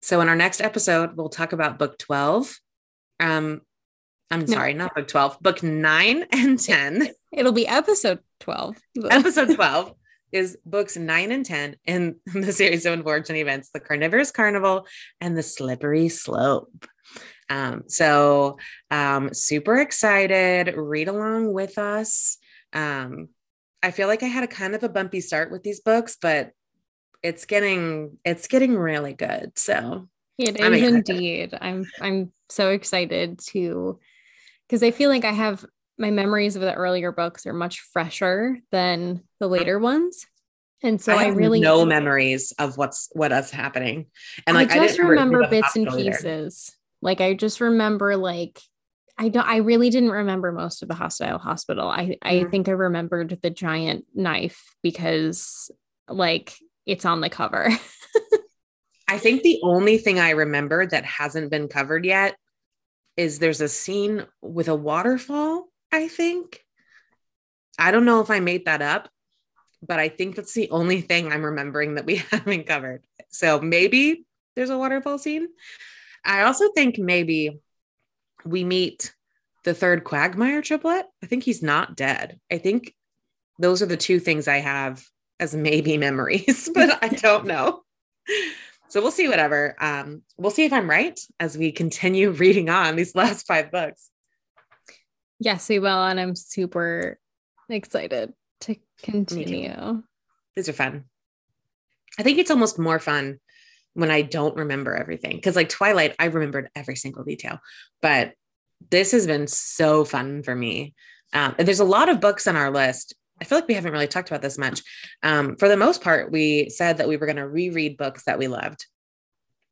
So 0.03 0.21
in 0.21 0.29
our 0.29 0.37
next 0.37 0.61
episode, 0.61 1.17
we'll 1.17 1.29
talk 1.31 1.53
about 1.53 1.79
book 1.79 1.99
12. 1.99 2.57
Um, 3.19 3.63
I'm 4.31 4.41
No. 4.41 4.47
sorry, 4.47 4.75
not 4.75 4.95
book 4.95 5.09
12, 5.09 5.41
book 5.41 5.63
9 5.63 6.27
and 6.31 6.59
10. 6.61 7.09
It'll 7.33 7.53
be 7.53 7.67
episode 7.67 8.21
12. 8.45 8.77
episode 9.11 9.55
12 9.55 9.95
is 10.33 10.59
books 10.65 10.97
9 10.97 11.33
and 11.33 11.45
10 11.45 11.77
in 11.85 12.17
the 12.35 12.53
series 12.53 12.87
of 12.87 12.93
unfortunate 12.93 13.39
events 13.39 13.71
the 13.71 13.81
carnivorous 13.81 14.31
carnival 14.31 14.87
and 15.21 15.37
the 15.37 15.43
slippery 15.43 16.09
slope. 16.09 16.87
Um, 17.51 17.85
so 17.89 18.57
um, 18.91 19.35
super 19.35 19.77
excited. 19.77 20.75
Read 20.77 21.09
along 21.09 21.53
with 21.53 21.79
us. 21.79 22.39
Um, 22.73 23.29
i 23.83 23.91
feel 23.91 24.09
like 24.09 24.23
i 24.23 24.27
had 24.27 24.43
a 24.43 24.49
kind 24.49 24.75
of 24.75 24.83
a 24.83 24.89
bumpy 24.89 25.21
start 25.21 25.53
with 25.53 25.63
these 25.63 25.81
books 25.81 26.17
but 26.19 26.53
it's 27.25 27.47
getting 27.47 28.19
it's 28.25 28.47
getting 28.47 28.77
really 28.77 29.15
good. 29.15 29.59
So 29.59 30.09
It 30.39 30.63
I'm 30.63 30.75
is 30.75 30.83
indeed. 30.83 31.57
I'm 31.59 31.87
I'm 32.01 32.33
so 32.51 32.69
excited 32.71 33.41
to 33.49 33.99
because 34.69 34.83
I 34.83 34.91
feel 34.91 35.09
like 35.09 35.25
I 35.25 35.33
have 35.33 35.65
my 35.99 36.11
memories 36.11 36.57
of 36.57 36.63
the 36.63 36.75
earlier 36.75 37.13
books 37.13 37.47
are 37.47 37.53
much 37.53 37.81
fresher 37.81 38.59
than 38.71 39.23
the 39.41 39.49
later 39.49 39.79
ones. 39.79 40.27
And 40.83 41.01
so 41.01 41.17
I, 41.17 41.25
have 41.25 41.37
really 41.37 41.61
no 41.61 41.85
memories 41.85 42.53
of 42.59 42.77
what's 42.77 43.09
what 43.13 43.33
is 43.33 43.51
happening 43.51 44.07
and 44.47 44.55
like 44.55 44.71
I 44.71 44.79
just 44.79 44.97
didn't 44.97 45.09
remember 45.09 45.37
remember 45.37 45.51
bits 45.51 45.77
and 45.77 45.87
hospital 45.87 46.07
either. 46.07 46.17
pieces. 46.17 46.77
Like 47.01 47.21
I 47.21 47.35
just 47.35 47.61
remember 47.61 48.17
like 48.17 48.61
I 49.17 49.29
don't 49.29 49.47
I 49.47 49.59
really 49.59 49.89
didn't 49.91 50.11
remember 50.11 50.53
most 50.53 50.83
of 50.83 50.89
the 50.89 50.95
hostile 50.95 51.39
hospital. 51.39 51.89
I 51.89 52.19
I 52.21 52.35
Mhm. 52.35 52.51
think 52.51 52.69
I 52.69 52.73
remembered 52.73 53.39
the 53.41 53.51
giant 53.51 54.05
knife 54.15 54.75
because 54.83 55.71
like 56.09 56.53
it's 56.85 57.05
on 57.05 57.21
the 57.21 57.31
cover. 57.31 57.71
I 59.09 59.19
think 59.19 59.43
the 59.43 59.61
only 59.63 59.99
thing 59.99 60.19
I 60.19 60.31
remember 60.31 60.87
that 60.87 61.05
hasn't 61.05 61.51
been 61.51 61.69
covered 61.69 62.05
yet 62.05 62.37
is 63.17 63.39
there's 63.39 63.61
a 63.61 63.69
scene 63.69 64.27
with 64.43 64.69
a 64.69 64.75
waterfall, 64.75 65.69
I 65.95 66.09
think. 66.09 66.61
I 67.79 67.93
don't 67.93 68.05
know 68.05 68.21
if 68.21 68.31
I 68.31 68.41
made 68.41 68.65
that 68.65 68.83
up, 68.83 69.09
but 69.81 70.01
I 70.01 70.09
think 70.09 70.35
that's 70.35 70.55
the 70.55 70.71
only 70.71 71.01
thing 71.01 71.33
I'm 71.33 71.45
remembering 71.45 71.95
that 71.95 72.05
we 72.05 72.17
haven't 72.31 72.67
covered. 72.67 73.05
So 73.31 73.61
maybe 73.61 74.25
there's 74.57 74.71
a 74.71 74.79
waterfall 74.79 75.19
scene. 75.19 75.49
I 76.25 76.43
also 76.43 76.71
think 76.73 76.99
maybe 76.99 77.61
we 78.45 78.65
meet 78.65 79.15
the 79.63 79.75
third 79.75 80.03
Quagmire 80.05 80.63
triplet. 80.63 81.07
I 81.23 81.27
think 81.27 81.45
he's 81.45 81.63
not 81.63 81.97
dead. 81.97 82.41
I 82.51 82.59
think 82.59 82.93
those 83.61 83.81
are 83.81 83.87
the 83.87 83.97
two 83.97 84.19
things 84.19 84.49
I 84.49 84.59
have 84.59 85.05
as 85.39 85.55
maybe 85.55 85.97
memories, 86.09 86.69
but 86.75 87.03
I 87.03 87.09
don't 87.09 87.47
know. 87.47 87.83
So 88.89 89.01
we'll 89.01 89.13
see 89.13 89.29
whatever. 89.29 89.77
Um, 89.79 90.23
we'll 90.39 90.51
see 90.51 90.65
if 90.65 90.73
I'm 90.73 90.91
right 90.91 91.19
as 91.39 91.57
we 91.57 91.71
continue 91.71 92.31
reading 92.31 92.69
on 92.69 92.97
these 92.97 93.15
last 93.15 93.47
five 93.47 93.71
books. 93.71 94.11
Yes, 95.39 95.69
we 95.69 95.79
will. 95.79 96.05
And 96.05 96.19
I'm 96.21 96.35
super 96.35 97.19
excited 97.69 98.33
to 98.61 98.77
continue. 99.03 100.03
These 100.57 100.69
are 100.69 100.75
fun. 100.75 101.05
I 102.19 102.23
think 102.23 102.39
it's 102.39 102.51
almost 102.51 102.79
more 102.79 102.99
fun 102.99 103.41
when 103.95 104.11
I 104.11 104.23
don't 104.23 104.57
remember 104.57 104.95
everything. 104.95 105.41
Cause 105.41 105.57
like 105.57 105.69
Twilight, 105.69 106.15
I 106.19 106.27
remembered 106.27 106.71
every 106.75 106.97
single 106.97 107.25
detail, 107.25 107.61
but 108.03 108.35
this 108.91 109.13
has 109.13 109.27
been 109.27 109.47
so 109.47 110.05
fun 110.05 110.43
for 110.43 110.55
me. 110.55 110.95
Um, 111.33 111.55
and 111.59 111.67
there's 111.67 111.81
a 111.81 111.85
lot 111.85 112.09
of 112.09 112.21
books 112.21 112.47
on 112.47 112.57
our 112.57 112.71
list. 112.71 113.15
I 113.41 113.45
feel 113.45 113.59
like 113.59 113.69
we 113.69 113.75
haven't 113.75 113.93
really 113.93 114.07
talked 114.07 114.29
about 114.29 114.43
this 114.43 114.59
much. 114.59 114.83
Um, 115.23 115.57
for 115.57 115.69
the 115.69 115.77
most 115.77 116.03
part, 116.03 116.31
we 116.31 116.69
said 116.69 116.99
that 116.99 117.09
we 117.09 117.17
were 117.17 117.27
going 117.27 117.37
to 117.37 117.49
reread 117.49 117.97
books 117.97 118.25
that 118.25 118.39
we 118.39 118.47
loved. 118.47 118.87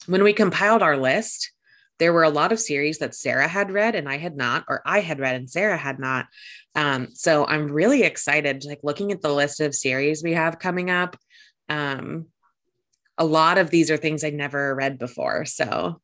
When 0.07 0.25
we 0.25 0.33
compiled 0.33 0.83
our 0.83 0.97
list, 0.97 1.53
there 2.03 2.13
were 2.13 2.25
a 2.25 2.31
lot 2.31 2.51
of 2.51 2.59
series 2.59 2.99
that 2.99 3.15
Sarah 3.15 3.47
had 3.47 3.71
read 3.71 3.95
and 3.95 4.09
I 4.09 4.17
had 4.17 4.37
not, 4.37 4.65
or 4.69 4.83
I 4.85 4.99
had 4.99 5.21
read 5.21 5.37
and 5.37 5.49
Sarah 5.49 5.77
had 5.77 6.01
not. 6.01 6.27
Um, 6.75 7.07
so 7.13 7.47
I'm 7.47 7.71
really 7.71 8.03
excited, 8.03 8.65
like 8.65 8.81
looking 8.83 9.13
at 9.13 9.23
the 9.23 9.33
list 9.33 9.61
of 9.61 9.73
series 9.73 10.21
we 10.21 10.33
have 10.33 10.59
coming 10.59 10.91
up. 10.91 11.17
Um, 11.69 12.27
a 13.17 13.25
lot 13.25 13.57
of 13.57 13.71
these 13.71 13.89
are 13.89 13.97
things 13.97 14.25
I 14.25 14.31
never 14.31 14.75
read 14.75 14.99
before. 14.99 15.45
So 15.45 16.01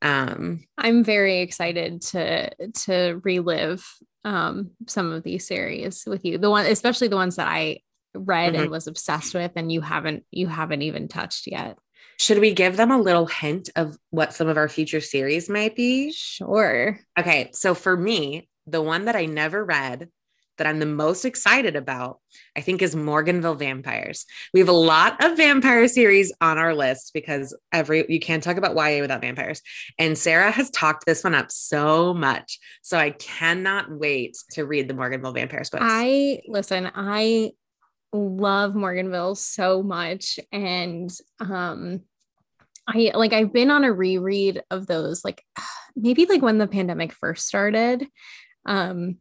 um, 0.00 0.64
I'm 0.78 1.02
very 1.02 1.40
excited 1.40 2.02
to 2.02 2.50
to 2.84 3.20
relive 3.24 3.84
um 4.24 4.70
some 4.86 5.10
of 5.10 5.24
these 5.24 5.44
series 5.44 6.04
with 6.06 6.24
you. 6.24 6.38
The 6.38 6.50
one 6.50 6.66
especially 6.66 7.08
the 7.08 7.16
ones 7.16 7.34
that 7.34 7.48
I 7.48 7.80
read 8.14 8.54
and 8.54 8.70
was 8.70 8.86
obsessed 8.86 9.34
with 9.34 9.50
and 9.56 9.72
you 9.72 9.80
haven't 9.80 10.24
you 10.30 10.46
haven't 10.46 10.82
even 10.82 11.08
touched 11.08 11.48
yet. 11.48 11.78
Should 12.22 12.38
we 12.38 12.52
give 12.52 12.76
them 12.76 12.92
a 12.92 13.00
little 13.00 13.26
hint 13.26 13.68
of 13.74 13.98
what 14.10 14.32
some 14.32 14.46
of 14.46 14.56
our 14.56 14.68
future 14.68 15.00
series 15.00 15.48
might 15.48 15.74
be? 15.74 16.12
Sure. 16.12 17.00
Okay, 17.18 17.50
so 17.52 17.74
for 17.74 17.96
me, 17.96 18.48
the 18.64 18.80
one 18.80 19.06
that 19.06 19.16
I 19.16 19.26
never 19.26 19.64
read 19.64 20.08
that 20.56 20.68
I'm 20.68 20.78
the 20.78 20.86
most 20.86 21.24
excited 21.24 21.74
about, 21.74 22.20
I 22.56 22.60
think, 22.60 22.80
is 22.80 22.94
Morganville 22.94 23.58
Vampires. 23.58 24.24
We 24.54 24.60
have 24.60 24.68
a 24.68 24.72
lot 24.72 25.24
of 25.24 25.36
vampire 25.36 25.88
series 25.88 26.32
on 26.40 26.58
our 26.58 26.76
list 26.76 27.10
because 27.12 27.56
every 27.72 28.04
you 28.08 28.20
can't 28.20 28.44
talk 28.44 28.56
about 28.56 28.76
YA 28.76 29.00
without 29.00 29.22
vampires. 29.22 29.60
And 29.98 30.16
Sarah 30.16 30.52
has 30.52 30.70
talked 30.70 31.04
this 31.04 31.24
one 31.24 31.34
up 31.34 31.50
so 31.50 32.14
much. 32.14 32.60
So 32.82 32.98
I 32.98 33.10
cannot 33.10 33.90
wait 33.90 34.36
to 34.52 34.64
read 34.64 34.86
the 34.86 34.94
Morganville 34.94 35.34
Vampires 35.34 35.70
books. 35.70 35.82
I 35.84 36.42
listen, 36.46 36.88
I 36.94 37.50
love 38.12 38.74
Morganville 38.74 39.36
so 39.36 39.82
much 39.82 40.38
and 40.52 41.10
um 41.40 42.02
I 42.86 43.12
like 43.14 43.32
I've 43.32 43.52
been 43.52 43.70
on 43.70 43.84
a 43.84 43.92
reread 43.92 44.62
of 44.70 44.86
those 44.86 45.24
like 45.24 45.44
maybe 45.96 46.26
like 46.26 46.42
when 46.42 46.58
the 46.58 46.66
pandemic 46.66 47.12
first 47.12 47.46
started 47.46 48.06
um 48.66 49.18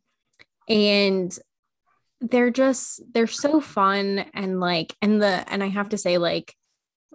and 0.70 1.38
they're 2.22 2.52
just 2.52 3.02
they're 3.14 3.28
so 3.28 3.60
fun 3.60 4.26
and 4.34 4.60
like 4.60 4.96
and 5.02 5.22
the 5.22 5.44
and 5.52 5.64
I 5.64 5.68
have 5.68 5.90
to 5.90 5.98
say 5.98 6.18
like 6.18 6.56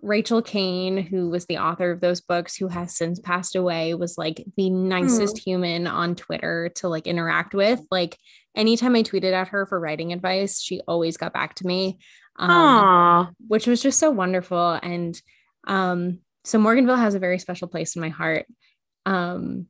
Rachel 0.02 0.42
Caine, 0.42 0.98
who 0.98 1.30
was 1.30 1.46
the 1.46 1.58
author 1.58 1.90
of 1.90 2.00
those 2.00 2.20
books, 2.20 2.54
who 2.54 2.68
has 2.68 2.96
since 2.96 3.18
passed 3.18 3.56
away, 3.56 3.94
was 3.94 4.18
like 4.18 4.44
the 4.56 4.68
nicest 4.68 5.38
human 5.38 5.86
on 5.86 6.14
Twitter 6.14 6.70
to 6.76 6.88
like 6.88 7.06
interact 7.06 7.54
with. 7.54 7.80
Like 7.90 8.18
anytime 8.54 8.94
I 8.94 9.02
tweeted 9.02 9.32
at 9.32 9.48
her 9.48 9.64
for 9.64 9.80
writing 9.80 10.12
advice, 10.12 10.60
she 10.60 10.80
always 10.86 11.16
got 11.16 11.32
back 11.32 11.54
to 11.56 11.66
me, 11.66 11.98
um, 12.38 12.50
Aw. 12.50 13.30
which 13.48 13.66
was 13.66 13.82
just 13.82 13.98
so 13.98 14.10
wonderful. 14.10 14.78
And 14.82 15.20
um, 15.66 16.20
so 16.46 16.58
Morganville 16.58 16.98
has 16.98 17.14
a 17.14 17.18
very 17.18 17.38
special 17.38 17.68
place 17.68 17.96
in 17.96 18.02
my 18.02 18.08
heart. 18.08 18.46
Um, 19.04 19.66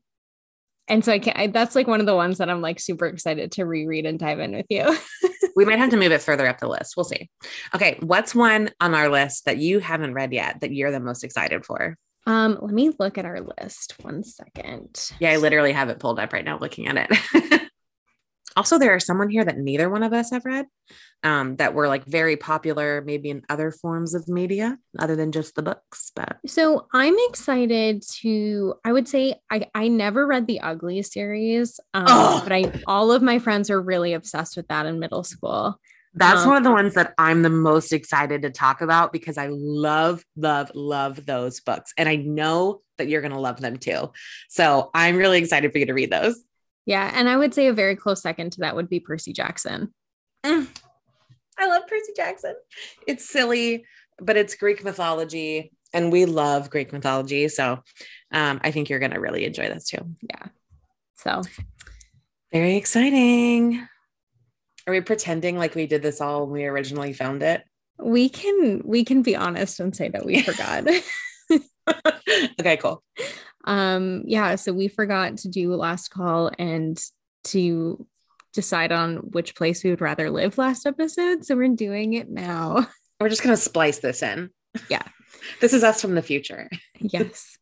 and 0.89 1.05
so 1.05 1.13
I 1.13 1.19
can't, 1.19 1.39
I, 1.39 1.47
that's 1.49 1.75
like 1.75 1.87
one 1.87 2.01
of 2.01 2.07
the 2.07 2.15
ones 2.15 2.39
that 2.39 2.49
I'm 2.49 2.61
like 2.61 2.79
super 2.79 3.07
excited 3.07 3.53
to 3.53 3.65
reread 3.65 4.07
and 4.07 4.19
dive 4.19 4.39
in 4.41 4.53
with 4.53 4.67
you. 4.69 4.97
we 5.57 5.65
might 5.65 5.79
have 5.79 5.91
to 5.91 5.97
move 5.97 6.13
it 6.13 6.23
further 6.23 6.47
up 6.47 6.59
the 6.59 6.69
list. 6.69 6.95
We'll 6.97 7.05
see. 7.05 7.29
Okay, 7.75 7.99
what's 8.01 8.35
one 8.35 8.71
on 8.81 8.95
our 8.95 9.09
list 9.09 9.47
that 9.47 9.57
you 9.57 9.81
haven't 9.81 10.15
read 10.15 10.33
yet 10.33 10.61
that 10.61 10.73
you're 10.73 10.93
the 10.93 11.01
most 11.01 11.25
excited 11.25 11.65
for? 11.65 11.97
um, 12.27 12.59
let 12.61 12.75
me 12.75 12.91
look 12.99 13.19
at 13.19 13.25
our 13.25 13.41
list 13.41 13.95
one 14.03 14.25
second. 14.25 15.13
Yeah, 15.21 15.31
I 15.31 15.37
literally 15.37 15.73
have 15.73 15.89
it 15.89 16.01
pulled 16.01 16.19
up 16.19 16.33
right 16.33 16.45
now 16.45 16.59
looking 16.59 16.89
at 16.89 17.09
it. 17.09 17.61
also, 18.57 18.79
there 18.79 18.95
are 18.95 19.01
someone 19.01 19.29
here 19.31 19.45
that 19.45 19.59
neither 19.59 19.89
one 19.91 20.03
of 20.03 20.13
us 20.13 20.31
have 20.31 20.45
read 20.45 20.67
um, 21.23 21.57
that 21.57 21.75
were 21.75 21.89
like 21.89 22.05
very 22.07 22.37
popular, 22.37 23.03
maybe 23.05 23.31
in 23.31 23.43
other 23.49 23.71
forms 23.71 24.15
of 24.15 24.29
media 24.29 24.79
other 24.99 25.15
than 25.17 25.33
just 25.33 25.55
the 25.55 25.63
books. 25.63 26.13
But 26.17 26.39
So 26.47 26.87
I'm 26.93 27.17
excited 27.29 28.03
to. 28.23 28.75
I 28.85 28.93
would 28.93 29.09
say 29.09 29.35
I 29.51 29.69
I 29.75 29.89
never 29.89 30.27
read 30.27 30.47
the 30.47 30.61
Ugly 30.61 31.03
series, 31.03 31.79
um, 31.95 32.07
Oh. 32.09 32.41
but 32.43 32.53
I 32.53 32.83
all 32.87 33.13
of 33.13 33.23
my 33.23 33.39
friends 33.39 33.71
are 33.71 33.81
really 33.81 34.13
obsessed 34.15 34.57
with 34.57 34.69
that 34.69 34.87
in 34.87 34.99
middle 34.99 35.25
school. 35.25 35.79
that's 36.15 36.43
Um, 36.45 36.49
one 36.49 36.57
of 36.57 36.65
the 36.65 36.71
ones 36.71 36.95
that 36.95 37.13
I'm 37.19 37.43
the 37.43 37.51
most 37.51 37.93
excited 37.93 38.41
to 38.43 38.51
talk 38.51 38.81
about 38.81 39.13
because 39.13 39.37
I 39.37 39.49
love, 39.51 40.25
love, 40.35 40.71
love 40.75 41.27
those 41.27 41.61
books. 41.61 41.93
And 41.99 42.09
I 42.09 42.17
know 42.17 42.81
that 42.97 43.07
you're 43.09 43.21
going 43.21 43.35
to 43.35 43.39
love 43.41 43.61
them 43.61 43.77
too. 43.77 44.13
So 44.49 44.91
I'm 44.95 45.17
really 45.17 45.39
excited 45.39 45.73
for 45.73 45.79
you 45.79 45.85
to 45.87 45.93
read 45.93 46.11
those. 46.11 46.43
Yeah, 46.87 47.11
and 47.15 47.29
I 47.29 47.37
would 47.37 47.53
say 47.53 47.67
a 47.67 47.73
very 47.73 47.97
close 47.97 48.23
second 48.23 48.53
to 48.53 48.61
that 48.61 48.77
would 48.77 48.89
be 48.89 49.01
Percy 49.01 49.33
Jackson. 49.33 49.93
I 50.45 50.67
love 51.61 51.83
Percy 51.89 52.13
Jackson. 52.17 52.55
It's 53.07 53.29
silly, 53.29 53.85
but 54.19 54.37
it's 54.37 54.55
Greek 54.55 54.85
mythology, 54.85 55.73
and 55.93 56.13
we 56.13 56.25
love 56.25 56.71
Greek 56.71 56.93
mythology. 56.93 57.49
So 57.49 57.83
um, 58.31 58.61
I 58.63 58.71
think 58.71 58.89
you're 58.89 59.01
going 59.01 59.13
to 59.13 59.21
really 59.21 59.45
enjoy 59.45 59.69
this 59.69 59.89
too. 59.89 60.15
Yeah. 60.23 60.47
So 61.17 61.43
Very 62.53 62.77
exciting. 62.77 63.87
Are 64.87 64.93
we 64.93 65.01
pretending 65.01 65.59
like 65.59 65.75
we 65.75 65.87
did 65.87 66.03
this 66.03 66.21
all 66.21 66.47
when 66.47 66.53
we 66.53 66.65
originally 66.67 67.13
found 67.13 67.43
it? 67.43 67.65
we 67.99 68.29
can 68.29 68.83
we 68.85 69.05
can 69.05 69.23
be 69.23 69.37
honest 69.37 69.81
and 69.81 69.95
say 69.95 70.09
that 70.09 70.25
we 70.25 70.43
forgot. 70.43 70.87
okay, 72.61 72.77
cool. 72.77 73.03
Um 73.67 74.23
yeah, 74.27 74.55
so 74.57 74.73
we 74.73 74.89
forgot 74.89 75.39
to 75.39 75.49
do 75.49 75.75
last 75.75 76.11
call 76.11 76.51
and 76.59 76.99
to 77.45 78.07
decide 78.53 78.91
on 78.91 79.17
which 79.17 79.55
place 79.55 79.85
we 79.85 79.91
would 79.91 80.01
rather 80.01 80.31
live 80.31 80.59
last 80.59 80.87
episode. 80.87 81.45
So 81.45 81.55
we're 81.57 81.69
doing 81.69 82.15
it 82.15 82.29
now. 82.29 82.89
We're 83.21 83.31
just 83.31 83.43
gonna 83.43 83.57
splice 83.57 83.99
this 83.99 84.23
in. 84.23 84.51
Yeah. 84.91 85.03
this 85.61 85.73
is 85.73 85.83
us 85.83 86.03
from 86.03 86.15
the 86.15 86.23
future. 86.23 86.69
yes. 86.99 87.57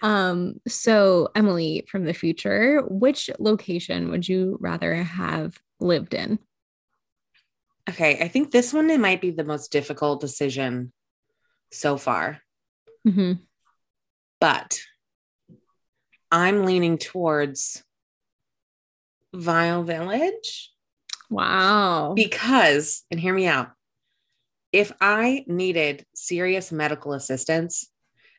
Um, 0.00 0.60
so 0.68 1.28
Emily 1.34 1.86
from 1.88 2.04
the 2.04 2.12
future, 2.12 2.82
which 2.88 3.30
location 3.38 4.10
would 4.10 4.28
you 4.28 4.58
rather 4.60 4.94
have 4.94 5.58
lived 5.80 6.14
in? 6.14 6.38
Okay, 7.88 8.20
I 8.20 8.28
think 8.28 8.50
this 8.50 8.72
one 8.72 8.90
it 8.90 9.00
might 9.00 9.20
be 9.20 9.30
the 9.30 9.44
most 9.44 9.72
difficult 9.72 10.20
decision 10.20 10.92
so 11.72 11.96
far. 11.96 12.40
Mm-hmm. 13.06 13.42
But 14.40 14.78
I'm 16.32 16.64
leaning 16.64 16.96
towards 16.96 17.84
Vile 19.34 19.82
Village. 19.82 20.70
Wow. 21.30 22.14
Because, 22.16 23.04
and 23.10 23.20
hear 23.20 23.34
me 23.34 23.46
out, 23.46 23.70
if 24.72 24.92
I 25.00 25.44
needed 25.46 26.06
serious 26.14 26.72
medical 26.72 27.12
assistance, 27.12 27.88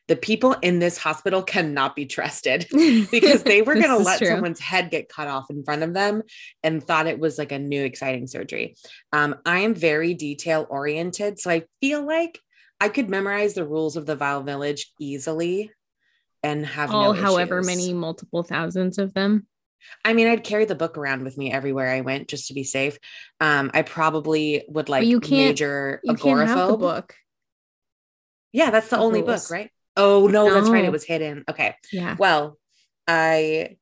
the 0.08 0.16
people 0.16 0.54
in 0.60 0.80
this 0.80 0.98
hospital 0.98 1.42
cannot 1.42 1.96
be 1.96 2.04
trusted 2.04 2.66
because 2.72 3.44
they 3.44 3.62
were 3.62 3.74
going 3.74 3.86
to 3.86 3.96
let 3.96 4.18
true. 4.18 4.26
someone's 4.26 4.60
head 4.60 4.90
get 4.90 5.08
cut 5.08 5.28
off 5.28 5.48
in 5.48 5.64
front 5.64 5.82
of 5.82 5.94
them 5.94 6.22
and 6.62 6.82
thought 6.82 7.06
it 7.06 7.20
was 7.20 7.38
like 7.38 7.52
a 7.52 7.58
new 7.58 7.84
exciting 7.84 8.26
surgery. 8.26 8.76
Um, 9.12 9.36
I 9.46 9.60
am 9.60 9.74
very 9.74 10.14
detail 10.14 10.66
oriented. 10.68 11.38
So 11.38 11.50
I 11.50 11.64
feel 11.80 12.04
like 12.04 12.40
I 12.80 12.88
could 12.88 13.08
memorize 13.08 13.54
the 13.54 13.66
rules 13.66 13.96
of 13.96 14.04
the 14.04 14.16
Vile 14.16 14.42
Village 14.42 14.92
easily 15.00 15.70
and 16.44 16.64
have 16.66 16.90
all 16.90 17.14
no 17.14 17.20
however 17.20 17.62
many 17.62 17.92
multiple 17.92 18.42
thousands 18.42 18.98
of 18.98 19.14
them. 19.14 19.46
I 20.04 20.12
mean, 20.12 20.28
I'd 20.28 20.44
carry 20.44 20.64
the 20.64 20.74
book 20.74 20.96
around 20.96 21.24
with 21.24 21.36
me 21.36 21.50
everywhere 21.50 21.90
I 21.90 22.02
went 22.02 22.28
just 22.28 22.48
to 22.48 22.54
be 22.54 22.64
safe. 22.64 22.98
Um, 23.40 23.70
I 23.74 23.82
probably 23.82 24.64
would 24.68 24.88
like 24.88 25.06
you 25.06 25.20
can't, 25.20 25.32
major 25.32 26.00
you 26.04 26.14
agoraphobe. 26.14 26.22
Can't 26.22 26.48
have 26.48 26.68
the 26.68 26.76
book. 26.76 27.14
Yeah, 28.52 28.70
that's 28.70 28.88
the, 28.88 28.96
the 28.96 29.02
only 29.02 29.22
rules. 29.22 29.48
book, 29.48 29.50
right? 29.50 29.70
Oh 29.96 30.26
no, 30.26 30.48
no, 30.48 30.54
that's 30.54 30.68
right. 30.68 30.84
It 30.84 30.92
was 30.92 31.04
hidden. 31.04 31.44
Okay. 31.48 31.74
Yeah. 31.92 32.16
Well, 32.18 32.58
I 33.08 33.76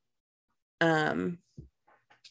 um 0.81 1.39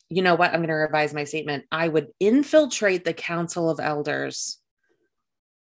you 0.09 0.21
know 0.21 0.35
what? 0.35 0.51
I'm 0.51 0.59
going 0.59 0.69
to 0.69 0.75
revise 0.75 1.15
my 1.15 1.25
statement. 1.25 1.65
I 1.73 1.89
would 1.89 2.09
infiltrate 2.21 3.03
the 3.03 3.15
Council 3.15 3.71
of 3.71 3.81
Elders 3.81 4.59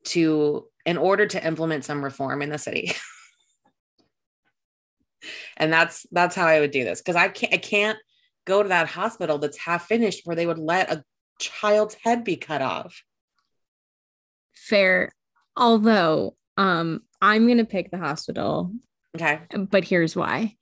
to 0.05 0.67
in 0.87 0.97
order 0.97 1.27
to 1.27 1.47
implement 1.47 1.85
some 1.85 2.03
reform 2.03 2.41
in 2.41 2.49
the 2.49 2.59
city. 2.59 2.93
and 5.63 5.73
that's 5.73 6.05
that's 6.11 6.35
how 6.35 6.47
I 6.47 6.59
would 6.59 6.73
do 6.73 6.83
this 6.83 7.01
because 7.01 7.15
I 7.15 7.29
can't 7.29 7.55
I 7.55 7.57
can't 7.57 7.99
go 8.45 8.65
to 8.65 8.69
that 8.71 8.89
hospital 8.89 9.39
that's 9.39 9.57
half 9.57 9.87
finished 9.87 10.23
where 10.25 10.35
they 10.35 10.47
would 10.47 10.59
let 10.59 10.91
a 10.91 11.05
child's 11.39 11.97
head 12.03 12.25
be 12.25 12.37
cut 12.37 12.61
off. 12.61 13.01
Fair. 14.55 15.13
Although 15.57 16.35
um 16.57 17.03
I'm 17.21 17.47
going 17.47 17.59
to 17.59 17.65
pick 17.65 17.93
the 17.93 17.99
hospital. 17.99 18.73
Okay. 19.17 19.41
But 19.57 19.85
here's 19.85 20.17
why. 20.17 20.57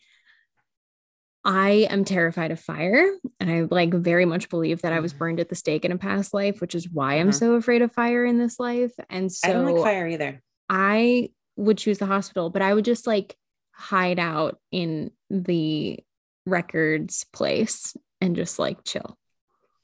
I 1.42 1.86
am 1.88 2.04
terrified 2.04 2.50
of 2.50 2.60
fire 2.60 3.16
and 3.40 3.50
I 3.50 3.62
like 3.70 3.94
very 3.94 4.26
much 4.26 4.50
believe 4.50 4.82
that 4.82 4.92
I 4.92 5.00
was 5.00 5.12
mm-hmm. 5.12 5.18
burned 5.20 5.40
at 5.40 5.48
the 5.48 5.54
stake 5.54 5.86
in 5.86 5.92
a 5.92 5.96
past 5.96 6.34
life, 6.34 6.60
which 6.60 6.74
is 6.74 6.90
why 6.90 7.14
I'm 7.14 7.28
mm-hmm. 7.28 7.38
so 7.38 7.54
afraid 7.54 7.80
of 7.80 7.94
fire 7.94 8.26
in 8.26 8.38
this 8.38 8.60
life. 8.60 8.92
And 9.08 9.32
so 9.32 9.48
I 9.48 9.52
don't 9.54 9.64
like 9.64 9.82
fire 9.82 10.06
either. 10.06 10.42
I 10.68 11.30
would 11.56 11.78
choose 11.78 11.96
the 11.96 12.04
hospital, 12.04 12.50
but 12.50 12.60
I 12.60 12.74
would 12.74 12.84
just 12.84 13.06
like 13.06 13.34
hide 13.80 14.18
out 14.18 14.58
in 14.70 15.10
the 15.30 15.98
records 16.44 17.24
place 17.32 17.96
and 18.20 18.36
just 18.36 18.58
like 18.58 18.84
chill. 18.84 19.16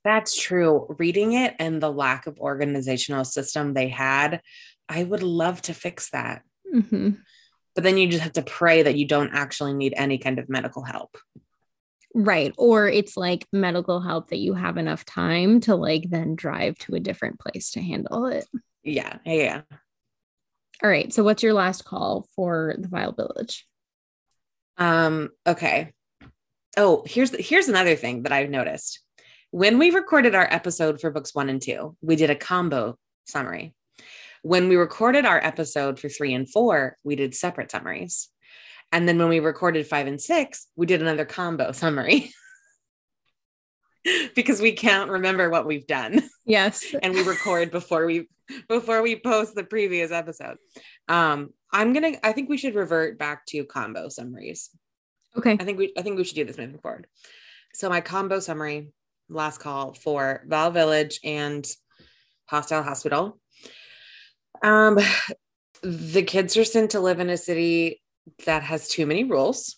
That's 0.05 0.39
true. 0.41 0.95
Reading 0.99 1.33
it 1.33 1.57
and 1.59 1.83
the 1.83 1.91
lack 1.91 2.27
of 2.27 2.39
organizational 2.39 3.25
system 3.25 3.73
they 3.73 3.89
had, 3.89 4.41
I 4.89 5.03
would 5.03 5.23
love 5.23 5.63
to 5.63 5.75
fix 5.75 6.11
that. 6.11 6.43
Mm-hmm. 6.73 7.13
But 7.75 7.85
then 7.85 7.97
you 7.97 8.07
just 8.07 8.23
have 8.23 8.35
to 8.35 8.43
pray 8.43 8.83
that 8.83 8.97
you 8.97 9.07
don't 9.07 9.35
actually 9.35 9.75
need 9.75 9.95
any 9.97 10.19
kind 10.19 10.39
of 10.39 10.49
medical 10.49 10.83
help. 10.83 11.17
Right. 12.15 12.55
Or 12.57 12.89
it's 12.89 13.17
like 13.17 13.47
medical 13.53 14.01
help 14.01 14.29
that 14.29 14.39
you 14.39 14.55
have 14.55 14.77
enough 14.77 15.05
time 15.05 15.61
to 15.61 15.75
like 15.75 16.09
then 16.09 16.37
drive 16.37 16.79
to 16.79 16.95
a 16.95 17.01
different 17.01 17.41
place 17.41 17.73
to 17.73 17.81
handle 17.81 18.27
it. 18.27 18.47
Yeah. 18.83 19.19
Yeah. 19.25 19.63
All 20.83 20.91
right. 20.91 21.13
So 21.13 21.25
what's 21.25 21.43
your 21.43 21.55
last 21.55 21.85
call 21.85 22.27
for 22.37 22.77
the 22.79 22.89
Vile 22.89 23.13
Village? 23.13 23.67
Um, 24.79 25.31
okay. 25.47 25.93
Oh, 26.77 27.05
here's 27.07 27.31
here's 27.35 27.69
another 27.69 27.97
thing 27.97 28.23
that 28.25 28.33
I've 28.33 28.51
noticed. 28.51 29.01
When 29.51 29.79
we 29.79 29.91
recorded 29.91 30.35
our 30.35 30.47
episode 30.51 31.01
for 31.01 31.11
books 31.11 31.35
one 31.35 31.49
and 31.49 31.63
two, 31.63 31.97
we 32.03 32.17
did 32.17 32.31
a 32.31 32.35
combo 32.37 32.99
summary. 33.25 33.75
When 34.43 34.69
we 34.69 34.77
recorded 34.77 35.25
our 35.25 35.43
episode 35.43 35.99
for 35.99 36.09
three 36.09 36.35
and 36.35 36.49
four, 36.51 36.97
we 37.05 37.17
did 37.17 37.35
separate 37.35 37.71
summaries. 37.71 38.29
And 38.93 39.09
then 39.09 39.19
when 39.19 39.29
we 39.29 39.41
recorded 39.41 39.87
five 39.87 40.07
and 40.07 40.21
six, 40.21 40.67
we 40.77 40.87
did 40.87 41.01
another 41.01 41.25
combo 41.25 41.73
summary. 41.73 42.31
because 44.35 44.61
we 44.61 44.73
can't 44.73 45.11
remember 45.11 45.51
what 45.51 45.67
we've 45.67 45.87
done. 45.87 46.23
Yes. 46.45 46.95
and 47.03 47.13
we 47.13 47.23
record 47.23 47.71
before 47.73 48.07
we 48.07 48.29
before 48.69 49.03
we 49.03 49.19
post 49.19 49.57
the 49.57 49.65
previous 49.65 50.13
episode. 50.13 50.59
Um, 51.09 51.51
I'm 51.73 51.93
gonna 51.93 52.13
I 52.23 52.33
think 52.33 52.49
we 52.49 52.57
should 52.57 52.75
revert 52.75 53.19
back 53.19 53.47
to 53.47 53.65
combo 53.65 54.09
summaries. 54.09 54.71
Okay. 55.37 55.57
I 55.59 55.65
think 55.65 55.79
we 55.79 55.93
I 55.97 56.03
think 56.03 56.17
we 56.17 56.25
should 56.25 56.37
do 56.37 56.45
this 56.45 56.59
moving 56.59 56.79
forward. 56.79 57.07
So 57.75 57.89
my 57.89 58.01
combo 58.01 58.41
summary, 58.41 58.93
last 59.29 59.59
call 59.59 59.95
for 59.95 60.45
Vile 60.47 60.71
Village 60.71 61.21
and 61.25 61.67
Hostile 62.49 62.83
Hospital. 62.83 63.39
Um 64.63 64.99
the 65.83 66.23
kids 66.23 66.57
are 66.57 66.65
sent 66.65 66.93
to 66.93 67.01
live 67.01 67.21
in 67.21 67.31
a 67.31 67.37
city 67.37 68.03
that 68.45 68.63
has 68.63 68.89
too 68.89 69.07
many 69.07 69.25
rules, 69.25 69.77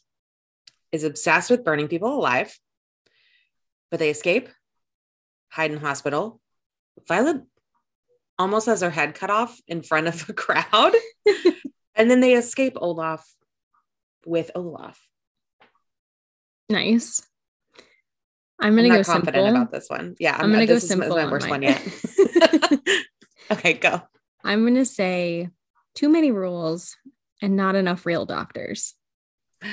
is 0.92 1.04
obsessed 1.04 1.50
with 1.50 1.64
burning 1.64 1.88
people 1.88 2.14
alive, 2.14 2.56
but 3.90 3.98
they 3.98 4.10
escape, 4.10 4.48
hide 5.50 5.70
in 5.70 5.78
hospital. 5.78 6.40
Violet 7.06 7.42
almost 8.38 8.66
has 8.66 8.80
her 8.80 8.90
head 8.90 9.14
cut 9.14 9.30
off 9.30 9.60
in 9.66 9.82
front 9.82 10.06
of 10.06 10.28
a 10.28 10.32
crowd. 10.44 10.92
and 11.98 12.10
then 12.10 12.20
they 12.20 12.34
escape 12.34 12.74
Olaf 12.76 13.28
with 14.24 14.50
Olaf. 14.54 14.98
Nice. 16.70 17.22
I'm 18.60 18.74
gonna 18.74 18.88
I'm 18.88 18.94
go 18.94 19.04
confident 19.04 19.44
simple. 19.44 19.62
about 19.62 19.72
this 19.72 19.88
one. 19.88 20.16
Yeah, 20.18 20.34
I'm, 20.36 20.46
I'm 20.46 20.52
gonna 20.52 20.66
go 20.66 20.78
simple. 20.78 21.10
My 21.10 21.30
worst 21.30 21.48
one 21.48 21.62
yet. 21.62 21.80
okay, 23.50 23.74
go. 23.74 24.02
I'm 24.42 24.64
gonna 24.64 24.84
say 24.84 25.50
too 25.94 26.08
many 26.08 26.30
rules 26.30 26.96
and 27.42 27.56
not 27.56 27.74
enough 27.74 28.06
real 28.06 28.24
doctors. 28.24 28.94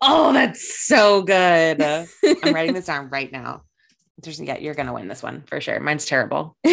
Oh, 0.00 0.32
that's 0.32 0.86
so 0.86 1.22
good. 1.22 1.82
I'm 1.82 2.54
writing 2.54 2.72
this 2.72 2.86
down 2.86 3.10
right 3.10 3.32
now. 3.32 3.64
There's 4.18 4.40
yeah, 4.40 4.58
you're 4.58 4.74
gonna 4.74 4.92
win 4.92 5.08
this 5.08 5.22
one 5.22 5.42
for 5.46 5.60
sure. 5.60 5.78
Mine's 5.80 6.04
terrible. 6.04 6.56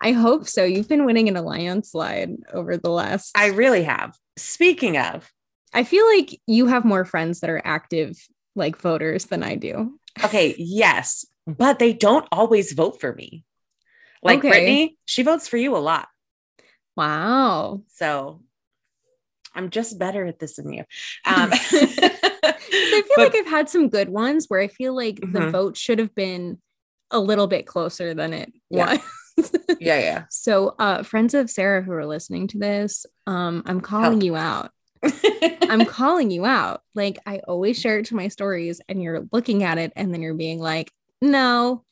I 0.00 0.12
hope 0.12 0.48
so. 0.48 0.64
You've 0.64 0.88
been 0.88 1.06
winning 1.06 1.28
an 1.28 1.36
alliance 1.36 1.94
landslide 1.94 2.36
over 2.52 2.76
the 2.76 2.90
last. 2.90 3.36
I 3.36 3.46
really 3.46 3.84
have. 3.84 4.16
Speaking 4.36 4.98
of, 4.98 5.30
I 5.72 5.84
feel 5.84 6.06
like 6.06 6.38
you 6.46 6.66
have 6.66 6.84
more 6.84 7.04
friends 7.04 7.40
that 7.40 7.50
are 7.50 7.62
active 7.64 8.16
like 8.54 8.76
voters 8.76 9.26
than 9.26 9.42
I 9.42 9.54
do. 9.54 9.98
Okay, 10.24 10.54
yes, 10.58 11.24
but 11.46 11.78
they 11.78 11.92
don't 11.92 12.26
always 12.32 12.72
vote 12.72 13.00
for 13.00 13.14
me. 13.14 13.44
Like 14.22 14.40
okay. 14.40 14.48
Brittany, 14.48 14.98
she 15.06 15.22
votes 15.22 15.48
for 15.48 15.56
you 15.56 15.76
a 15.76 15.78
lot. 15.78 16.08
Wow. 16.96 17.82
So 17.88 18.42
I'm 19.54 19.70
just 19.70 19.98
better 19.98 20.26
at 20.26 20.38
this 20.38 20.56
than 20.56 20.72
you. 20.72 20.84
Um, 21.24 21.50
I 22.42 22.52
feel 22.52 23.02
but, 23.16 23.34
like 23.34 23.36
I've 23.36 23.50
had 23.50 23.68
some 23.68 23.88
good 23.88 24.08
ones 24.08 24.46
where 24.48 24.60
I 24.60 24.68
feel 24.68 24.94
like 24.94 25.16
mm-hmm. 25.16 25.32
the 25.32 25.50
vote 25.50 25.76
should 25.76 25.98
have 25.98 26.14
been 26.14 26.58
a 27.10 27.18
little 27.18 27.46
bit 27.46 27.66
closer 27.66 28.14
than 28.14 28.32
it 28.32 28.52
yeah. 28.70 28.98
was. 29.36 29.52
yeah, 29.80 29.98
yeah. 29.98 30.24
So, 30.30 30.74
uh, 30.78 31.02
friends 31.02 31.34
of 31.34 31.50
Sarah 31.50 31.82
who 31.82 31.92
are 31.92 32.06
listening 32.06 32.46
to 32.48 32.58
this, 32.58 33.06
um, 33.26 33.62
I'm 33.66 33.80
calling 33.80 34.20
Help. 34.20 34.22
you 34.22 34.36
out. 34.36 34.70
I'm 35.62 35.86
calling 35.86 36.30
you 36.30 36.44
out. 36.44 36.82
Like 36.94 37.18
I 37.26 37.38
always 37.48 37.80
share 37.80 37.98
it 37.98 38.06
to 38.06 38.16
my 38.16 38.28
stories, 38.28 38.80
and 38.88 39.02
you're 39.02 39.26
looking 39.32 39.62
at 39.62 39.78
it, 39.78 39.92
and 39.96 40.12
then 40.12 40.20
you're 40.20 40.34
being 40.34 40.58
like, 40.58 40.90
"No, 41.22 41.84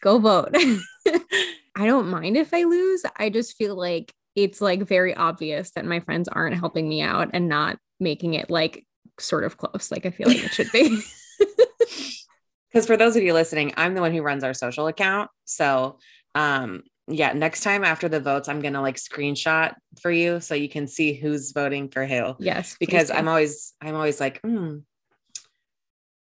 go 0.00 0.18
vote." 0.18 0.54
I 1.76 1.84
don't 1.84 2.08
mind 2.08 2.36
if 2.36 2.54
I 2.54 2.64
lose. 2.64 3.04
I 3.16 3.28
just 3.28 3.56
feel 3.56 3.76
like 3.76 4.14
it's 4.34 4.60
like 4.60 4.82
very 4.82 5.14
obvious 5.14 5.72
that 5.72 5.84
my 5.84 6.00
friends 6.00 6.28
aren't 6.28 6.56
helping 6.56 6.88
me 6.88 7.02
out 7.02 7.30
and 7.34 7.48
not 7.48 7.78
making 8.00 8.34
it 8.34 8.48
like 8.48 8.86
sort 9.20 9.44
of 9.44 9.56
close. 9.56 9.90
Like 9.90 10.06
I 10.06 10.10
feel 10.10 10.28
like 10.28 10.44
it 10.44 10.52
should 10.52 10.72
be. 10.72 11.00
Because 12.76 12.86
for 12.86 12.98
those 12.98 13.16
of 13.16 13.22
you 13.22 13.32
listening, 13.32 13.72
I'm 13.78 13.94
the 13.94 14.02
one 14.02 14.12
who 14.12 14.20
runs 14.20 14.44
our 14.44 14.52
social 14.52 14.86
account. 14.86 15.30
So 15.46 15.98
um 16.34 16.82
yeah, 17.08 17.32
next 17.32 17.62
time 17.62 17.84
after 17.84 18.06
the 18.06 18.20
votes, 18.20 18.50
I'm 18.50 18.60
gonna 18.60 18.82
like 18.82 18.96
screenshot 18.96 19.74
for 20.02 20.10
you 20.10 20.40
so 20.40 20.54
you 20.54 20.68
can 20.68 20.86
see 20.86 21.14
who's 21.14 21.52
voting 21.52 21.88
for 21.88 22.04
who. 22.04 22.34
Yes. 22.38 22.76
Because 22.78 23.10
I'm 23.10 23.28
always 23.28 23.72
I'm 23.80 23.94
always 23.94 24.20
like, 24.20 24.42
hmm. 24.42 24.78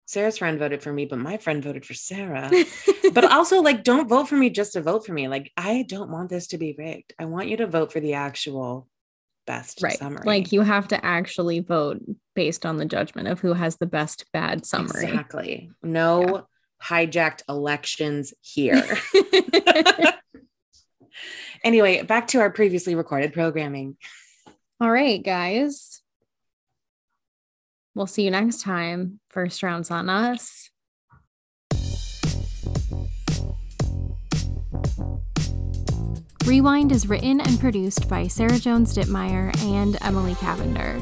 Sarah's 0.05 0.37
friend 0.37 0.59
voted 0.59 0.83
for 0.83 0.93
me, 0.93 1.07
but 1.07 1.21
my 1.21 1.39
friend 1.39 1.65
voted 1.65 1.87
for 1.87 1.95
Sarah. 1.95 2.51
but 3.15 3.25
also, 3.25 3.63
like, 3.63 3.83
don't 3.83 4.11
vote 4.11 4.29
for 4.29 4.37
me 4.37 4.51
just 4.51 4.75
to 4.75 4.83
vote 4.83 5.07
for 5.07 5.15
me. 5.15 5.27
Like, 5.27 5.51
I 5.57 5.87
don't 5.89 6.11
want 6.11 6.29
this 6.29 6.49
to 6.49 6.59
be 6.59 6.75
rigged. 6.77 7.15
I 7.19 7.25
want 7.25 7.49
you 7.49 7.57
to 7.57 7.67
vote 7.67 7.93
for 7.93 8.01
the 8.01 8.13
actual 8.13 8.89
best 9.47 9.83
right. 9.83 9.99
summary. 9.99 10.23
Like, 10.25 10.53
you 10.53 10.63
have 10.63 10.89
to 10.89 11.05
actually 11.05 11.61
vote 11.61 12.01
based 12.35 12.65
on 12.65 12.77
the 12.77 12.85
judgment 12.85 13.29
of 13.29 13.41
who 13.41 13.53
has 13.53 13.77
the 13.77 13.87
best 13.87 14.25
bad 14.33 14.65
summary. 14.67 15.05
Exactly. 15.05 15.71
No 15.83 16.23
yeah. 16.23 16.41
hijacked 16.83 17.43
elections 17.49 18.35
here. 18.41 18.85
anyway, 21.65 22.03
back 22.03 22.29
to 22.29 22.41
our 22.41 22.51
previously 22.51 22.95
recorded 22.95 23.33
programming. 23.33 23.97
All 24.81 24.91
right, 24.91 25.23
guys. 25.23 26.03
We'll 27.95 28.07
see 28.07 28.25
you 28.25 28.31
next 28.31 28.63
time. 28.63 29.21
First 29.29 29.63
round's 29.63 29.91
on 29.91 30.09
us. 30.09 30.71
Rewind 36.45 36.91
is 36.91 37.09
written 37.09 37.41
and 37.41 37.61
produced 37.61 38.09
by 38.09 38.27
Sarah 38.27 38.59
Jones 38.59 38.93
Dittmeyer 38.97 39.57
and 39.63 39.97
Emily 40.01 40.35
Cavender. 40.35 41.01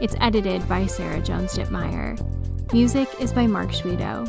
It's 0.00 0.16
edited 0.18 0.66
by 0.66 0.86
Sarah 0.86 1.20
Jones 1.20 1.52
Dittmeyer. 1.54 2.16
Music 2.72 3.06
is 3.20 3.30
by 3.30 3.46
Mark 3.46 3.68
Schwedo. 3.68 4.26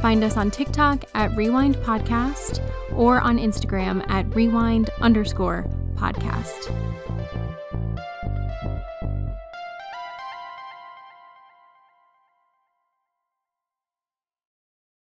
Find 0.00 0.22
us 0.22 0.36
on 0.36 0.52
TikTok 0.52 1.04
at 1.14 1.36
Rewind 1.36 1.76
Podcast 1.78 2.60
or 2.94 3.20
on 3.20 3.38
Instagram 3.38 4.08
at 4.08 4.32
Rewind 4.36 4.90
underscore 5.00 5.68
podcast. 5.96 6.72